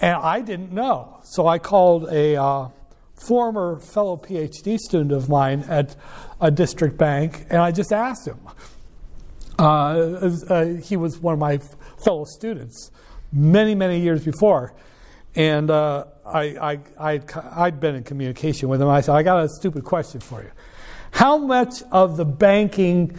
And 0.00 0.14
I 0.14 0.40
didn't 0.40 0.72
know. 0.72 1.18
So 1.24 1.46
I 1.46 1.58
called 1.58 2.08
a 2.10 2.36
uh, 2.36 2.68
former 3.14 3.80
fellow 3.80 4.16
PhD 4.16 4.78
student 4.78 5.12
of 5.12 5.28
mine 5.28 5.64
at 5.68 5.96
a 6.40 6.50
district 6.50 6.96
bank 6.96 7.44
and 7.50 7.60
I 7.60 7.72
just 7.72 7.92
asked 7.92 8.26
him. 8.26 8.38
Uh, 9.58 10.30
uh, 10.48 10.64
he 10.76 10.96
was 10.96 11.18
one 11.18 11.34
of 11.34 11.40
my 11.40 11.58
fellow 12.04 12.24
students 12.24 12.90
many, 13.32 13.74
many 13.74 14.00
years 14.00 14.24
before. 14.24 14.74
And 15.34 15.70
uh, 15.70 16.04
I, 16.24 16.78
I, 16.98 17.20
I, 17.56 17.64
had 17.64 17.80
been 17.80 17.96
in 17.96 18.04
communication 18.04 18.68
with 18.68 18.80
him. 18.80 18.88
I 18.88 19.00
said, 19.00 19.14
I 19.14 19.22
got 19.22 19.44
a 19.44 19.48
stupid 19.48 19.84
question 19.84 20.20
for 20.20 20.42
you. 20.42 20.50
How 21.10 21.38
much 21.38 21.82
of 21.90 22.16
the 22.16 22.24
banking, 22.24 23.18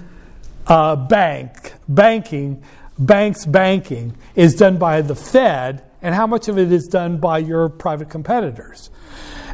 uh, 0.68 0.96
bank, 0.96 1.74
banking, 1.88 2.64
banks 2.98 3.46
banking 3.46 4.16
is 4.36 4.56
done 4.56 4.78
by 4.78 5.02
the 5.02 5.16
Fed, 5.16 5.84
and 6.02 6.14
how 6.14 6.28
much 6.28 6.48
of 6.48 6.58
it 6.58 6.72
is 6.72 6.88
done 6.88 7.18
by 7.18 7.40
your 7.40 7.70
private 7.70 8.10
competitors? 8.10 8.90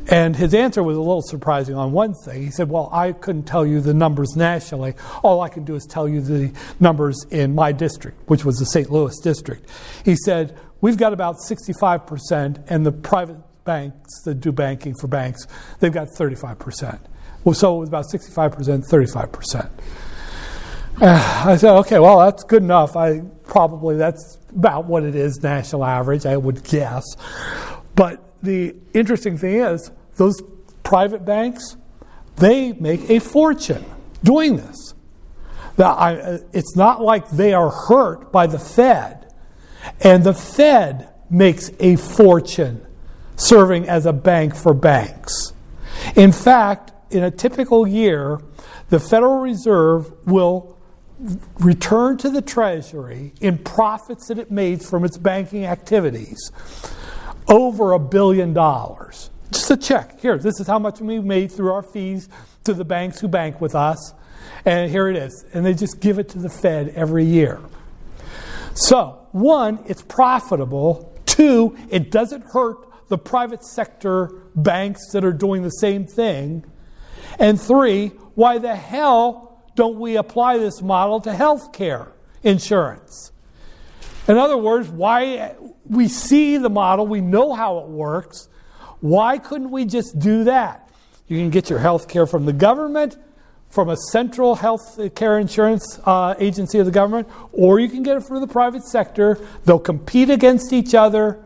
And 0.09 0.35
his 0.35 0.53
answer 0.53 0.83
was 0.83 0.97
a 0.97 1.01
little 1.01 1.21
surprising 1.21 1.75
on 1.75 1.91
one 1.91 2.13
thing. 2.13 2.43
He 2.43 2.51
said, 2.51 2.69
Well, 2.69 2.89
I 2.91 3.11
couldn't 3.11 3.43
tell 3.43 3.65
you 3.65 3.81
the 3.81 3.93
numbers 3.93 4.35
nationally. 4.35 4.93
All 5.23 5.41
I 5.41 5.49
can 5.49 5.63
do 5.63 5.75
is 5.75 5.85
tell 5.85 6.07
you 6.07 6.21
the 6.21 6.53
numbers 6.79 7.25
in 7.31 7.55
my 7.55 7.71
district, 7.71 8.29
which 8.29 8.45
was 8.45 8.57
the 8.57 8.65
St. 8.65 8.91
Louis 8.91 9.19
district. 9.21 9.67
He 10.03 10.15
said, 10.15 10.57
We've 10.81 10.97
got 10.97 11.13
about 11.13 11.37
65%, 11.37 12.63
and 12.69 12.85
the 12.85 12.91
private 12.91 13.37
banks 13.63 14.21
that 14.25 14.35
do 14.35 14.51
banking 14.51 14.93
for 14.93 15.07
banks, 15.07 15.47
they've 15.79 15.91
got 15.91 16.09
35%. 16.09 16.99
Well, 17.43 17.55
so 17.55 17.77
it 17.77 17.79
was 17.79 17.89
about 17.89 18.05
65%, 18.05 18.87
35%. 18.87 19.69
Uh, 21.01 21.43
I 21.45 21.57
said, 21.57 21.75
okay, 21.79 21.99
well, 21.99 22.19
that's 22.19 22.43
good 22.43 22.63
enough. 22.63 22.95
I 22.95 23.19
probably 23.43 23.97
that's 23.97 24.39
about 24.49 24.85
what 24.85 25.03
it 25.03 25.15
is 25.15 25.41
national 25.43 25.83
average, 25.83 26.25
I 26.25 26.37
would 26.37 26.63
guess. 26.63 27.03
But 27.95 28.23
the 28.41 28.75
interesting 28.93 29.37
thing 29.37 29.55
is, 29.55 29.91
those 30.17 30.41
private 30.83 31.25
banks, 31.25 31.77
they 32.37 32.73
make 32.73 33.09
a 33.09 33.19
fortune 33.19 33.85
doing 34.23 34.57
this. 34.57 34.93
Now, 35.77 35.93
I, 35.93 36.15
uh, 36.15 36.37
it's 36.53 36.75
not 36.75 37.01
like 37.01 37.29
they 37.29 37.53
are 37.53 37.69
hurt 37.69 38.31
by 38.31 38.47
the 38.47 38.59
Fed, 38.59 39.33
and 40.01 40.23
the 40.23 40.33
Fed 40.33 41.09
makes 41.29 41.71
a 41.79 41.95
fortune 41.97 42.85
serving 43.35 43.87
as 43.87 44.05
a 44.05 44.13
bank 44.13 44.55
for 44.55 44.73
banks. 44.73 45.53
In 46.15 46.31
fact, 46.31 46.91
in 47.11 47.23
a 47.23 47.31
typical 47.31 47.87
year, 47.87 48.39
the 48.89 48.99
Federal 48.99 49.39
Reserve 49.39 50.11
will 50.25 50.77
return 51.59 52.17
to 52.17 52.29
the 52.29 52.41
Treasury 52.41 53.33
in 53.41 53.57
profits 53.57 54.27
that 54.27 54.37
it 54.37 54.51
made 54.51 54.83
from 54.83 55.05
its 55.05 55.17
banking 55.17 55.65
activities 55.65 56.51
over 57.47 57.93
a 57.93 57.99
billion 57.99 58.53
dollars. 58.53 59.29
Just 59.51 59.71
a 59.71 59.77
check. 59.77 60.19
Here, 60.19 60.37
this 60.37 60.59
is 60.59 60.67
how 60.67 60.79
much 60.79 60.99
we 60.99 61.19
made 61.19 61.51
through 61.51 61.71
our 61.71 61.83
fees 61.83 62.29
to 62.63 62.73
the 62.73 62.85
banks 62.85 63.19
who 63.19 63.27
bank 63.27 63.61
with 63.61 63.75
us. 63.75 64.13
And 64.65 64.89
here 64.89 65.07
it 65.07 65.15
is. 65.15 65.45
And 65.53 65.65
they 65.65 65.73
just 65.73 65.99
give 65.99 66.19
it 66.19 66.29
to 66.29 66.39
the 66.39 66.49
Fed 66.49 66.89
every 66.95 67.25
year. 67.25 67.59
So, 68.73 69.27
one, 69.31 69.83
it's 69.87 70.01
profitable. 70.01 71.17
Two, 71.25 71.77
it 71.89 72.11
doesn't 72.11 72.43
hurt 72.45 73.07
the 73.07 73.17
private 73.17 73.63
sector 73.63 74.31
banks 74.55 75.11
that 75.11 75.23
are 75.23 75.33
doing 75.33 75.63
the 75.63 75.69
same 75.69 76.05
thing. 76.05 76.65
And 77.39 77.61
three, 77.61 78.07
why 78.35 78.57
the 78.57 78.75
hell 78.75 79.63
don't 79.75 79.99
we 79.99 80.17
apply 80.17 80.57
this 80.57 80.81
model 80.81 81.21
to 81.21 81.33
health 81.33 81.71
care 81.71 82.13
insurance? 82.43 83.31
In 84.27 84.37
other 84.37 84.57
words, 84.57 84.89
why 84.89 85.55
we 85.85 86.07
see 86.07 86.57
the 86.57 86.69
model, 86.69 87.05
we 87.05 87.21
know 87.21 87.53
how 87.53 87.79
it 87.79 87.87
works. 87.87 88.49
Why 88.99 89.37
couldn't 89.37 89.71
we 89.71 89.85
just 89.85 90.17
do 90.17 90.45
that? 90.45 90.89
You 91.27 91.37
can 91.37 91.49
get 91.49 91.69
your 91.69 91.79
health 91.79 92.07
care 92.07 92.25
from 92.25 92.45
the 92.45 92.53
government, 92.53 93.17
from 93.69 93.89
a 93.89 93.97
central 94.11 94.55
health 94.55 94.99
care 95.15 95.37
insurance 95.37 95.99
uh, 96.05 96.35
agency 96.39 96.79
of 96.79 96.85
the 96.85 96.91
government, 96.91 97.27
or 97.51 97.79
you 97.79 97.89
can 97.89 98.03
get 98.03 98.17
it 98.17 98.23
from 98.23 98.41
the 98.41 98.47
private 98.47 98.83
sector. 98.83 99.39
They'll 99.65 99.79
compete 99.79 100.29
against 100.29 100.73
each 100.73 100.95
other 100.95 101.43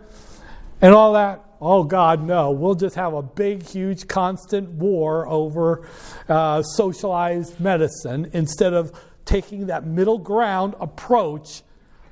and 0.81 0.93
all 0.93 1.13
that. 1.13 1.43
Oh, 1.61 1.83
God, 1.83 2.23
no. 2.23 2.51
We'll 2.51 2.75
just 2.75 2.95
have 2.95 3.13
a 3.13 3.21
big, 3.21 3.63
huge, 3.63 4.07
constant 4.07 4.69
war 4.69 5.27
over 5.27 5.85
uh, 6.29 6.63
socialized 6.63 7.59
medicine 7.59 8.29
instead 8.31 8.73
of 8.73 8.97
taking 9.25 9.67
that 9.67 9.85
middle 9.85 10.17
ground 10.17 10.75
approach 10.79 11.63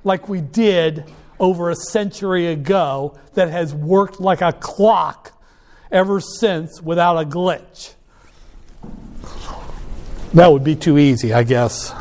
like 0.08 0.28
we 0.28 0.42
did 0.42 1.04
over 1.40 1.70
a 1.70 1.76
century 1.76 2.48
ago 2.48 3.16
that 3.36 3.50
has 3.50 3.76
worked 3.76 4.20
like 4.20 4.42
a 4.42 4.54
clock 4.54 5.40
ever 5.92 6.20
since 6.20 6.82
without 6.82 7.18
a 7.18 7.26
glitch. 7.26 7.94
That 10.34 10.52
would 10.52 10.64
be 10.64 10.76
too 10.76 10.98
easy, 10.98 11.34
I 11.34 11.44
guess. 11.44 11.94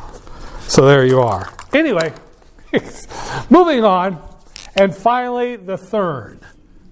So 0.69 0.87
there 0.87 1.05
you 1.05 1.21
are. 1.21 1.53
Anyway, 1.73 2.13
moving 3.51 3.85
on. 3.85 4.23
And 4.77 4.95
finally, 4.95 5.57
the 5.57 5.77
third 5.77 6.41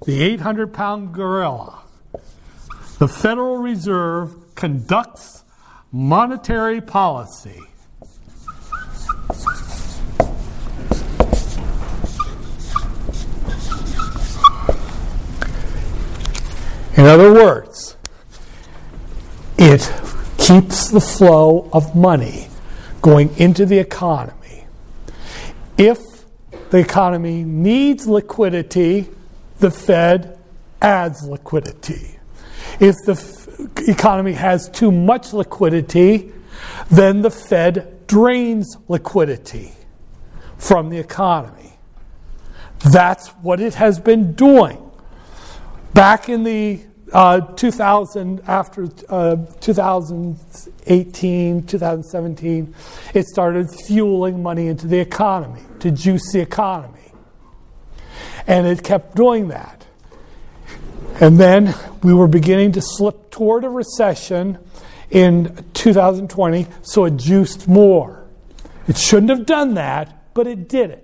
the 0.05 0.23
800 0.23 0.73
pound 0.75 1.15
gorilla. 1.15 1.83
The 2.99 3.09
Federal 3.09 3.57
Reserve 3.57 4.55
conducts 4.55 5.45
monetary 5.91 6.81
policy. 6.81 7.61
In 16.97 17.07
other 17.07 17.33
words, 17.33 17.97
it 19.59 19.93
keeps 20.39 20.91
the 20.91 21.01
flow 21.01 21.69
of 21.73 21.97
money 21.97 22.49
going 23.03 23.37
into 23.37 23.67
the 23.67 23.79
economy. 23.79 24.65
If 25.77 25.99
the 26.71 26.79
economy 26.79 27.43
needs 27.43 28.07
liquidity, 28.07 29.09
the 29.59 29.71
Fed 29.71 30.39
adds 30.81 31.25
liquidity. 31.25 32.19
If 32.79 32.97
the 33.05 33.13
f- 33.13 33.89
economy 33.89 34.33
has 34.33 34.69
too 34.69 34.93
much 34.93 35.33
liquidity, 35.33 36.33
then 36.91 37.23
the 37.23 37.31
Fed 37.31 38.07
drains 38.07 38.77
liquidity 38.89 39.73
from 40.59 40.91
the 40.91 40.99
economy. 40.99 41.73
That's 42.93 43.29
what 43.29 43.61
it 43.61 43.75
has 43.75 43.99
been 43.99 44.35
doing. 44.35 44.84
Back 45.95 46.29
in 46.29 46.43
the 46.43 46.81
uh, 47.13 47.41
2000, 47.41 48.41
after 48.49 48.89
uh, 49.09 49.37
2018, 49.61 51.67
2017, 51.67 52.75
it 53.15 53.27
started 53.27 53.71
fueling 53.87 54.43
money 54.43 54.67
into 54.67 54.89
the 54.89 54.99
economy 54.99 55.61
to 55.79 55.93
juice 55.93 56.33
the 56.33 56.41
economy. 56.41 57.13
And 58.49 58.67
it 58.67 58.83
kept 58.83 59.15
doing 59.15 59.47
that. 59.49 59.87
And 61.21 61.39
then 61.39 61.77
we 62.03 62.13
were 62.13 62.27
beginning 62.27 62.73
to 62.73 62.83
slip 62.83 63.31
toward 63.31 63.63
a 63.63 63.69
recession 63.69 64.59
in 65.11 65.65
2020, 65.75 66.67
so 66.83 67.05
it 67.05 67.19
juiced 67.19 67.69
more. 67.69 68.27
It 68.89 68.99
shouldn't 68.99 69.31
have 69.31 69.47
done 69.47 69.75
that, 69.75 70.35
but 70.35 70.49
it 70.49 70.69
did 70.69 70.91
it. 70.91 71.04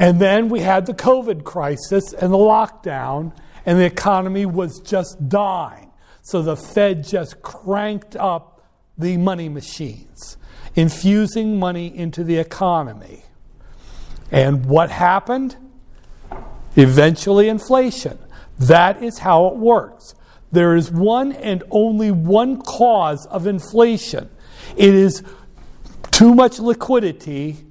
And 0.00 0.20
then 0.20 0.48
we 0.48 0.60
had 0.60 0.86
the 0.86 0.94
COVID 0.94 1.44
crisis 1.44 2.12
and 2.12 2.32
the 2.32 2.38
lockdown, 2.38 3.32
and 3.64 3.78
the 3.78 3.84
economy 3.84 4.46
was 4.46 4.80
just 4.80 5.28
dying. 5.28 5.92
So 6.22 6.42
the 6.42 6.56
Fed 6.56 7.06
just 7.06 7.40
cranked 7.42 8.16
up 8.16 8.66
the 8.98 9.16
money 9.16 9.48
machines, 9.48 10.36
infusing 10.74 11.60
money 11.60 11.96
into 11.96 12.24
the 12.24 12.38
economy. 12.38 13.22
And 14.32 14.66
what 14.66 14.90
happened? 14.90 15.56
Eventually, 16.74 17.48
inflation. 17.48 18.18
That 18.58 19.02
is 19.02 19.18
how 19.18 19.46
it 19.46 19.56
works. 19.56 20.14
There 20.50 20.74
is 20.74 20.90
one 20.90 21.30
and 21.32 21.62
only 21.70 22.10
one 22.10 22.60
cause 22.60 23.26
of 23.26 23.46
inflation 23.46 24.28
it 24.76 24.94
is 24.94 25.22
too 26.10 26.34
much 26.34 26.58
liquidity 26.58 27.64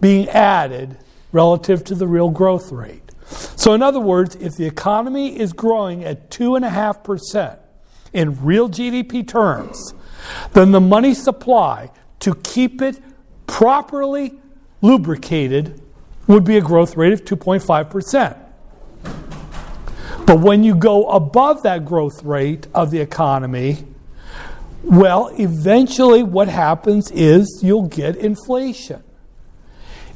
being 0.00 0.28
added 0.28 0.98
relative 1.32 1.82
to 1.84 1.94
the 1.94 2.06
real 2.06 2.30
growth 2.30 2.70
rate. 2.70 3.02
So, 3.56 3.72
in 3.72 3.82
other 3.82 4.00
words, 4.00 4.36
if 4.36 4.56
the 4.56 4.66
economy 4.66 5.38
is 5.38 5.52
growing 5.52 6.04
at 6.04 6.30
2.5% 6.30 7.58
in 8.12 8.44
real 8.44 8.68
GDP 8.68 9.26
terms, 9.26 9.94
then 10.52 10.72
the 10.72 10.80
money 10.80 11.14
supply 11.14 11.90
to 12.20 12.34
keep 12.34 12.82
it 12.82 13.00
properly 13.46 14.38
lubricated 14.82 15.80
would 16.26 16.44
be 16.44 16.56
a 16.56 16.60
growth 16.60 16.96
rate 16.96 17.12
of 17.12 17.24
2.5%. 17.24 18.38
But 20.26 20.40
when 20.40 20.62
you 20.62 20.74
go 20.74 21.08
above 21.08 21.62
that 21.64 21.84
growth 21.84 22.22
rate 22.22 22.66
of 22.74 22.90
the 22.90 23.00
economy, 23.00 23.84
well, 24.82 25.30
eventually 25.38 26.22
what 26.22 26.48
happens 26.48 27.10
is 27.10 27.60
you'll 27.62 27.88
get 27.88 28.16
inflation. 28.16 29.02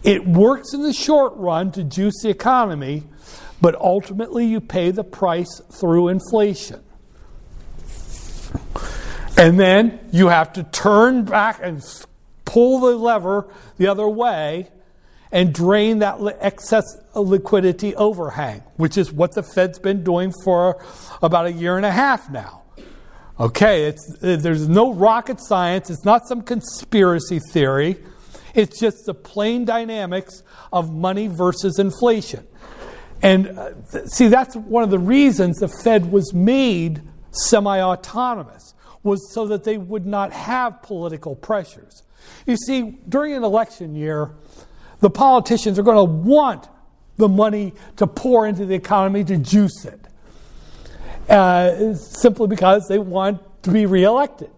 It 0.06 0.24
works 0.24 0.72
in 0.72 0.82
the 0.82 0.92
short 0.92 1.34
run 1.34 1.72
to 1.72 1.82
juice 1.82 2.22
the 2.22 2.28
economy, 2.28 3.02
but 3.60 3.74
ultimately 3.74 4.46
you 4.46 4.60
pay 4.60 4.92
the 4.92 5.02
price 5.02 5.60
through 5.72 6.08
inflation. 6.08 6.80
And 9.36 9.58
then 9.58 9.98
you 10.12 10.28
have 10.28 10.52
to 10.52 10.62
turn 10.62 11.24
back 11.24 11.58
and 11.60 11.82
pull 12.44 12.78
the 12.78 12.96
lever 12.96 13.48
the 13.78 13.88
other 13.88 14.08
way 14.08 14.68
and 15.32 15.52
drain 15.52 15.98
that 15.98 16.18
excess 16.40 16.84
liquidity 17.16 17.94
overhang, 17.96 18.62
which 18.76 18.96
is 18.96 19.12
what 19.12 19.34
the 19.34 19.42
Fed's 19.42 19.80
been 19.80 20.04
doing 20.04 20.32
for 20.44 20.80
about 21.20 21.46
a 21.46 21.52
year 21.52 21.76
and 21.76 21.84
a 21.84 21.90
half 21.90 22.30
now. 22.30 22.62
Okay, 23.40 23.92
there's 24.20 24.68
no 24.68 24.94
rocket 24.94 25.40
science, 25.40 25.90
it's 25.90 26.04
not 26.04 26.28
some 26.28 26.42
conspiracy 26.42 27.40
theory. 27.52 27.96
It's 28.56 28.80
just 28.80 29.04
the 29.04 29.12
plain 29.12 29.66
dynamics 29.66 30.42
of 30.72 30.90
money 30.90 31.28
versus 31.28 31.78
inflation. 31.78 32.46
And 33.22 33.48
uh, 33.48 34.06
see, 34.06 34.28
that's 34.28 34.56
one 34.56 34.82
of 34.82 34.90
the 34.90 34.98
reasons 34.98 35.58
the 35.58 35.68
Fed 35.68 36.10
was 36.10 36.32
made 36.32 37.02
semi 37.30 37.80
autonomous, 37.80 38.74
was 39.02 39.32
so 39.34 39.46
that 39.48 39.64
they 39.64 39.76
would 39.76 40.06
not 40.06 40.32
have 40.32 40.82
political 40.82 41.36
pressures. 41.36 42.02
You 42.46 42.56
see, 42.56 42.98
during 43.06 43.34
an 43.34 43.44
election 43.44 43.94
year, 43.94 44.34
the 45.00 45.10
politicians 45.10 45.78
are 45.78 45.82
going 45.82 45.98
to 45.98 46.12
want 46.28 46.66
the 47.18 47.28
money 47.28 47.74
to 47.96 48.06
pour 48.06 48.46
into 48.46 48.64
the 48.64 48.74
economy 48.74 49.22
to 49.24 49.36
juice 49.36 49.84
it, 49.84 50.00
uh, 51.30 51.94
simply 51.94 52.46
because 52.46 52.88
they 52.88 52.98
want 52.98 53.42
to 53.64 53.70
be 53.70 53.84
reelected 53.84 54.50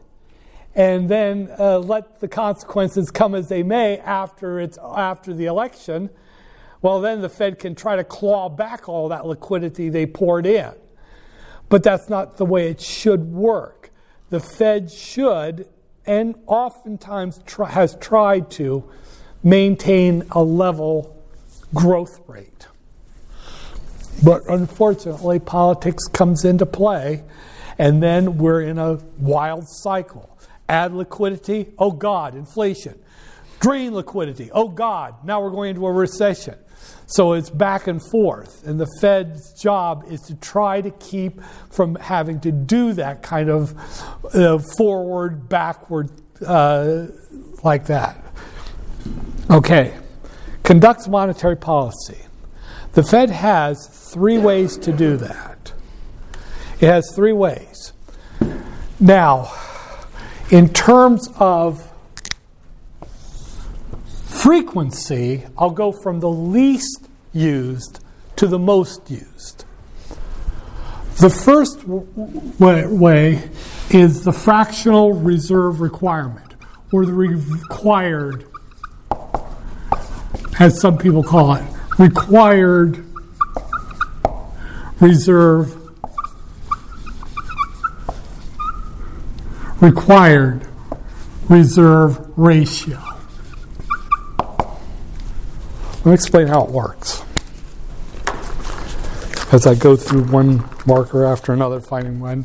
and 0.79 1.11
then 1.11 1.51
uh, 1.59 1.79
let 1.79 2.21
the 2.21 2.29
consequences 2.29 3.11
come 3.11 3.35
as 3.35 3.49
they 3.49 3.63
may 3.63 3.99
after 3.99 4.59
it's 4.61 4.79
after 4.79 5.35
the 5.35 5.45
election 5.45 6.09
well 6.81 7.01
then 7.01 7.21
the 7.21 7.29
fed 7.29 7.59
can 7.59 7.75
try 7.75 7.97
to 7.97 8.05
claw 8.05 8.49
back 8.49 8.89
all 8.89 9.09
that 9.09 9.27
liquidity 9.27 9.89
they 9.89 10.07
poured 10.07 10.47
in. 10.47 10.73
But 11.69 11.83
that's 11.83 12.09
not 12.09 12.37
the 12.37 12.47
way 12.47 12.69
it 12.69 12.81
should 12.81 13.33
work. 13.33 13.91
The 14.31 14.41
fed 14.41 14.91
should 14.91 15.69
and 16.07 16.35
oftentimes 16.47 17.41
try, 17.45 17.69
has 17.71 17.97
tried 17.97 18.51
to 18.53 18.89
maintain 19.43 20.25
a 20.31 20.43
level 20.43 21.23
growth 21.75 22.21
rate. 22.27 22.67
But 24.25 24.43
unfortunately 24.49 25.39
politics 25.39 26.07
comes 26.09 26.45
into 26.45 26.67
play 26.67 27.25
and 27.77 28.03
then 28.03 28.39
we're 28.39 28.63
in 28.63 28.79
a 28.79 28.95
wild 29.19 29.69
cycle 29.69 30.38
Add 30.69 30.95
liquidity, 30.95 31.73
oh 31.79 31.93
God, 31.93 32.35
inflation. 32.35 32.99
Drain 33.61 33.95
liquidity, 33.95 34.51
oh 34.53 34.69
God, 34.69 35.25
now 35.25 35.41
we're 35.41 35.51
going 35.51 35.71
into 35.71 35.87
a 35.87 35.93
recession. 35.93 36.57
So 37.07 37.33
it's 37.33 37.51
back 37.51 37.87
and 37.87 38.03
forth. 38.11 38.67
And 38.67 38.79
the 38.79 38.87
Fed's 39.01 39.53
job 39.55 40.05
is 40.09 40.21
to 40.23 40.35
try 40.37 40.81
to 40.81 40.91
keep 40.91 41.41
from 41.71 41.95
having 41.97 42.39
to 42.41 42.53
do 42.53 42.93
that 42.93 43.23
kind 43.23 43.49
of 43.49 43.75
uh, 44.35 44.59
forward, 44.77 45.49
backward, 45.49 46.11
uh, 46.47 47.07
like 47.65 47.87
that. 47.87 48.23
Okay. 49.51 49.97
Conducts 50.63 51.09
monetary 51.09 51.57
policy. 51.57 52.19
The 52.93 53.03
Fed 53.03 53.31
has 53.31 53.87
three 54.13 54.39
ways 54.39 54.77
to 54.79 54.93
do 54.93 55.17
that. 55.17 55.73
It 56.81 56.87
has 56.87 57.11
three 57.15 57.33
ways. 57.33 57.93
Now, 59.01 59.51
In 60.51 60.71
terms 60.71 61.29
of 61.39 61.93
frequency, 64.25 65.45
I'll 65.59 65.69
go 65.69 65.93
from 65.93 66.21
the 66.21 66.31
least 66.31 67.07
used 67.35 68.01
to 68.37 68.47
the 68.47 68.59
most 68.59 69.11
used. 69.11 69.67
The 71.21 71.29
first 71.29 71.87
way, 71.87 72.87
way 72.87 73.51
is 73.91 74.25
the 74.25 74.33
fractional 74.33 75.13
reserve 75.13 75.83
requirement, 75.83 76.55
or 76.93 77.05
the 77.05 77.13
required, 77.13 78.47
as 80.59 80.81
some 80.81 80.97
people 80.97 81.23
call 81.23 81.57
it, 81.57 81.65
required 81.99 83.05
reserve 85.01 85.78
required 89.81 90.67
reserve 91.49 92.39
ratio. 92.39 93.03
Let 95.99 96.07
me 96.07 96.15
explain 96.15 96.47
how 96.47 96.65
it 96.65 96.71
works. 96.71 97.23
As 99.53 99.67
I 99.67 99.75
go 99.75 99.97
through 99.97 100.25
one 100.25 100.69
marker 100.87 101.25
after 101.25 101.53
another, 101.53 101.81
finding 101.81 102.21
one. 102.21 102.45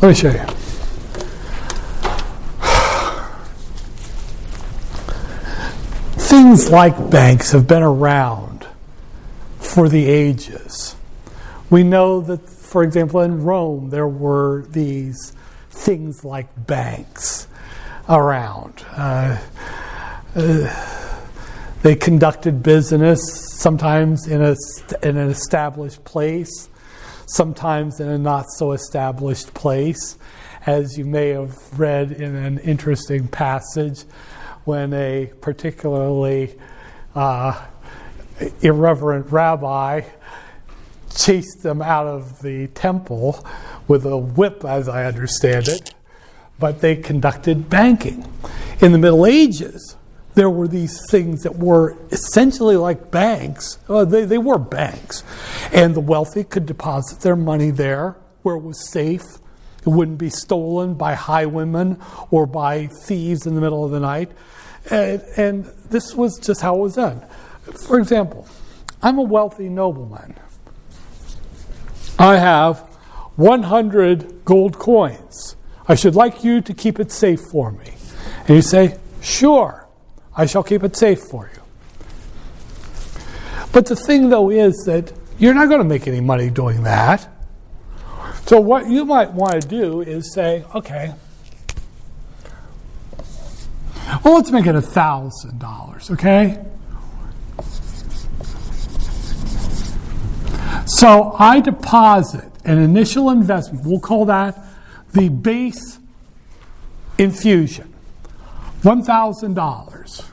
Let 0.00 0.08
me 0.08 0.14
show 0.14 0.30
you. 0.30 0.46
Things 6.18 6.70
like 6.70 7.10
banks 7.10 7.52
have 7.52 7.66
been 7.66 7.82
around 7.82 8.66
for 9.58 9.88
the 9.88 10.06
ages. 10.06 10.96
We 11.70 11.82
know 11.82 12.20
that, 12.20 12.40
for 12.72 12.82
example, 12.82 13.20
in 13.20 13.44
Rome, 13.44 13.90
there 13.90 14.08
were 14.08 14.64
these 14.70 15.34
things 15.68 16.24
like 16.24 16.48
banks 16.66 17.46
around. 18.08 18.82
Uh, 18.96 19.38
uh, 20.34 21.18
they 21.82 21.94
conducted 21.94 22.62
business 22.62 23.20
sometimes 23.58 24.26
in, 24.26 24.40
a, 24.40 24.56
in 25.02 25.18
an 25.18 25.28
established 25.28 26.02
place, 26.04 26.70
sometimes 27.26 28.00
in 28.00 28.08
a 28.08 28.16
not 28.16 28.46
so 28.48 28.72
established 28.72 29.52
place. 29.52 30.16
As 30.64 30.96
you 30.96 31.04
may 31.04 31.28
have 31.28 31.78
read 31.78 32.10
in 32.10 32.34
an 32.34 32.58
interesting 32.60 33.28
passage, 33.28 34.04
when 34.64 34.94
a 34.94 35.30
particularly 35.42 36.58
uh, 37.14 37.66
irreverent 38.62 39.30
rabbi 39.30 40.00
chased 41.16 41.62
them 41.62 41.82
out 41.82 42.06
of 42.06 42.40
the 42.42 42.68
temple 42.68 43.44
with 43.88 44.04
a 44.04 44.16
whip, 44.16 44.64
as 44.64 44.88
I 44.88 45.04
understand 45.04 45.68
it, 45.68 45.94
but 46.58 46.80
they 46.80 46.96
conducted 46.96 47.68
banking. 47.68 48.26
In 48.80 48.92
the 48.92 48.98
Middle 48.98 49.26
Ages, 49.26 49.96
there 50.34 50.50
were 50.50 50.68
these 50.68 50.98
things 51.10 51.42
that 51.42 51.56
were 51.56 51.96
essentially 52.10 52.76
like 52.76 53.10
banks. 53.10 53.78
Uh, 53.88 54.04
they, 54.04 54.24
they 54.24 54.38
were 54.38 54.58
banks. 54.58 55.24
And 55.72 55.94
the 55.94 56.00
wealthy 56.00 56.44
could 56.44 56.66
deposit 56.66 57.20
their 57.20 57.36
money 57.36 57.70
there 57.70 58.16
where 58.42 58.56
it 58.56 58.62
was 58.62 58.90
safe. 58.90 59.24
It 59.84 59.88
wouldn't 59.88 60.18
be 60.18 60.30
stolen 60.30 60.94
by 60.94 61.14
highwaymen 61.14 62.00
or 62.30 62.46
by 62.46 62.86
thieves 62.86 63.46
in 63.46 63.54
the 63.54 63.60
middle 63.60 63.84
of 63.84 63.90
the 63.90 64.00
night. 64.00 64.30
And, 64.90 65.22
and 65.36 65.64
this 65.90 66.14
was 66.14 66.38
just 66.38 66.60
how 66.60 66.76
it 66.76 66.80
was 66.80 66.94
done. 66.94 67.22
For 67.86 67.98
example, 67.98 68.46
I'm 69.02 69.18
a 69.18 69.22
wealthy 69.22 69.68
nobleman. 69.68 70.36
I 72.22 72.36
have 72.36 72.78
100 73.34 74.44
gold 74.44 74.78
coins. 74.78 75.56
I 75.88 75.96
should 75.96 76.14
like 76.14 76.44
you 76.44 76.60
to 76.60 76.72
keep 76.72 77.00
it 77.00 77.10
safe 77.10 77.40
for 77.40 77.72
me. 77.72 77.94
And 78.46 78.50
you 78.50 78.62
say, 78.62 78.96
Sure. 79.20 79.88
I 80.36 80.46
shall 80.46 80.62
keep 80.62 80.84
it 80.84 80.94
safe 80.96 81.18
for 81.18 81.50
you. 81.52 81.62
But 83.72 83.86
the 83.86 83.96
thing, 83.96 84.28
though, 84.28 84.50
is 84.50 84.84
that 84.86 85.12
you're 85.36 85.52
not 85.52 85.68
going 85.68 85.80
to 85.80 85.84
make 85.84 86.06
any 86.06 86.20
money 86.20 86.48
doing 86.48 86.84
that. 86.84 87.28
So, 88.46 88.60
what 88.60 88.88
you 88.88 89.04
might 89.04 89.32
want 89.32 89.60
to 89.60 89.68
do 89.68 90.00
is 90.02 90.32
say, 90.32 90.64
okay, 90.76 91.14
well, 94.24 94.34
let's 94.36 94.52
make 94.52 94.66
it 94.66 94.76
$1,000, 94.76 96.10
okay? 96.12 96.64
So, 100.86 101.34
I 101.38 101.60
deposit 101.60 102.50
an 102.64 102.78
initial 102.78 103.30
investment, 103.30 103.84
we'll 103.84 104.00
call 104.00 104.26
that 104.26 104.58
the 105.12 105.28
base 105.28 105.98
infusion. 107.18 107.92
$1,000. 108.82 110.28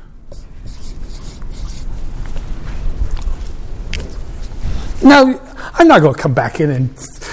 Now, 5.03 5.39
I'm 5.75 5.87
not 5.87 6.01
going 6.01 6.13
to 6.13 6.19
come 6.19 6.33
back 6.33 6.59
in 6.59 6.71
and 6.71 6.89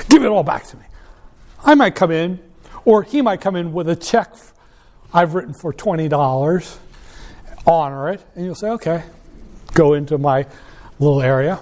give 0.09 0.23
it 0.23 0.29
all 0.29 0.45
back 0.45 0.67
to 0.67 0.77
me. 0.77 0.85
I 1.65 1.75
might 1.75 1.95
come 1.95 2.11
in, 2.11 2.39
or 2.85 3.03
he 3.03 3.23
might 3.23 3.41
come 3.41 3.57
in 3.57 3.73
with 3.73 3.89
a 3.89 3.97
check 3.97 4.33
I've 5.13 5.35
written 5.35 5.55
for 5.55 5.73
$20, 5.73 6.79
honor 7.67 8.11
it, 8.13 8.25
and 8.35 8.45
you'll 8.45 8.55
say, 8.55 8.69
okay, 8.71 9.05
go 9.73 9.95
into 9.95 10.19
my 10.19 10.47
little 10.99 11.23
area. 11.23 11.59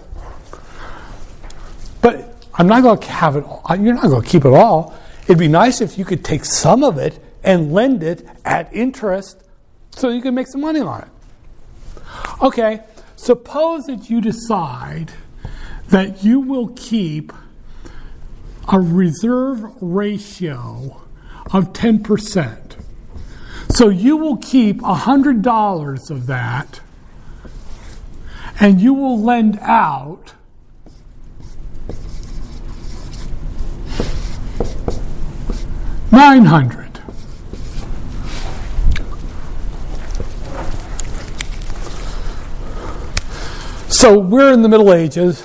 I'm 2.57 2.67
not 2.67 2.83
going 2.83 2.99
to 2.99 3.11
have 3.11 3.37
it 3.37 3.45
all. 3.45 3.65
You're 3.77 3.95
not 3.95 4.05
going 4.05 4.23
to 4.23 4.29
keep 4.29 4.45
it 4.45 4.53
all. 4.53 4.95
It'd 5.25 5.39
be 5.39 5.49
nice 5.49 5.81
if 5.81 5.99
you 5.99 6.05
could 6.05 6.25
take 6.25 6.45
some 6.45 6.85
of 6.85 6.99
it 6.99 7.19
and 7.43 7.73
lend 7.73 8.03
it 8.03 8.27
at 8.45 8.73
interest 8.75 9.43
so 9.91 10.09
you 10.09 10.23
can 10.23 10.35
make 10.35 10.47
some 10.47 10.61
money 10.61 10.81
on 10.81 11.03
it. 11.03 11.09
Okay, 12.43 12.81
suppose 13.17 13.85
that 13.85 14.09
you 14.09 14.21
decide 14.21 15.13
that 15.89 16.25
you 16.25 16.41
will 16.41 16.69
keep 16.69 17.33
a 18.73 18.81
reserve 18.81 19.65
ratio 19.83 21.01
of 21.53 21.73
10%. 21.73 22.77
So 23.71 23.89
you 23.89 24.17
will 24.17 24.37
keep 24.37 24.79
$100 24.79 26.11
of 26.11 26.27
that 26.27 26.81
and 28.61 28.81
you 28.81 28.95
will 28.95 29.21
lend 29.21 29.59
out 29.61 30.35
Nine 36.15 36.45
hundred. 36.45 37.01
So 43.91 44.21
we're 44.21 44.53
in 44.53 44.63
the 44.63 44.69
Middle 44.69 44.93
Ages, 44.93 45.45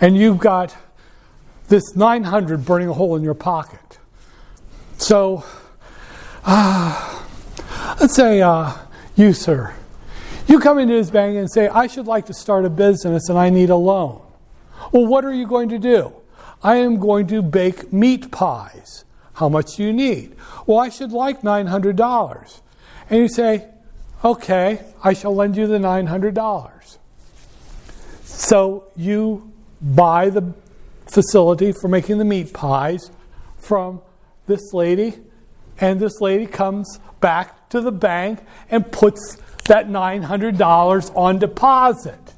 and 0.00 0.16
you've 0.16 0.38
got 0.38 0.76
this 1.66 1.96
900 1.96 2.64
burning 2.64 2.88
a 2.88 2.92
hole 2.92 3.16
in 3.16 3.24
your 3.24 3.34
pocket. 3.34 3.98
So, 4.98 5.42
uh, 6.44 7.24
let's 7.98 8.14
say 8.14 8.40
uh, 8.40 8.74
you, 9.16 9.32
sir, 9.32 9.74
you 10.46 10.60
come 10.60 10.78
into 10.78 10.94
this 10.94 11.10
bank 11.10 11.36
and 11.36 11.50
say, 11.50 11.66
I 11.66 11.88
should 11.88 12.06
like 12.06 12.26
to 12.26 12.34
start 12.34 12.64
a 12.64 12.70
business 12.70 13.28
and 13.28 13.36
I 13.36 13.50
need 13.50 13.70
a 13.70 13.76
loan. 13.76 14.22
Well, 14.92 15.06
what 15.06 15.24
are 15.24 15.34
you 15.34 15.48
going 15.48 15.70
to 15.70 15.78
do? 15.80 16.12
I 16.62 16.76
am 16.76 17.00
going 17.00 17.26
to 17.26 17.42
bake 17.42 17.92
meat 17.92 18.30
pies. 18.30 19.04
How 19.38 19.48
much 19.48 19.76
do 19.76 19.84
you 19.84 19.92
need? 19.92 20.34
Well, 20.66 20.80
I 20.80 20.88
should 20.88 21.12
like 21.12 21.42
$900. 21.42 22.60
And 23.08 23.20
you 23.20 23.28
say, 23.28 23.68
okay, 24.24 24.80
I 25.04 25.12
shall 25.12 25.32
lend 25.32 25.56
you 25.56 25.68
the 25.68 25.78
$900. 25.78 26.98
So 28.24 28.90
you 28.96 29.52
buy 29.80 30.30
the 30.30 30.52
facility 31.06 31.70
for 31.70 31.86
making 31.86 32.18
the 32.18 32.24
meat 32.24 32.52
pies 32.52 33.12
from 33.58 34.02
this 34.48 34.72
lady, 34.72 35.14
and 35.80 36.00
this 36.00 36.20
lady 36.20 36.46
comes 36.46 36.98
back 37.20 37.68
to 37.68 37.80
the 37.80 37.92
bank 37.92 38.40
and 38.72 38.90
puts 38.90 39.36
that 39.66 39.86
$900 39.86 41.16
on 41.16 41.38
deposit. 41.38 42.34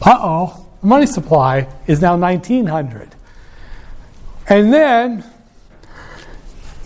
Uh 0.00 0.18
oh, 0.22 0.66
the 0.80 0.86
money 0.86 1.04
supply 1.04 1.68
is 1.86 2.00
now 2.00 2.16
1900 2.16 3.14
And 4.48 4.72
then 4.72 5.24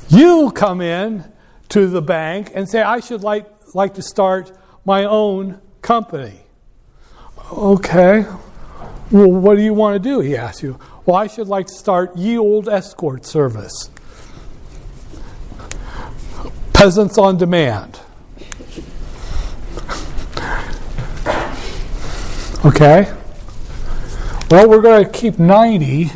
you 0.09 0.51
come 0.51 0.81
in 0.81 1.25
to 1.69 1.87
the 1.87 2.03
bank 2.03 2.51
and 2.55 2.69
say, 2.69 2.83
I 2.83 3.01
should 3.01 3.23
like, 3.23 3.47
like 3.73 3.95
to 3.95 4.03
start 4.03 4.53
my 4.85 5.05
own 5.05 5.61
company. 5.81 6.41
Okay. 7.53 8.27
Well, 9.11 9.31
what 9.31 9.57
do 9.57 9.63
you 9.63 9.75
want 9.75 9.95
to 9.95 9.99
do? 10.01 10.21
He 10.21 10.37
asks 10.37 10.63
you. 10.63 10.79
Well, 11.07 11.17
I 11.17 11.29
should 11.29 11.49
like 11.49 11.67
to 11.69 11.75
start 11.75 12.17
ye 12.17 12.37
old 12.37 12.69
escort 12.69 13.25
service. 13.25 13.91
Peasants 16.73 17.17
on 17.17 17.37
demand. 17.37 18.01
Okay. 22.65 23.13
Well, 24.51 24.69
we're 24.69 24.83
going 24.83 25.05
to 25.05 25.11
keep 25.11 25.39
90 25.39 26.11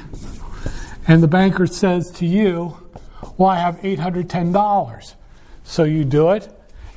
and 1.06 1.22
the 1.22 1.28
banker 1.28 1.66
says 1.66 2.10
to 2.16 2.26
you, 2.26 2.76
Well, 3.36 3.50
I 3.50 3.58
have 3.58 3.76
$810. 3.80 5.14
So 5.64 5.84
you 5.84 6.04
do 6.04 6.30
it, 6.30 6.48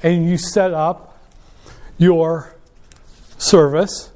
and 0.03 0.29
you 0.29 0.37
set 0.37 0.73
up 0.73 1.19
your 1.97 2.55
service. 3.37 4.11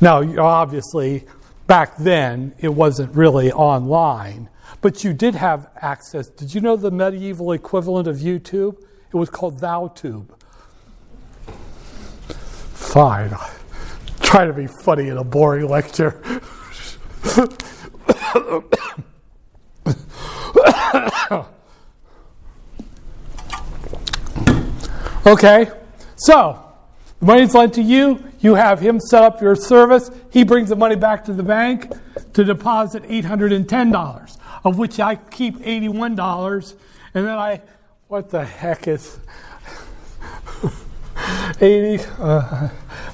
Now, 0.00 0.22
obviously, 0.42 1.26
back 1.66 1.96
then, 1.96 2.54
it 2.58 2.68
wasn't 2.68 3.14
really 3.14 3.52
online, 3.52 4.48
but 4.80 5.04
you 5.04 5.12
did 5.12 5.34
have 5.34 5.68
access. 5.76 6.28
Did 6.28 6.54
you 6.54 6.60
know 6.60 6.76
the 6.76 6.90
medieval 6.90 7.52
equivalent 7.52 8.08
of 8.08 8.16
YouTube? 8.16 8.82
It 9.12 9.16
was 9.16 9.28
called 9.28 9.60
ThouTube. 9.60 10.28
Fine. 12.74 13.34
Try 14.20 14.46
to 14.46 14.52
be 14.52 14.66
funny 14.66 15.08
in 15.08 15.16
a 15.16 15.24
boring 15.24 15.68
lecture. 15.68 16.22
okay, 25.26 25.70
so 26.16 26.64
the 27.20 27.26
money's 27.26 27.54
lent 27.54 27.74
to 27.74 27.82
you. 27.82 28.24
You 28.40 28.54
have 28.54 28.80
him 28.80 28.98
set 29.00 29.24
up 29.24 29.42
your 29.42 29.56
service. 29.56 30.10
He 30.30 30.44
brings 30.44 30.68
the 30.68 30.76
money 30.76 30.96
back 30.96 31.24
to 31.24 31.32
the 31.32 31.42
bank 31.42 31.90
to 32.34 32.44
deposit 32.44 33.02
$810, 33.04 34.38
of 34.64 34.78
which 34.78 35.00
I 35.00 35.16
keep 35.16 35.56
$81. 35.58 36.74
And 37.14 37.26
then 37.26 37.36
I, 37.36 37.62
what 38.06 38.30
the 38.30 38.44
heck 38.44 38.86
is 38.86 39.18
80 41.60 42.04
uh, 42.18 42.68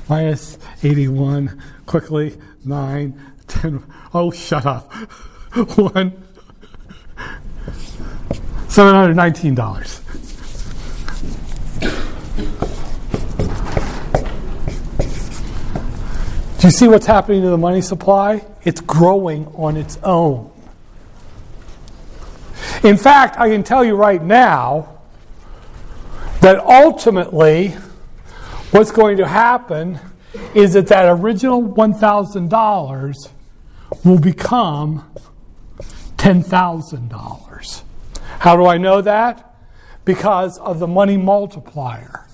minus 0.09 0.59
81? 0.83 1.63
Quickly, 1.87 2.39
9, 2.65 3.34
10. 3.49 3.85
Oh, 4.13 4.31
shut 4.31 4.67
up. 4.67 4.93
1. 5.55 6.25
$719. 8.69 10.01
Do 16.61 16.69
you 16.69 16.73
see 16.73 16.89
what's 16.89 17.07
happening 17.07 17.43
to 17.43 17.51
the 17.51 17.59
money 17.59 17.83
supply? 17.83 18.45
It's 18.65 18.81
growing 18.81 19.47
on 19.55 19.77
its 19.77 19.99
own. 20.03 20.51
In 22.83 22.97
fact, 22.97 23.39
I 23.39 23.49
can 23.51 23.63
tell 23.63 23.85
you 23.85 23.97
right 23.97 24.23
now 24.23 24.99
that 26.41 26.59
ultimately 26.59 27.69
what's 28.71 28.91
going 28.91 29.19
to 29.19 29.27
happen 29.29 30.01
is 30.55 30.73
that 30.73 30.87
that 30.89 31.07
original 31.09 31.63
$1,000 31.63 33.31
will 34.03 34.19
become 34.19 35.11
$10,000. 36.17 37.83
How 38.39 38.57
do 38.57 38.67
I 38.67 38.79
know 38.79 39.01
that? 39.01 39.55
Because 40.05 40.59
of 40.59 40.79
the 40.79 40.87
money 40.87 41.17
multiplier. 41.17 42.27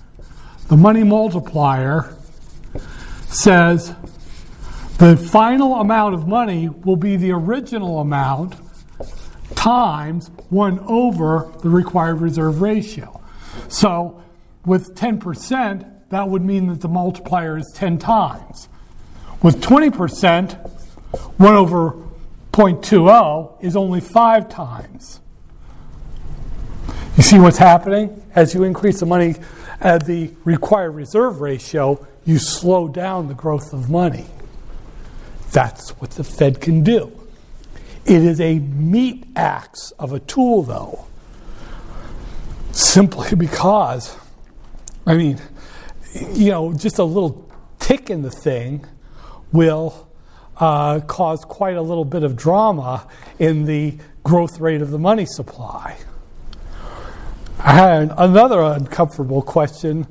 The 0.67 0.77
money 0.77 1.03
multiplier 1.03 2.15
says 3.27 3.93
the 4.97 5.17
final 5.17 5.75
amount 5.75 6.13
of 6.13 6.27
money 6.27 6.69
will 6.69 6.95
be 6.95 7.15
the 7.15 7.31
original 7.31 7.99
amount 7.99 8.55
times 9.55 10.29
1 10.49 10.79
over 10.79 11.51
the 11.61 11.69
required 11.69 12.21
reserve 12.21 12.61
ratio. 12.61 13.21
So 13.67 14.21
with 14.65 14.95
10%, 14.95 16.09
that 16.09 16.29
would 16.29 16.43
mean 16.43 16.67
that 16.67 16.81
the 16.81 16.87
multiplier 16.87 17.57
is 17.57 17.71
10 17.73 17.97
times. 17.97 18.69
With 19.41 19.61
20%, 19.61 20.80
1 21.11 21.53
over 21.53 21.91
0.20 22.51 23.63
is 23.63 23.75
only 23.75 23.99
5 24.01 24.49
times. 24.49 25.19
You 27.17 27.23
see 27.23 27.39
what's 27.39 27.57
happening? 27.57 28.23
As 28.33 28.53
you 28.53 28.63
increase 28.63 28.99
the 28.99 29.05
money 29.05 29.35
at 29.81 30.05
the 30.05 30.31
required 30.45 30.91
reserve 30.91 31.41
ratio, 31.41 32.05
you 32.25 32.37
slow 32.37 32.87
down 32.87 33.27
the 33.27 33.33
growth 33.33 33.73
of 33.73 33.89
money. 33.89 34.27
That's 35.51 35.89
what 35.99 36.11
the 36.11 36.23
Fed 36.23 36.61
can 36.61 36.83
do. 36.83 37.11
It 38.05 38.23
is 38.23 38.39
a 38.39 38.59
meat 38.59 39.25
axe 39.35 39.91
of 39.99 40.13
a 40.13 40.19
tool, 40.19 40.63
though, 40.63 41.05
simply 42.71 43.35
because, 43.37 44.15
I 45.05 45.15
mean, 45.15 45.39
you 46.33 46.51
know, 46.51 46.73
just 46.73 46.99
a 46.99 47.03
little 47.03 47.49
tick 47.79 48.09
in 48.09 48.21
the 48.21 48.31
thing 48.31 48.85
will 49.51 50.07
uh, 50.61 50.99
cause 50.99 51.43
quite 51.43 51.75
a 51.75 51.81
little 51.81 52.05
bit 52.05 52.21
of 52.21 52.35
drama 52.35 53.07
in 53.39 53.65
the 53.65 53.97
growth 54.23 54.59
rate 54.59 54.81
of 54.81 54.91
the 54.91 54.99
money 54.99 55.25
supply. 55.25 55.97
Had 57.57 58.13
another 58.15 58.61
uncomfortable 58.61 59.41
question 59.41 60.07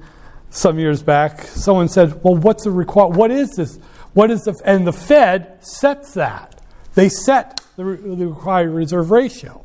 some 0.50 0.78
years 0.78 1.02
back. 1.04 1.42
Someone 1.42 1.88
said, 1.88 2.22
"Well, 2.24 2.34
what's 2.34 2.64
the 2.64 2.72
require? 2.72 3.08
What 3.08 3.30
is 3.30 3.50
this? 3.50 3.78
What 4.12 4.30
is 4.30 4.42
the?" 4.42 4.60
And 4.64 4.86
the 4.86 4.92
Fed 4.92 5.64
sets 5.64 6.14
that. 6.14 6.60
They 6.96 7.08
set 7.08 7.60
the, 7.76 7.84
the 7.84 8.26
required 8.26 8.70
reserve 8.70 9.12
ratio. 9.12 9.64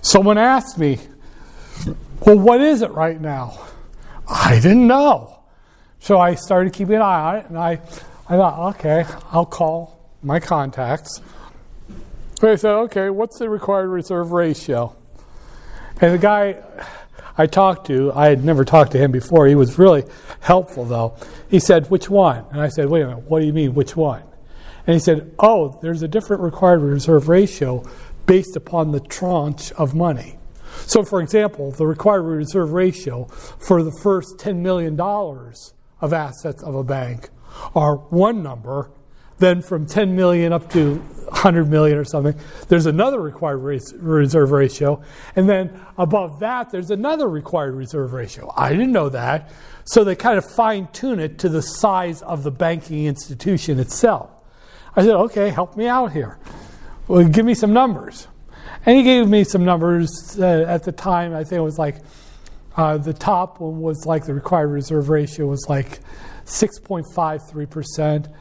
Someone 0.00 0.38
asked 0.38 0.78
me, 0.78 1.00
"Well, 2.24 2.38
what 2.38 2.60
is 2.60 2.82
it 2.82 2.92
right 2.92 3.20
now?" 3.20 3.58
I 4.28 4.54
didn't 4.60 4.86
know, 4.86 5.40
so 5.98 6.20
I 6.20 6.36
started 6.36 6.72
keeping 6.72 6.94
an 6.94 7.02
eye 7.02 7.20
on 7.20 7.36
it, 7.36 7.46
and 7.46 7.58
I, 7.58 7.72
I 8.28 8.36
thought, 8.36 8.76
"Okay, 8.76 9.04
I'll 9.32 9.46
call 9.46 10.03
my 10.24 10.40
contacts." 10.40 11.20
I 12.42 12.56
said, 12.56 12.72
"Okay, 12.72 13.10
what's 13.10 13.38
the 13.38 13.48
required 13.48 13.88
reserve 13.88 14.32
ratio?" 14.32 14.94
And 16.00 16.12
the 16.12 16.18
guy 16.18 16.62
I 17.36 17.46
talked 17.46 17.86
to, 17.88 18.12
I 18.12 18.28
had 18.28 18.44
never 18.44 18.64
talked 18.64 18.92
to 18.92 18.98
him 18.98 19.10
before. 19.10 19.46
He 19.46 19.56
was 19.56 19.78
really 19.78 20.04
helpful, 20.40 20.84
though. 20.84 21.16
He 21.48 21.58
said, 21.58 21.90
Which 21.90 22.08
one? 22.08 22.44
And 22.50 22.60
I 22.60 22.68
said, 22.68 22.88
Wait 22.88 23.02
a 23.02 23.06
minute, 23.06 23.24
what 23.24 23.40
do 23.40 23.46
you 23.46 23.52
mean, 23.52 23.74
which 23.74 23.96
one? 23.96 24.22
And 24.86 24.94
he 24.94 25.00
said, 25.00 25.34
Oh, 25.38 25.78
there's 25.82 26.02
a 26.02 26.08
different 26.08 26.42
required 26.42 26.80
reserve 26.80 27.28
ratio 27.28 27.84
based 28.26 28.54
upon 28.54 28.92
the 28.92 29.00
tranche 29.00 29.72
of 29.72 29.94
money. 29.94 30.38
So, 30.86 31.02
for 31.02 31.20
example, 31.20 31.72
the 31.72 31.86
required 31.86 32.22
reserve 32.22 32.72
ratio 32.72 33.24
for 33.24 33.82
the 33.82 33.92
first 34.02 34.38
$10 34.38 34.58
million 34.58 34.98
of 34.98 36.12
assets 36.12 36.62
of 36.62 36.74
a 36.74 36.84
bank 36.84 37.30
are 37.74 37.96
one 37.96 38.42
number, 38.42 38.90
then 39.38 39.62
from 39.62 39.86
10 39.86 40.14
million 40.14 40.52
up 40.52 40.70
to 40.72 40.96
100 40.96 41.68
million 41.68 41.98
or 41.98 42.04
something, 42.04 42.34
there's 42.68 42.86
another 42.86 43.20
required 43.20 43.58
reserve 43.58 44.50
ratio. 44.50 45.02
And 45.36 45.48
then 45.48 45.80
above 45.98 46.40
that, 46.40 46.70
there's 46.70 46.90
another 46.90 47.28
required 47.28 47.74
reserve 47.74 48.12
ratio. 48.12 48.52
I 48.56 48.70
didn't 48.70 48.92
know 48.92 49.08
that. 49.10 49.50
So 49.84 50.04
they 50.04 50.14
kind 50.14 50.38
of 50.38 50.44
fine 50.44 50.88
tune 50.92 51.20
it 51.20 51.38
to 51.40 51.48
the 51.48 51.62
size 51.62 52.22
of 52.22 52.42
the 52.42 52.50
banking 52.50 53.06
institution 53.06 53.78
itself. 53.78 54.30
I 54.96 55.02
said, 55.02 55.14
okay, 55.14 55.50
help 55.50 55.76
me 55.76 55.86
out 55.86 56.12
here. 56.12 56.38
Well, 57.08 57.26
give 57.28 57.44
me 57.44 57.54
some 57.54 57.72
numbers. 57.72 58.28
And 58.86 58.96
he 58.96 59.02
gave 59.02 59.28
me 59.28 59.44
some 59.44 59.64
numbers 59.64 60.38
uh, 60.38 60.64
at 60.68 60.84
the 60.84 60.92
time. 60.92 61.34
I 61.34 61.42
think 61.44 61.58
it 61.58 61.62
was 61.62 61.78
like 61.78 61.96
uh, 62.76 62.98
the 62.98 63.12
top 63.12 63.60
one 63.60 63.80
was 63.80 64.06
like 64.06 64.24
the 64.24 64.34
required 64.34 64.68
reserve 64.68 65.08
ratio 65.08 65.46
was 65.46 65.66
like 65.68 66.00
6.53%. 66.44 68.32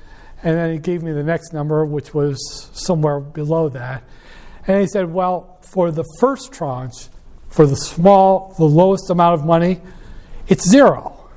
And 0.43 0.57
then 0.57 0.73
he 0.73 0.77
gave 0.77 1.01
me 1.01 1.13
the 1.13 1.23
next 1.23 1.53
number, 1.53 1.85
which 1.85 2.13
was 2.13 2.69
somewhere 2.73 3.21
below 3.21 3.69
that. 3.69 4.03
And 4.67 4.81
he 4.81 4.87
said, 4.87 5.13
well, 5.13 5.57
for 5.61 5.89
the 5.89 6.03
first 6.19 6.51
tranche, 6.51 7.07
for 7.49 7.65
the 7.65 7.75
small, 7.75 8.53
the 8.57 8.65
lowest 8.65 9.09
amount 9.09 9.39
of 9.39 9.45
money, 9.45 9.79
it's 10.47 10.69
zero. 10.69 11.29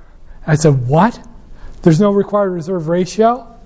I 0.47 0.57
said, 0.57 0.89
what? 0.89 1.25
There's 1.83 2.01
no 2.01 2.11
required 2.11 2.51
reserve 2.51 2.89
ratio? 2.89 3.57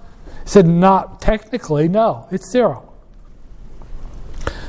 He 0.43 0.49
said, 0.49 0.66
not 0.66 1.20
technically, 1.22 1.88
no, 1.88 2.26
it's 2.30 2.51
zero. 2.51 2.93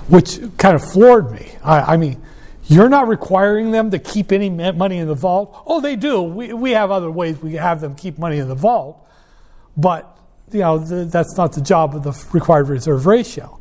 Which 0.07 0.39
kind 0.57 0.76
of 0.76 0.91
floored 0.91 1.32
me. 1.32 1.53
I, 1.63 1.93
I 1.93 1.97
mean, 1.97 2.22
you're 2.65 2.89
not 2.89 3.07
requiring 3.07 3.72
them 3.72 3.91
to 3.91 3.99
keep 3.99 4.32
any 4.32 4.49
money 4.49 4.97
in 4.97 5.07
the 5.07 5.15
vault. 5.15 5.63
Oh, 5.65 5.82
they 5.82 5.95
do. 5.95 6.22
We, 6.22 6.53
we 6.53 6.72
have 6.72 6.91
other 6.91 7.11
ways 7.11 7.38
we 7.39 7.53
have 7.53 7.82
them 7.82 7.95
keep 7.95 8.17
money 8.17 8.38
in 8.38 8.47
the 8.47 8.55
vault. 8.55 9.05
But 9.76 10.11
you 10.54 10.60
know, 10.62 10.78
that's 11.06 11.38
not 11.38 11.54
the 11.54 11.62
job 11.62 11.95
of 11.95 12.04
the 12.04 12.26
required 12.34 12.70
reserve 12.70 13.06
ratio. 13.06 13.60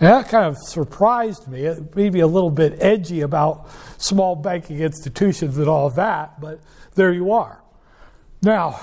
And 0.00 0.08
that 0.08 0.28
kind 0.28 0.46
of 0.46 0.56
surprised 0.58 1.48
me. 1.48 1.64
It 1.64 1.96
made 1.96 2.12
me 2.12 2.20
a 2.20 2.26
little 2.26 2.50
bit 2.50 2.78
edgy 2.80 3.22
about 3.22 3.68
small 3.98 4.36
banking 4.36 4.78
institutions 4.78 5.58
and 5.58 5.68
all 5.68 5.90
that, 5.90 6.40
but 6.40 6.60
there 6.94 7.12
you 7.12 7.32
are. 7.32 7.60
Now, 8.42 8.80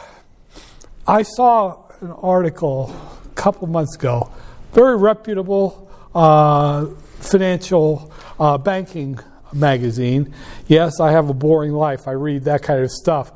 I 1.07 1.21
saw 1.23 1.83
an 2.01 2.11
article 2.11 2.93
a 3.25 3.35
couple 3.35 3.67
months 3.67 3.95
ago, 3.95 4.29
very 4.73 4.97
reputable 4.97 5.89
uh, 6.13 6.87
financial 7.19 8.11
uh, 8.39 8.57
banking 8.57 9.19
magazine. 9.53 10.33
Yes, 10.67 10.99
I 10.99 11.11
have 11.11 11.29
a 11.29 11.33
boring 11.33 11.71
life. 11.71 12.07
I 12.07 12.11
read 12.11 12.43
that 12.45 12.63
kind 12.63 12.83
of 12.83 12.91
stuff. 12.91 13.31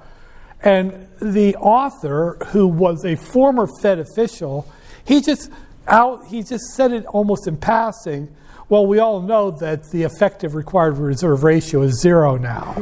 And 0.61 1.07
the 1.21 1.55
author, 1.55 2.37
who 2.47 2.67
was 2.67 3.05
a 3.05 3.15
former 3.15 3.67
Fed 3.81 3.99
official, 3.99 4.69
he 5.05 5.21
just 5.21 5.49
out 5.87 6.27
he 6.27 6.43
just 6.43 6.75
said 6.75 6.91
it 6.91 7.05
almost 7.07 7.47
in 7.47 7.57
passing, 7.57 8.33
Well, 8.67 8.85
we 8.85 8.99
all 8.99 9.21
know 9.21 9.51
that 9.51 9.89
the 9.91 10.03
effective 10.03 10.55
required 10.55 10.97
reserve 10.97 11.43
ratio 11.43 11.81
is 11.81 11.99
zero 11.99 12.37
now. 12.37 12.75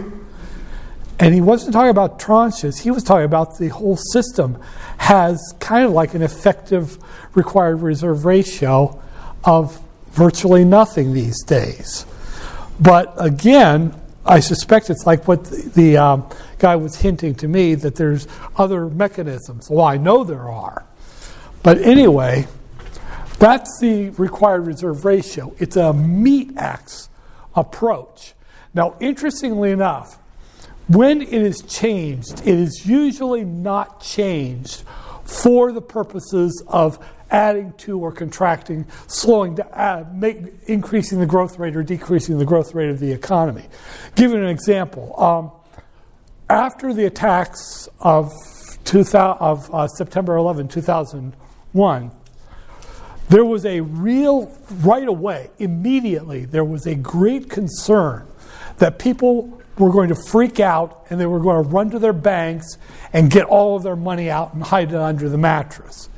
And 1.20 1.34
he 1.34 1.42
wasn't 1.42 1.74
talking 1.74 1.90
about 1.90 2.20
tranches, 2.20 2.82
he 2.82 2.92
was 2.92 3.04
talking 3.04 3.26
about 3.26 3.58
the 3.58 3.70
whole 3.70 3.98
system 3.98 4.62
has 4.98 5.42
kind 5.60 5.86
of 5.86 5.92
like 5.92 6.14
an 6.14 6.22
effective 6.22 6.98
required 7.34 7.82
reserve 7.82 8.26
ratio 8.26 9.02
of 9.44 9.80
virtually 10.12 10.66
nothing 10.66 11.14
these 11.14 11.44
days. 11.44 12.06
But 12.80 13.14
again, 13.18 14.00
I 14.26 14.42
suspect 14.42 14.90
it's 14.90 15.06
like 15.06 15.28
what 15.28 15.46
the, 15.46 15.72
the 15.74 15.98
um, 15.98 16.30
guy 16.60 16.76
was 16.76 16.98
hinting 16.98 17.36
to 17.36 17.48
me 17.48 17.76
that 17.76 17.96
there's 17.96 18.28
other 18.56 18.88
mechanisms. 18.90 19.70
Well, 19.70 19.86
I 19.86 19.98
know 19.98 20.24
there 20.24 20.50
are. 20.50 20.86
But 21.64 21.80
anyway, 21.80 22.48
that's 23.40 23.80
the 23.80 24.10
required 24.12 24.66
reserve 24.66 25.06
ratio. 25.06 25.54
It's 25.60 25.76
a 25.76 25.94
meat 25.94 26.52
axe 26.58 27.10
approach. 27.56 28.34
Now, 28.74 28.96
interestingly 29.00 29.72
enough, 29.72 30.20
when 30.88 31.22
it 31.22 31.34
is 31.34 31.62
changed, 31.64 32.42
it 32.42 32.48
is 32.48 32.86
usually 32.86 33.44
not 33.44 34.02
changed 34.02 34.84
for 35.26 35.72
the 35.72 35.82
purposes 35.82 36.64
of 36.68 36.98
adding 37.30 37.74
to 37.74 38.00
or 38.00 38.12
contracting, 38.12 38.86
slowing 39.08 39.60
uh, 39.60 40.06
make, 40.14 40.38
increasing 40.68 41.20
the 41.20 41.26
growth 41.26 41.60
rate 41.60 41.76
or 41.76 41.84
decreasing 41.84 42.38
the 42.38 42.46
growth 42.46 42.74
rate 42.74 42.90
of 42.90 43.00
the 43.00 43.12
economy. 43.12 43.66
Give 44.16 44.32
you 44.32 44.38
an 44.38 44.48
example. 44.48 45.20
Um, 45.22 45.52
after 46.50 46.94
the 46.94 47.06
attacks 47.06 47.90
of, 48.00 48.34
2000, 48.86 49.38
of 49.40 49.74
uh, 49.74 49.88
September 49.88 50.36
11, 50.36 50.68
2001, 50.68 52.12
there 53.30 53.44
was 53.44 53.66
a 53.66 53.82
real, 53.82 54.52
right 54.82 55.08
away, 55.08 55.50
immediately, 55.60 56.46
there 56.46 56.64
was 56.64 56.88
a 56.88 56.96
great 56.96 57.50
concern 57.50 58.28
that 58.78 59.00
people 59.00 59.62
were 59.78 59.92
going 59.92 60.10
to 60.10 60.16
freak 60.16 60.60
out 60.60 61.06
and 61.10 61.20
they 61.20 61.26
were 61.26 61.40
going 61.40 61.64
to 61.64 61.70
run 61.70 61.90
to 61.92 62.00
their 62.00 62.14
banks 62.14 62.78
and 63.14 63.30
get 63.30 63.46
all 63.46 63.76
of 63.76 63.84
their 63.84 63.96
money 63.96 64.30
out 64.30 64.54
and 64.54 64.64
hide 64.64 64.90
it 64.90 64.96
under 64.96 65.30
the 65.30 65.38
mattress. 65.38 66.10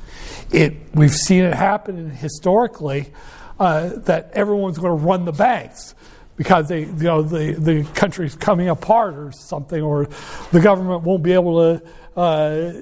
It, 0.50 0.76
we've 0.94 1.14
seen 1.14 1.44
it 1.44 1.54
happen 1.54 2.10
historically 2.10 3.12
uh, 3.58 3.90
that 4.00 4.30
everyone's 4.32 4.78
going 4.78 4.98
to 4.98 5.04
run 5.04 5.24
the 5.24 5.32
banks 5.32 5.94
because 6.40 6.68
they, 6.68 6.84
you 6.84 7.02
know, 7.02 7.20
the, 7.20 7.52
the 7.52 7.84
country's 7.92 8.34
coming 8.34 8.70
apart 8.70 9.12
or 9.12 9.30
something, 9.30 9.82
or 9.82 10.08
the 10.52 10.60
government 10.60 11.02
won't 11.02 11.22
be 11.22 11.32
able 11.34 11.78
to 11.78 12.18
uh, 12.18 12.72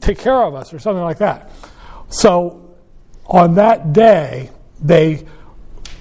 take 0.00 0.18
care 0.18 0.42
of 0.42 0.56
us 0.56 0.74
or 0.74 0.80
something 0.80 1.04
like 1.04 1.18
that. 1.18 1.48
So 2.08 2.74
on 3.26 3.54
that 3.54 3.92
day, 3.92 4.50
they 4.82 5.24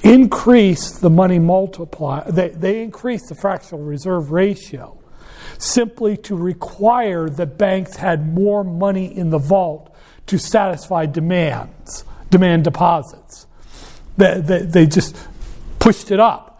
increased 0.01 1.01
the 1.01 1.11
money 1.11 1.37
multiply, 1.37 2.27
they, 2.31 2.49
they 2.49 2.81
increased 2.81 3.29
the 3.29 3.35
fractional 3.35 3.83
reserve 3.83 4.31
ratio 4.31 4.97
simply 5.59 6.17
to 6.17 6.35
require 6.35 7.29
that 7.29 7.59
banks 7.59 7.95
had 7.95 8.27
more 8.27 8.63
money 8.63 9.15
in 9.15 9.29
the 9.29 9.37
vault 9.37 9.95
to 10.25 10.39
satisfy 10.39 11.05
demands, 11.05 12.05
demand 12.31 12.63
deposits. 12.63 13.45
They, 14.17 14.41
they, 14.41 14.61
they 14.63 14.85
just 14.87 15.15
pushed 15.77 16.09
it 16.09 16.19
up 16.19 16.52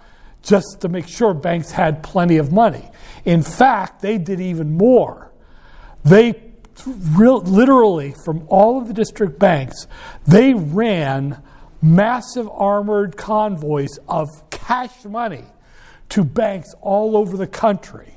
just 0.44 0.82
to 0.82 0.90
make 0.90 1.08
sure 1.08 1.34
banks 1.34 1.72
had 1.72 2.04
plenty 2.04 2.38
of 2.38 2.52
money. 2.52 2.90
In 3.26 3.42
fact, 3.42 4.02
they 4.02 4.18
did 4.18 4.40
even 4.40 4.78
more. 4.78 5.32
They 6.04 6.52
literally, 6.86 8.14
from 8.26 8.46
all 8.48 8.78
of 8.78 8.88
the 8.88 8.94
district 8.94 9.40
banks, 9.40 9.88
they 10.28 10.54
ran 10.54 11.42
massive 11.82 12.50
armored 12.50 13.16
convoys 13.16 13.98
of 14.08 14.28
cash 14.50 15.06
money 15.06 15.46
to 16.10 16.24
banks 16.24 16.74
all 16.82 17.16
over 17.16 17.38
the 17.38 17.48
country. 17.48 18.14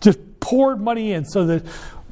Just 0.00 0.18
poured 0.40 0.80
money 0.80 1.12
in 1.12 1.24
so 1.24 1.46
that 1.46 1.64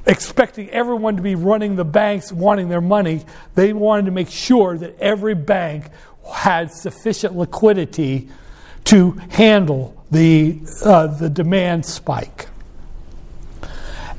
expecting 0.06 0.70
everyone 0.70 1.16
to 1.16 1.22
be 1.22 1.34
running 1.34 1.76
the 1.76 1.84
banks, 1.84 2.32
wanting 2.32 2.68
their 2.68 2.80
money, 2.80 3.24
they 3.54 3.72
wanted 3.72 4.06
to 4.06 4.10
make 4.12 4.30
sure 4.30 4.78
that 4.78 4.98
every 4.98 5.34
bank 5.34 5.86
had 6.32 6.70
sufficient 6.70 7.36
liquidity 7.36 8.28
to 8.84 9.12
handle 9.30 9.96
the, 10.10 10.60
uh, 10.84 11.06
the 11.06 11.28
demand 11.28 11.86
spike. 11.86 12.48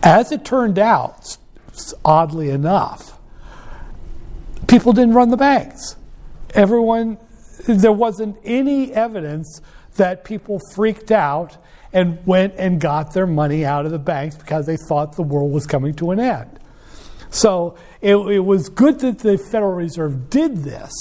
As 0.04 0.32
it 0.32 0.46
turned 0.46 0.80
out, 0.80 1.38
oddly 2.04 2.50
enough, 2.50 3.18
people 4.68 4.94
didn't 4.94 5.14
run 5.14 5.30
the 5.30 5.38
banks 5.38 5.96
everyone, 6.54 7.18
there 7.68 7.92
wasn't 7.92 8.38
any 8.44 8.94
evidence 8.94 9.62
that 9.96 10.24
people 10.24 10.60
freaked 10.74 11.12
out 11.12 11.58
and 11.94 12.26
went 12.26 12.54
and 12.58 12.80
got 12.80 13.14
their 13.14 13.28
money 13.28 13.66
out 13.66 13.86
of 13.86 13.92
the 13.92 14.00
banks 14.00 14.36
because 14.36 14.66
they 14.66 14.78
thought 14.78 15.16
the 15.16 15.22
world 15.22 15.52
was 15.52 15.68
coming 15.68 15.94
to 15.94 16.12
an 16.12 16.20
end. 16.20 16.60
So 17.32 17.76
it, 18.02 18.16
it, 18.16 18.40
was 18.40 18.70
good 18.70 19.00
that 19.00 19.20
the 19.20 19.38
Federal 19.38 19.74
Reserve 19.74 20.30
did 20.30 20.58
this, 20.58 20.92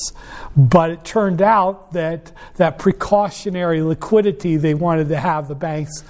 but 0.57 0.91
it 0.91 1.05
turned 1.05 1.43
out 1.43 1.93
that 1.93 2.33
that 2.57 2.78
precautionary 2.78 3.83
liquidity 3.83 4.57
they 4.57 4.74
wanted 4.74 5.09
to 5.09 5.18
have 5.18 5.49
the 5.49 5.55
banks 5.55 6.05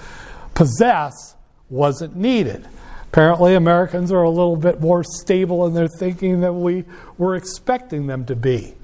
possess 0.53 1.35
wasn't 1.69 2.15
needed. 2.15 2.67
Apparently, 3.05 3.55
Americans 3.55 4.11
are 4.11 4.21
a 4.21 4.29
little 4.29 4.55
bit 4.55 4.79
more 4.79 5.03
stable 5.03 5.65
in 5.65 5.73
their 5.73 5.87
thinking 5.87 6.39
than 6.39 6.61
we 6.61 6.85
were 7.17 7.35
expecting 7.35 8.07
them 8.07 8.23
to 8.25 8.35
be 8.35 8.75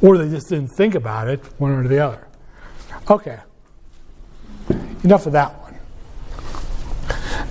or 0.00 0.18
they 0.18 0.28
just 0.28 0.48
didn't 0.48 0.68
think 0.68 0.94
about 0.94 1.28
it, 1.28 1.40
one 1.58 1.72
or 1.72 1.86
the 1.86 1.98
other. 1.98 2.26
Okay, 3.10 3.38
enough 5.04 5.26
of 5.26 5.32
that 5.32 5.52
one. 5.60 5.76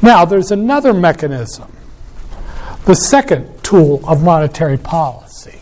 Now, 0.01 0.25
there's 0.25 0.51
another 0.51 0.93
mechanism, 0.93 1.74
the 2.85 2.93
second 2.93 3.63
tool 3.63 3.99
of 4.07 4.23
monetary 4.23 4.77
policy. 4.77 5.59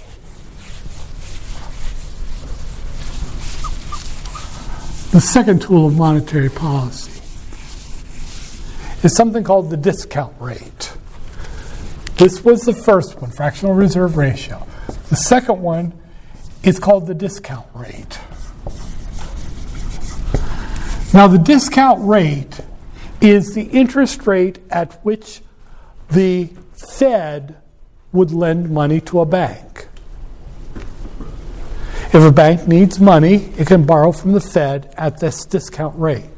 The 5.12 5.22
second 5.22 5.62
tool 5.62 5.88
of 5.88 5.96
monetary 5.96 6.50
policy 6.50 7.22
is 9.04 9.16
something 9.16 9.44
called 9.44 9.70
the 9.70 9.78
discount 9.78 10.34
rate. 10.40 10.92
This 12.18 12.44
was 12.44 12.62
the 12.62 12.74
first 12.74 13.22
one, 13.22 13.32
fractional 13.32 13.74
reserve 13.74 14.18
ratio. 14.18 14.68
The 15.10 15.16
second 15.16 15.62
one 15.62 15.94
is 16.64 16.78
called 16.78 17.08
the 17.08 17.14
discount 17.14 17.68
rate. 17.74 18.20
Now, 21.14 21.28
the 21.28 21.42
discount 21.42 22.06
rate 22.06 22.60
is 23.22 23.54
the 23.54 23.64
interest 23.64 24.28
rate 24.28 24.60
at 24.70 24.94
which 25.06 25.42
the 26.10 26.50
Fed 26.92 27.56
would 28.12 28.32
lend 28.32 28.70
money 28.70 29.02
to 29.02 29.20
a 29.20 29.26
bank. 29.26 29.88
If 32.14 32.16
a 32.16 32.32
bank 32.32 32.68
needs 32.68 33.00
money, 33.00 33.52
it 33.58 33.68
can 33.68 33.86
borrow 33.86 34.12
from 34.12 34.34
the 34.34 34.42
Fed 34.42 34.94
at 34.98 35.20
this 35.20 35.46
discount 35.46 35.98
rate. 35.98 36.30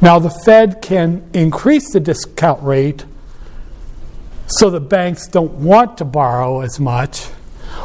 Now, 0.00 0.20
the 0.20 0.30
Fed 0.30 0.80
can 0.80 1.28
increase 1.34 1.92
the 1.92 1.98
discount 1.98 2.62
rate 2.62 3.04
so 4.46 4.70
the 4.70 4.80
banks 4.80 5.26
don't 5.26 5.54
want 5.54 5.98
to 5.98 6.04
borrow 6.04 6.60
as 6.60 6.78
much, 6.78 7.26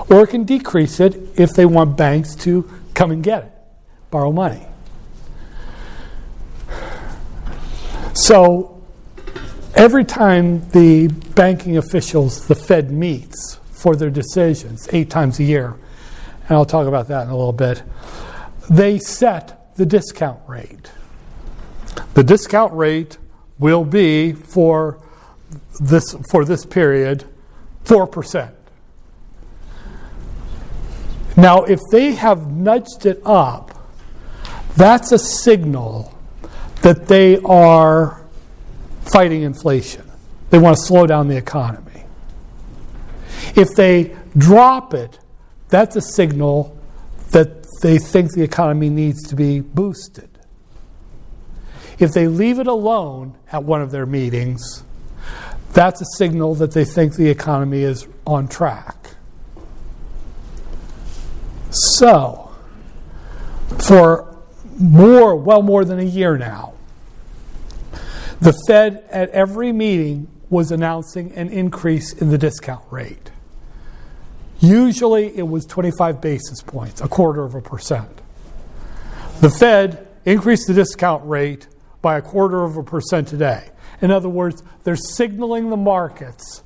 or 0.09 0.23
it 0.23 0.27
can 0.27 0.43
decrease 0.43 0.99
it 0.99 1.15
if 1.35 1.53
they 1.53 1.65
want 1.65 1.97
banks 1.97 2.35
to 2.35 2.69
come 2.93 3.09
and 3.09 3.23
get 3.23 3.45
it, 3.45 3.51
borrow 4.11 4.31
money. 4.31 4.67
So 8.13 8.72
every 9.75 10.05
time 10.05 10.67
the 10.69 11.07
banking 11.35 11.77
officials, 11.77 12.47
the 12.47 12.55
Fed 12.55 12.91
meets 12.91 13.59
for 13.71 13.95
their 13.95 14.09
decisions, 14.09 14.87
eight 14.93 15.09
times 15.09 15.39
a 15.39 15.43
year, 15.43 15.75
and 16.47 16.51
I'll 16.51 16.65
talk 16.65 16.87
about 16.87 17.07
that 17.09 17.23
in 17.23 17.29
a 17.29 17.35
little 17.35 17.53
bit, 17.53 17.83
they 18.69 18.99
set 18.99 19.75
the 19.75 19.85
discount 19.85 20.39
rate. 20.47 20.91
The 22.13 22.23
discount 22.23 22.73
rate 22.73 23.17
will 23.59 23.83
be 23.83 24.33
for 24.33 25.01
this, 25.79 26.15
for 26.29 26.45
this 26.45 26.65
period 26.65 27.25
4%. 27.85 28.53
Now, 31.35 31.63
if 31.63 31.79
they 31.91 32.11
have 32.11 32.51
nudged 32.51 33.05
it 33.05 33.21
up, 33.25 33.71
that's 34.75 35.11
a 35.11 35.19
signal 35.19 36.17
that 36.81 37.07
they 37.07 37.39
are 37.39 38.22
fighting 39.11 39.43
inflation. 39.43 40.09
They 40.49 40.57
want 40.57 40.77
to 40.77 40.83
slow 40.83 41.07
down 41.07 41.27
the 41.27 41.37
economy. 41.37 42.03
If 43.55 43.69
they 43.75 44.15
drop 44.37 44.93
it, 44.93 45.19
that's 45.69 45.95
a 45.95 46.01
signal 46.01 46.77
that 47.31 47.65
they 47.81 47.97
think 47.97 48.33
the 48.33 48.43
economy 48.43 48.89
needs 48.89 49.27
to 49.29 49.35
be 49.35 49.59
boosted. 49.59 50.29
If 51.99 52.11
they 52.11 52.27
leave 52.27 52.59
it 52.59 52.67
alone 52.67 53.35
at 53.51 53.63
one 53.63 53.81
of 53.81 53.91
their 53.91 54.05
meetings, 54.05 54.83
that's 55.73 56.01
a 56.01 56.05
signal 56.17 56.55
that 56.55 56.71
they 56.71 56.85
think 56.85 57.15
the 57.15 57.29
economy 57.29 57.81
is 57.81 58.07
on 58.25 58.47
track. 58.47 59.15
So, 61.71 62.51
for 63.87 64.37
more, 64.77 65.35
well 65.35 65.63
more 65.63 65.83
than 65.85 65.99
a 65.99 66.03
year 66.03 66.37
now, 66.37 66.73
the 68.43 68.53
Fed 68.67 69.05
at 69.09 69.29
every 69.29 69.71
meeting 69.71 70.27
was 70.49 70.71
announcing 70.71 71.31
an 71.33 71.49
increase 71.49 72.11
in 72.11 72.29
the 72.29 72.37
discount 72.37 72.83
rate. 72.91 73.31
Usually 74.59 75.35
it 75.37 75.47
was 75.47 75.65
25 75.65 76.19
basis 76.19 76.61
points, 76.61 76.99
a 76.99 77.07
quarter 77.07 77.43
of 77.43 77.55
a 77.55 77.61
percent. 77.61 78.21
The 79.39 79.49
Fed 79.49 80.07
increased 80.25 80.67
the 80.67 80.73
discount 80.73 81.25
rate 81.25 81.67
by 82.01 82.17
a 82.17 82.21
quarter 82.21 82.63
of 82.63 82.75
a 82.75 82.83
percent 82.83 83.29
today. 83.29 83.69
In 84.01 84.11
other 84.11 84.29
words, 84.29 84.61
they're 84.83 84.97
signaling 84.97 85.69
the 85.69 85.77
markets 85.77 86.63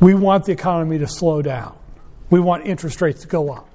we 0.00 0.12
want 0.12 0.44
the 0.44 0.52
economy 0.52 0.98
to 0.98 1.06
slow 1.06 1.40
down. 1.40 1.78
We 2.30 2.40
want 2.40 2.66
interest 2.66 3.00
rates 3.00 3.22
to 3.22 3.28
go 3.28 3.52
up. 3.52 3.68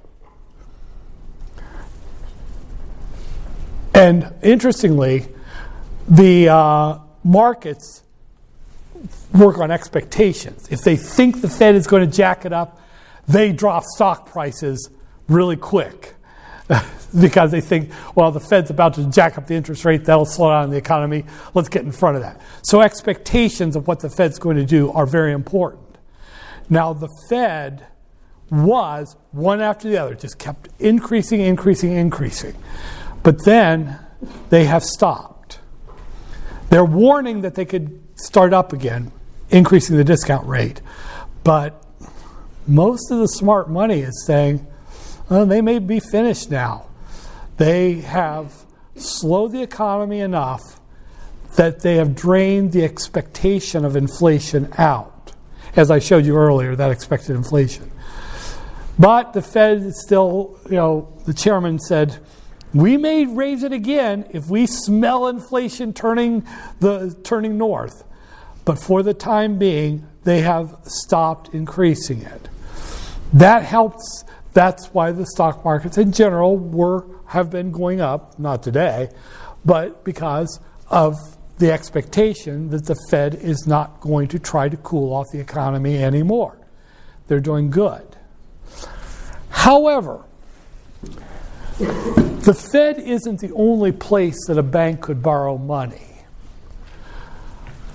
And 3.94 4.32
interestingly, 4.42 5.28
the 6.08 6.48
uh, 6.48 6.98
markets 7.24 8.02
work 9.32 9.58
on 9.58 9.70
expectations. 9.70 10.68
If 10.70 10.80
they 10.82 10.96
think 10.96 11.40
the 11.40 11.48
Fed 11.48 11.74
is 11.74 11.86
going 11.86 12.08
to 12.08 12.16
jack 12.16 12.44
it 12.44 12.52
up, 12.52 12.80
they 13.26 13.52
drop 13.52 13.84
stock 13.84 14.26
prices 14.26 14.90
really 15.28 15.56
quick 15.56 16.14
because 17.20 17.50
they 17.50 17.60
think, 17.60 17.90
well, 18.14 18.30
the 18.32 18.40
Fed's 18.40 18.70
about 18.70 18.94
to 18.94 19.08
jack 19.10 19.38
up 19.38 19.46
the 19.46 19.54
interest 19.54 19.84
rate, 19.84 20.04
that'll 20.04 20.26
slow 20.26 20.50
down 20.50 20.70
the 20.70 20.76
economy. 20.76 21.24
Let's 21.54 21.68
get 21.68 21.84
in 21.84 21.92
front 21.92 22.16
of 22.16 22.22
that. 22.22 22.40
So, 22.62 22.80
expectations 22.80 23.76
of 23.76 23.86
what 23.86 24.00
the 24.00 24.10
Fed's 24.10 24.38
going 24.38 24.56
to 24.56 24.64
do 24.64 24.90
are 24.92 25.06
very 25.06 25.32
important. 25.32 25.98
Now, 26.68 26.92
the 26.92 27.08
Fed 27.28 27.86
was 28.50 29.16
one 29.30 29.60
after 29.60 29.88
the 29.88 29.98
other, 29.98 30.14
just 30.14 30.38
kept 30.38 30.68
increasing, 30.78 31.40
increasing, 31.40 31.92
increasing. 31.92 32.54
But 33.22 33.44
then 33.44 33.98
they 34.50 34.64
have 34.64 34.82
stopped. 34.84 35.39
They're 36.70 36.84
warning 36.84 37.42
that 37.42 37.54
they 37.54 37.64
could 37.64 38.00
start 38.14 38.52
up 38.54 38.72
again, 38.72 39.12
increasing 39.50 39.96
the 39.96 40.04
discount 40.04 40.46
rate. 40.46 40.80
But 41.44 41.84
most 42.66 43.10
of 43.10 43.18
the 43.18 43.26
smart 43.26 43.68
money 43.68 44.00
is 44.00 44.24
saying, 44.24 44.66
they 45.28 45.60
may 45.60 45.78
be 45.78 46.00
finished 46.00 46.50
now. 46.50 46.86
They 47.56 47.94
have 48.00 48.52
slowed 48.96 49.52
the 49.52 49.62
economy 49.62 50.20
enough 50.20 50.80
that 51.56 51.80
they 51.80 51.96
have 51.96 52.14
drained 52.14 52.72
the 52.72 52.84
expectation 52.84 53.84
of 53.84 53.96
inflation 53.96 54.72
out. 54.78 55.32
As 55.76 55.90
I 55.90 55.98
showed 55.98 56.24
you 56.24 56.36
earlier, 56.36 56.76
that 56.76 56.90
expected 56.90 57.36
inflation. 57.36 57.90
But 58.98 59.32
the 59.32 59.42
Fed 59.42 59.78
is 59.78 60.02
still, 60.02 60.58
you 60.66 60.76
know, 60.76 61.12
the 61.26 61.34
chairman 61.34 61.78
said, 61.78 62.18
we 62.72 62.96
may 62.96 63.26
raise 63.26 63.62
it 63.62 63.72
again 63.72 64.26
if 64.30 64.48
we 64.48 64.66
smell 64.66 65.26
inflation 65.26 65.92
turning 65.92 66.46
the 66.78 67.16
turning 67.24 67.58
north. 67.58 68.04
But 68.64 68.78
for 68.78 69.02
the 69.02 69.14
time 69.14 69.58
being, 69.58 70.06
they 70.24 70.42
have 70.42 70.76
stopped 70.84 71.54
increasing 71.54 72.22
it. 72.22 72.48
That 73.32 73.64
helps. 73.64 74.24
That's 74.52 74.88
why 74.88 75.12
the 75.12 75.26
stock 75.26 75.64
markets 75.64 75.98
in 75.98 76.12
general 76.12 76.56
were 76.56 77.06
have 77.26 77.50
been 77.50 77.70
going 77.70 78.00
up, 78.00 78.38
not 78.38 78.62
today, 78.62 79.08
but 79.64 80.04
because 80.04 80.60
of 80.88 81.14
the 81.58 81.70
expectation 81.70 82.70
that 82.70 82.86
the 82.86 82.96
Fed 83.10 83.34
is 83.34 83.66
not 83.66 84.00
going 84.00 84.26
to 84.28 84.38
try 84.38 84.68
to 84.68 84.76
cool 84.78 85.12
off 85.12 85.26
the 85.32 85.38
economy 85.38 86.02
anymore. 86.02 86.58
They're 87.28 87.38
doing 87.40 87.70
good. 87.70 88.16
However, 89.50 90.24
the 91.80 92.54
Fed 92.54 92.98
isn't 92.98 93.40
the 93.40 93.52
only 93.54 93.92
place 93.92 94.46
that 94.46 94.58
a 94.58 94.62
bank 94.62 95.00
could 95.00 95.22
borrow 95.22 95.56
money. 95.56 96.24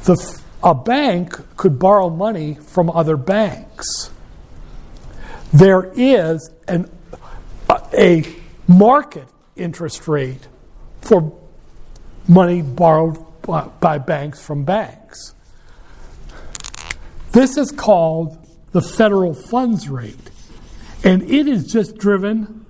The, 0.06 0.42
a 0.64 0.74
bank 0.74 1.40
could 1.56 1.78
borrow 1.78 2.10
money 2.10 2.56
from 2.56 2.90
other 2.90 3.16
banks. 3.16 4.10
There 5.54 5.92
is 5.96 6.50
an, 6.68 6.90
a 7.98 8.26
market 8.68 9.28
interest 9.56 10.08
rate 10.08 10.48
for 11.02 11.38
money 12.28 12.64
borrowed 12.64 13.18
by, 13.44 13.68
by 13.80 13.98
banks 14.00 14.44
from 14.44 14.66
banks. 14.66 15.36
This 17.32 17.58
is 17.58 17.72
called 17.72 18.38
the 18.72 18.82
federal 18.82 19.36
funds 19.36 19.88
rate, 19.90 20.32
and 21.04 21.22
it 21.24 21.48
is 21.48 21.72
just 21.72 21.98
driven 21.98 22.65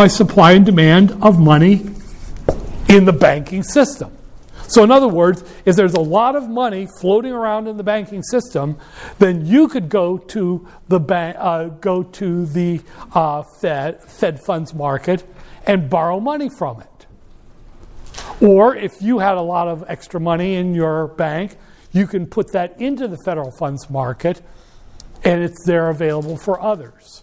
by 0.00 0.06
supply 0.06 0.52
and 0.52 0.64
demand 0.64 1.10
of 1.20 1.38
money 1.38 1.82
in 2.88 3.04
the 3.04 3.12
banking 3.12 3.62
system. 3.62 4.10
So, 4.66 4.82
in 4.82 4.90
other 4.90 5.08
words, 5.08 5.44
if 5.66 5.76
there's 5.76 5.92
a 5.92 6.00
lot 6.00 6.36
of 6.36 6.48
money 6.48 6.88
floating 7.00 7.32
around 7.32 7.66
in 7.66 7.76
the 7.76 7.82
banking 7.82 8.22
system, 8.22 8.78
then 9.18 9.44
you 9.44 9.68
could 9.68 9.90
go 9.90 10.16
to 10.16 10.66
the 10.88 10.98
bank, 10.98 11.36
uh, 11.38 11.64
go 11.66 12.02
to 12.02 12.46
the 12.46 12.80
uh, 13.12 13.42
Fed 13.60 14.02
Fed 14.04 14.40
funds 14.46 14.72
market 14.72 15.22
and 15.66 15.90
borrow 15.90 16.18
money 16.18 16.48
from 16.48 16.80
it. 16.80 17.06
Or 18.40 18.74
if 18.74 19.02
you 19.02 19.18
had 19.18 19.36
a 19.36 19.42
lot 19.42 19.68
of 19.68 19.84
extra 19.86 20.18
money 20.18 20.54
in 20.54 20.74
your 20.74 21.08
bank, 21.08 21.58
you 21.92 22.06
can 22.06 22.24
put 22.24 22.52
that 22.52 22.80
into 22.80 23.06
the 23.06 23.18
federal 23.18 23.50
funds 23.50 23.90
market, 23.90 24.40
and 25.24 25.42
it's 25.42 25.62
there 25.66 25.90
available 25.90 26.38
for 26.38 26.58
others. 26.58 27.22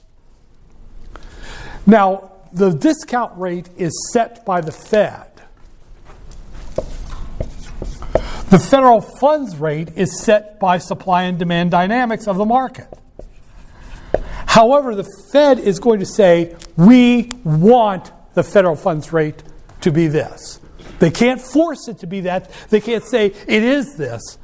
Now, 1.87 2.33
the 2.53 2.71
discount 2.71 3.37
rate 3.37 3.69
is 3.77 4.09
set 4.11 4.45
by 4.45 4.61
the 4.61 4.71
Fed. 4.71 5.31
The 8.49 8.59
federal 8.59 9.01
funds 9.01 9.57
rate 9.57 9.89
is 9.97 10.21
set 10.21 10.59
by 10.59 10.77
supply 10.77 11.23
and 11.23 11.37
demand 11.37 11.71
dynamics 11.71 12.27
of 12.27 12.37
the 12.37 12.45
market. 12.45 12.87
However, 14.45 14.95
the 14.95 15.07
Fed 15.31 15.59
is 15.59 15.79
going 15.79 15.99
to 15.99 16.05
say, 16.05 16.55
we 16.77 17.33
want 17.43 18.11
the 18.33 18.43
federal 18.43 18.75
funds 18.75 19.11
rate 19.11 19.43
to 19.81 19.91
be 19.91 20.07
this. 20.07 20.59
They 20.99 21.11
can't 21.11 21.41
force 21.41 21.87
it 21.87 21.99
to 21.99 22.07
be 22.07 22.21
that. 22.21 22.49
They 22.69 22.79
can't 22.79 23.03
say 23.03 23.27
it 23.27 23.63
is 23.63 23.97
this. 23.97 24.37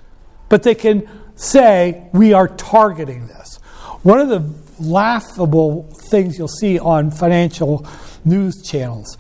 But 0.50 0.64
they 0.64 0.76
can 0.76 1.10
say, 1.36 2.10
we 2.14 2.34
are 2.34 2.48
targeting 2.48 3.28
this. 3.28 3.56
One 4.04 4.20
of 4.20 4.28
the 4.28 4.40
laughable 4.80 5.84
things 6.10 6.38
you'll 6.38 6.48
see 6.48 6.80
on 6.80 7.12
financial 7.12 7.88
news 8.26 8.62
channels. 8.64 9.18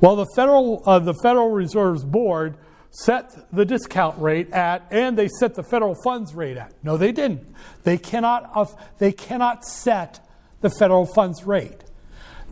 Well, 0.00 0.16
the 0.16 0.26
Federal, 0.36 0.82
uh, 0.86 0.98
the 0.98 1.14
Federal 1.14 1.50
Reserve's 1.50 2.04
board 2.04 2.56
set 2.90 3.34
the 3.52 3.64
discount 3.64 4.18
rate 4.18 4.50
at, 4.52 4.86
and 4.90 5.18
they 5.18 5.28
set 5.28 5.54
the 5.54 5.62
federal 5.62 5.94
funds 6.02 6.34
rate 6.34 6.56
at. 6.56 6.72
No, 6.82 6.96
they 6.96 7.12
didn't. 7.12 7.46
They 7.84 7.98
cannot, 7.98 8.50
uh, 8.54 8.64
they 8.98 9.12
cannot 9.12 9.66
set 9.66 10.26
the 10.62 10.70
federal 10.70 11.04
funds 11.04 11.44
rate. 11.44 11.84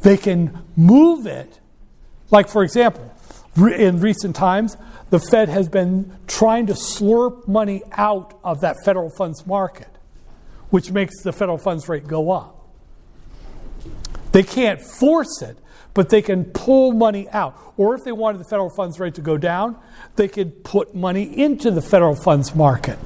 They 0.02 0.18
can 0.18 0.62
move 0.76 1.26
it, 1.26 1.60
like, 2.30 2.48
for 2.48 2.62
example, 2.62 3.10
in 3.56 4.00
recent 4.00 4.36
times, 4.36 4.76
the 5.10 5.18
Fed 5.18 5.48
has 5.48 5.68
been 5.68 6.14
trying 6.26 6.66
to 6.66 6.74
slurp 6.74 7.48
money 7.48 7.82
out 7.92 8.38
of 8.44 8.60
that 8.60 8.76
federal 8.84 9.10
funds 9.16 9.46
market, 9.46 9.88
which 10.74 10.90
makes 10.90 11.22
the 11.22 11.32
federal 11.32 11.56
funds 11.56 11.88
rate 11.88 12.04
go 12.04 12.32
up. 12.32 12.68
They 14.32 14.42
can't 14.42 14.80
force 14.80 15.40
it, 15.40 15.56
but 15.94 16.08
they 16.08 16.20
can 16.20 16.46
pull 16.46 16.90
money 16.90 17.28
out. 17.28 17.56
Or 17.76 17.94
if 17.94 18.02
they 18.02 18.10
wanted 18.10 18.40
the 18.40 18.44
federal 18.44 18.70
funds 18.70 18.98
rate 18.98 19.14
to 19.14 19.20
go 19.20 19.38
down, 19.38 19.76
they 20.16 20.26
could 20.26 20.64
put 20.64 20.92
money 20.92 21.38
into 21.38 21.70
the 21.70 21.80
federal 21.80 22.16
funds 22.16 22.56
market. 22.56 22.98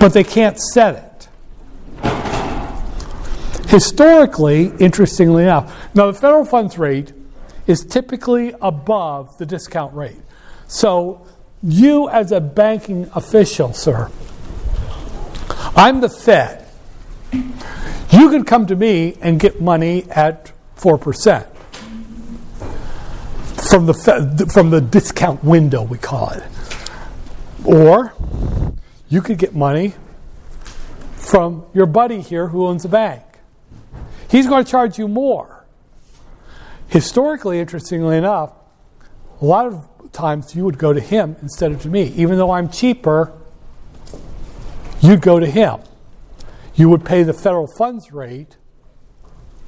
But 0.00 0.08
they 0.08 0.24
can't 0.24 0.58
set 0.58 1.28
it. 2.02 2.10
Historically, 3.68 4.72
interestingly 4.80 5.44
enough, 5.44 5.72
now 5.94 6.10
the 6.10 6.18
federal 6.18 6.44
funds 6.44 6.76
rate 6.76 7.12
is 7.68 7.84
typically 7.84 8.52
above 8.60 9.38
the 9.38 9.46
discount 9.46 9.94
rate. 9.94 10.20
So, 10.66 11.28
you 11.62 12.08
as 12.08 12.32
a 12.32 12.40
banking 12.40 13.08
official, 13.14 13.72
sir, 13.72 14.10
I'm 15.76 16.00
the 16.00 16.08
Fed. 16.08 16.68
You 17.32 18.30
can 18.30 18.44
come 18.44 18.66
to 18.66 18.76
me 18.76 19.16
and 19.20 19.40
get 19.40 19.60
money 19.60 20.04
at 20.10 20.52
4% 20.76 21.46
from 23.74 23.86
the, 23.86 24.50
from 24.52 24.70
the 24.70 24.80
discount 24.80 25.42
window, 25.42 25.82
we 25.82 25.98
call 25.98 26.30
it. 26.30 26.44
Or 27.64 28.14
you 29.08 29.20
could 29.20 29.38
get 29.38 29.54
money 29.54 29.94
from 31.16 31.66
your 31.74 31.86
buddy 31.86 32.20
here 32.20 32.48
who 32.48 32.66
owns 32.66 32.84
a 32.84 32.88
bank. 32.88 33.22
He's 34.30 34.46
going 34.46 34.64
to 34.64 34.70
charge 34.70 34.98
you 34.98 35.08
more. 35.08 35.64
Historically, 36.88 37.58
interestingly 37.58 38.16
enough, 38.16 38.52
a 39.40 39.44
lot 39.44 39.66
of 39.66 39.88
times 40.12 40.54
you 40.54 40.64
would 40.64 40.78
go 40.78 40.92
to 40.92 41.00
him 41.00 41.34
instead 41.42 41.72
of 41.72 41.82
to 41.82 41.88
me. 41.88 42.12
Even 42.16 42.36
though 42.38 42.52
I'm 42.52 42.68
cheaper, 42.68 43.32
you'd 45.04 45.20
go 45.20 45.38
to 45.38 45.46
him. 45.46 45.80
You 46.74 46.88
would 46.88 47.04
pay 47.04 47.22
the 47.22 47.32
federal 47.32 47.66
funds 47.66 48.12
rate 48.12 48.56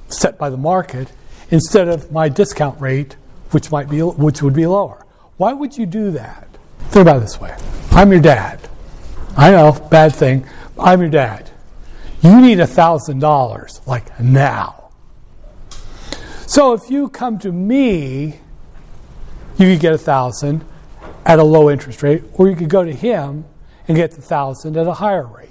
set 0.09 0.37
by 0.37 0.49
the 0.49 0.57
market 0.57 1.11
instead 1.49 1.87
of 1.87 2.11
my 2.11 2.29
discount 2.29 2.79
rate, 2.81 3.15
which 3.51 3.71
might 3.71 3.89
be 3.89 4.01
which 4.01 4.41
would 4.41 4.53
be 4.53 4.65
lower. 4.65 5.05
Why 5.37 5.53
would 5.53 5.77
you 5.77 5.85
do 5.85 6.11
that? 6.11 6.47
Think 6.89 7.03
about 7.03 7.17
it 7.17 7.21
this 7.21 7.39
way. 7.39 7.55
I'm 7.91 8.11
your 8.11 8.21
dad. 8.21 8.59
I 9.35 9.51
know, 9.51 9.71
bad 9.91 10.15
thing. 10.15 10.45
I'm 10.79 10.99
your 10.99 11.09
dad. 11.09 11.51
You 12.21 12.41
need 12.41 12.57
$1,000, 12.57 13.87
like 13.87 14.19
now. 14.19 14.89
So 16.47 16.73
if 16.73 16.89
you 16.89 17.09
come 17.09 17.37
to 17.39 17.51
me, 17.51 18.39
you 19.57 19.73
could 19.73 19.79
get 19.79 19.93
a 19.93 19.97
1000 19.97 20.65
at 21.25 21.39
a 21.39 21.43
low 21.43 21.69
interest 21.69 22.01
rate, 22.01 22.23
or 22.33 22.49
you 22.49 22.55
could 22.55 22.69
go 22.69 22.83
to 22.83 22.93
him 22.93 23.45
and 23.87 23.95
get 23.95 24.11
the 24.11 24.21
1000 24.21 24.75
at 24.77 24.87
a 24.87 24.93
higher 24.93 25.25
rate. 25.25 25.49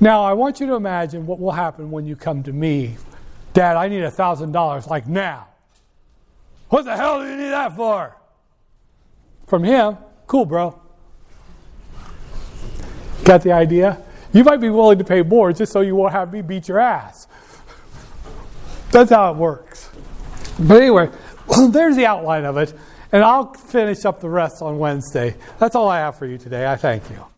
Now, 0.00 0.22
I 0.22 0.32
want 0.32 0.60
you 0.60 0.66
to 0.68 0.74
imagine 0.74 1.26
what 1.26 1.38
will 1.38 1.52
happen 1.52 1.90
when 1.90 2.06
you 2.06 2.16
come 2.16 2.42
to 2.44 2.52
me. 2.52 2.96
Dad, 3.52 3.76
I 3.76 3.88
need 3.88 4.02
a 4.02 4.10
$1,000, 4.10 4.86
like 4.88 5.06
now. 5.06 5.48
What 6.68 6.84
the 6.84 6.96
hell 6.96 7.22
do 7.22 7.28
you 7.28 7.36
need 7.36 7.50
that 7.50 7.76
for? 7.76 8.16
From 9.46 9.64
him, 9.64 9.98
cool, 10.26 10.46
bro. 10.46 10.80
Got 13.24 13.42
the 13.42 13.52
idea? 13.52 14.02
You 14.32 14.44
might 14.44 14.56
be 14.56 14.70
willing 14.70 14.98
to 14.98 15.04
pay 15.04 15.22
more 15.22 15.52
just 15.52 15.72
so 15.72 15.82
you 15.82 15.94
won't 15.94 16.12
have 16.12 16.32
me 16.32 16.40
beat 16.40 16.68
your 16.68 16.78
ass. 16.78 17.26
That's 18.90 19.10
how 19.10 19.32
it 19.32 19.36
works. 19.36 19.90
But 20.58 20.80
anyway, 20.80 21.10
there's 21.68 21.96
the 21.96 22.06
outline 22.06 22.44
of 22.44 22.56
it, 22.56 22.72
and 23.12 23.22
I'll 23.22 23.52
finish 23.52 24.04
up 24.04 24.20
the 24.20 24.30
rest 24.30 24.62
on 24.62 24.78
Wednesday. 24.78 25.36
That's 25.58 25.76
all 25.76 25.88
I 25.88 25.98
have 25.98 26.16
for 26.16 26.26
you 26.26 26.38
today. 26.38 26.66
I 26.66 26.76
thank 26.76 27.08
you. 27.10 27.24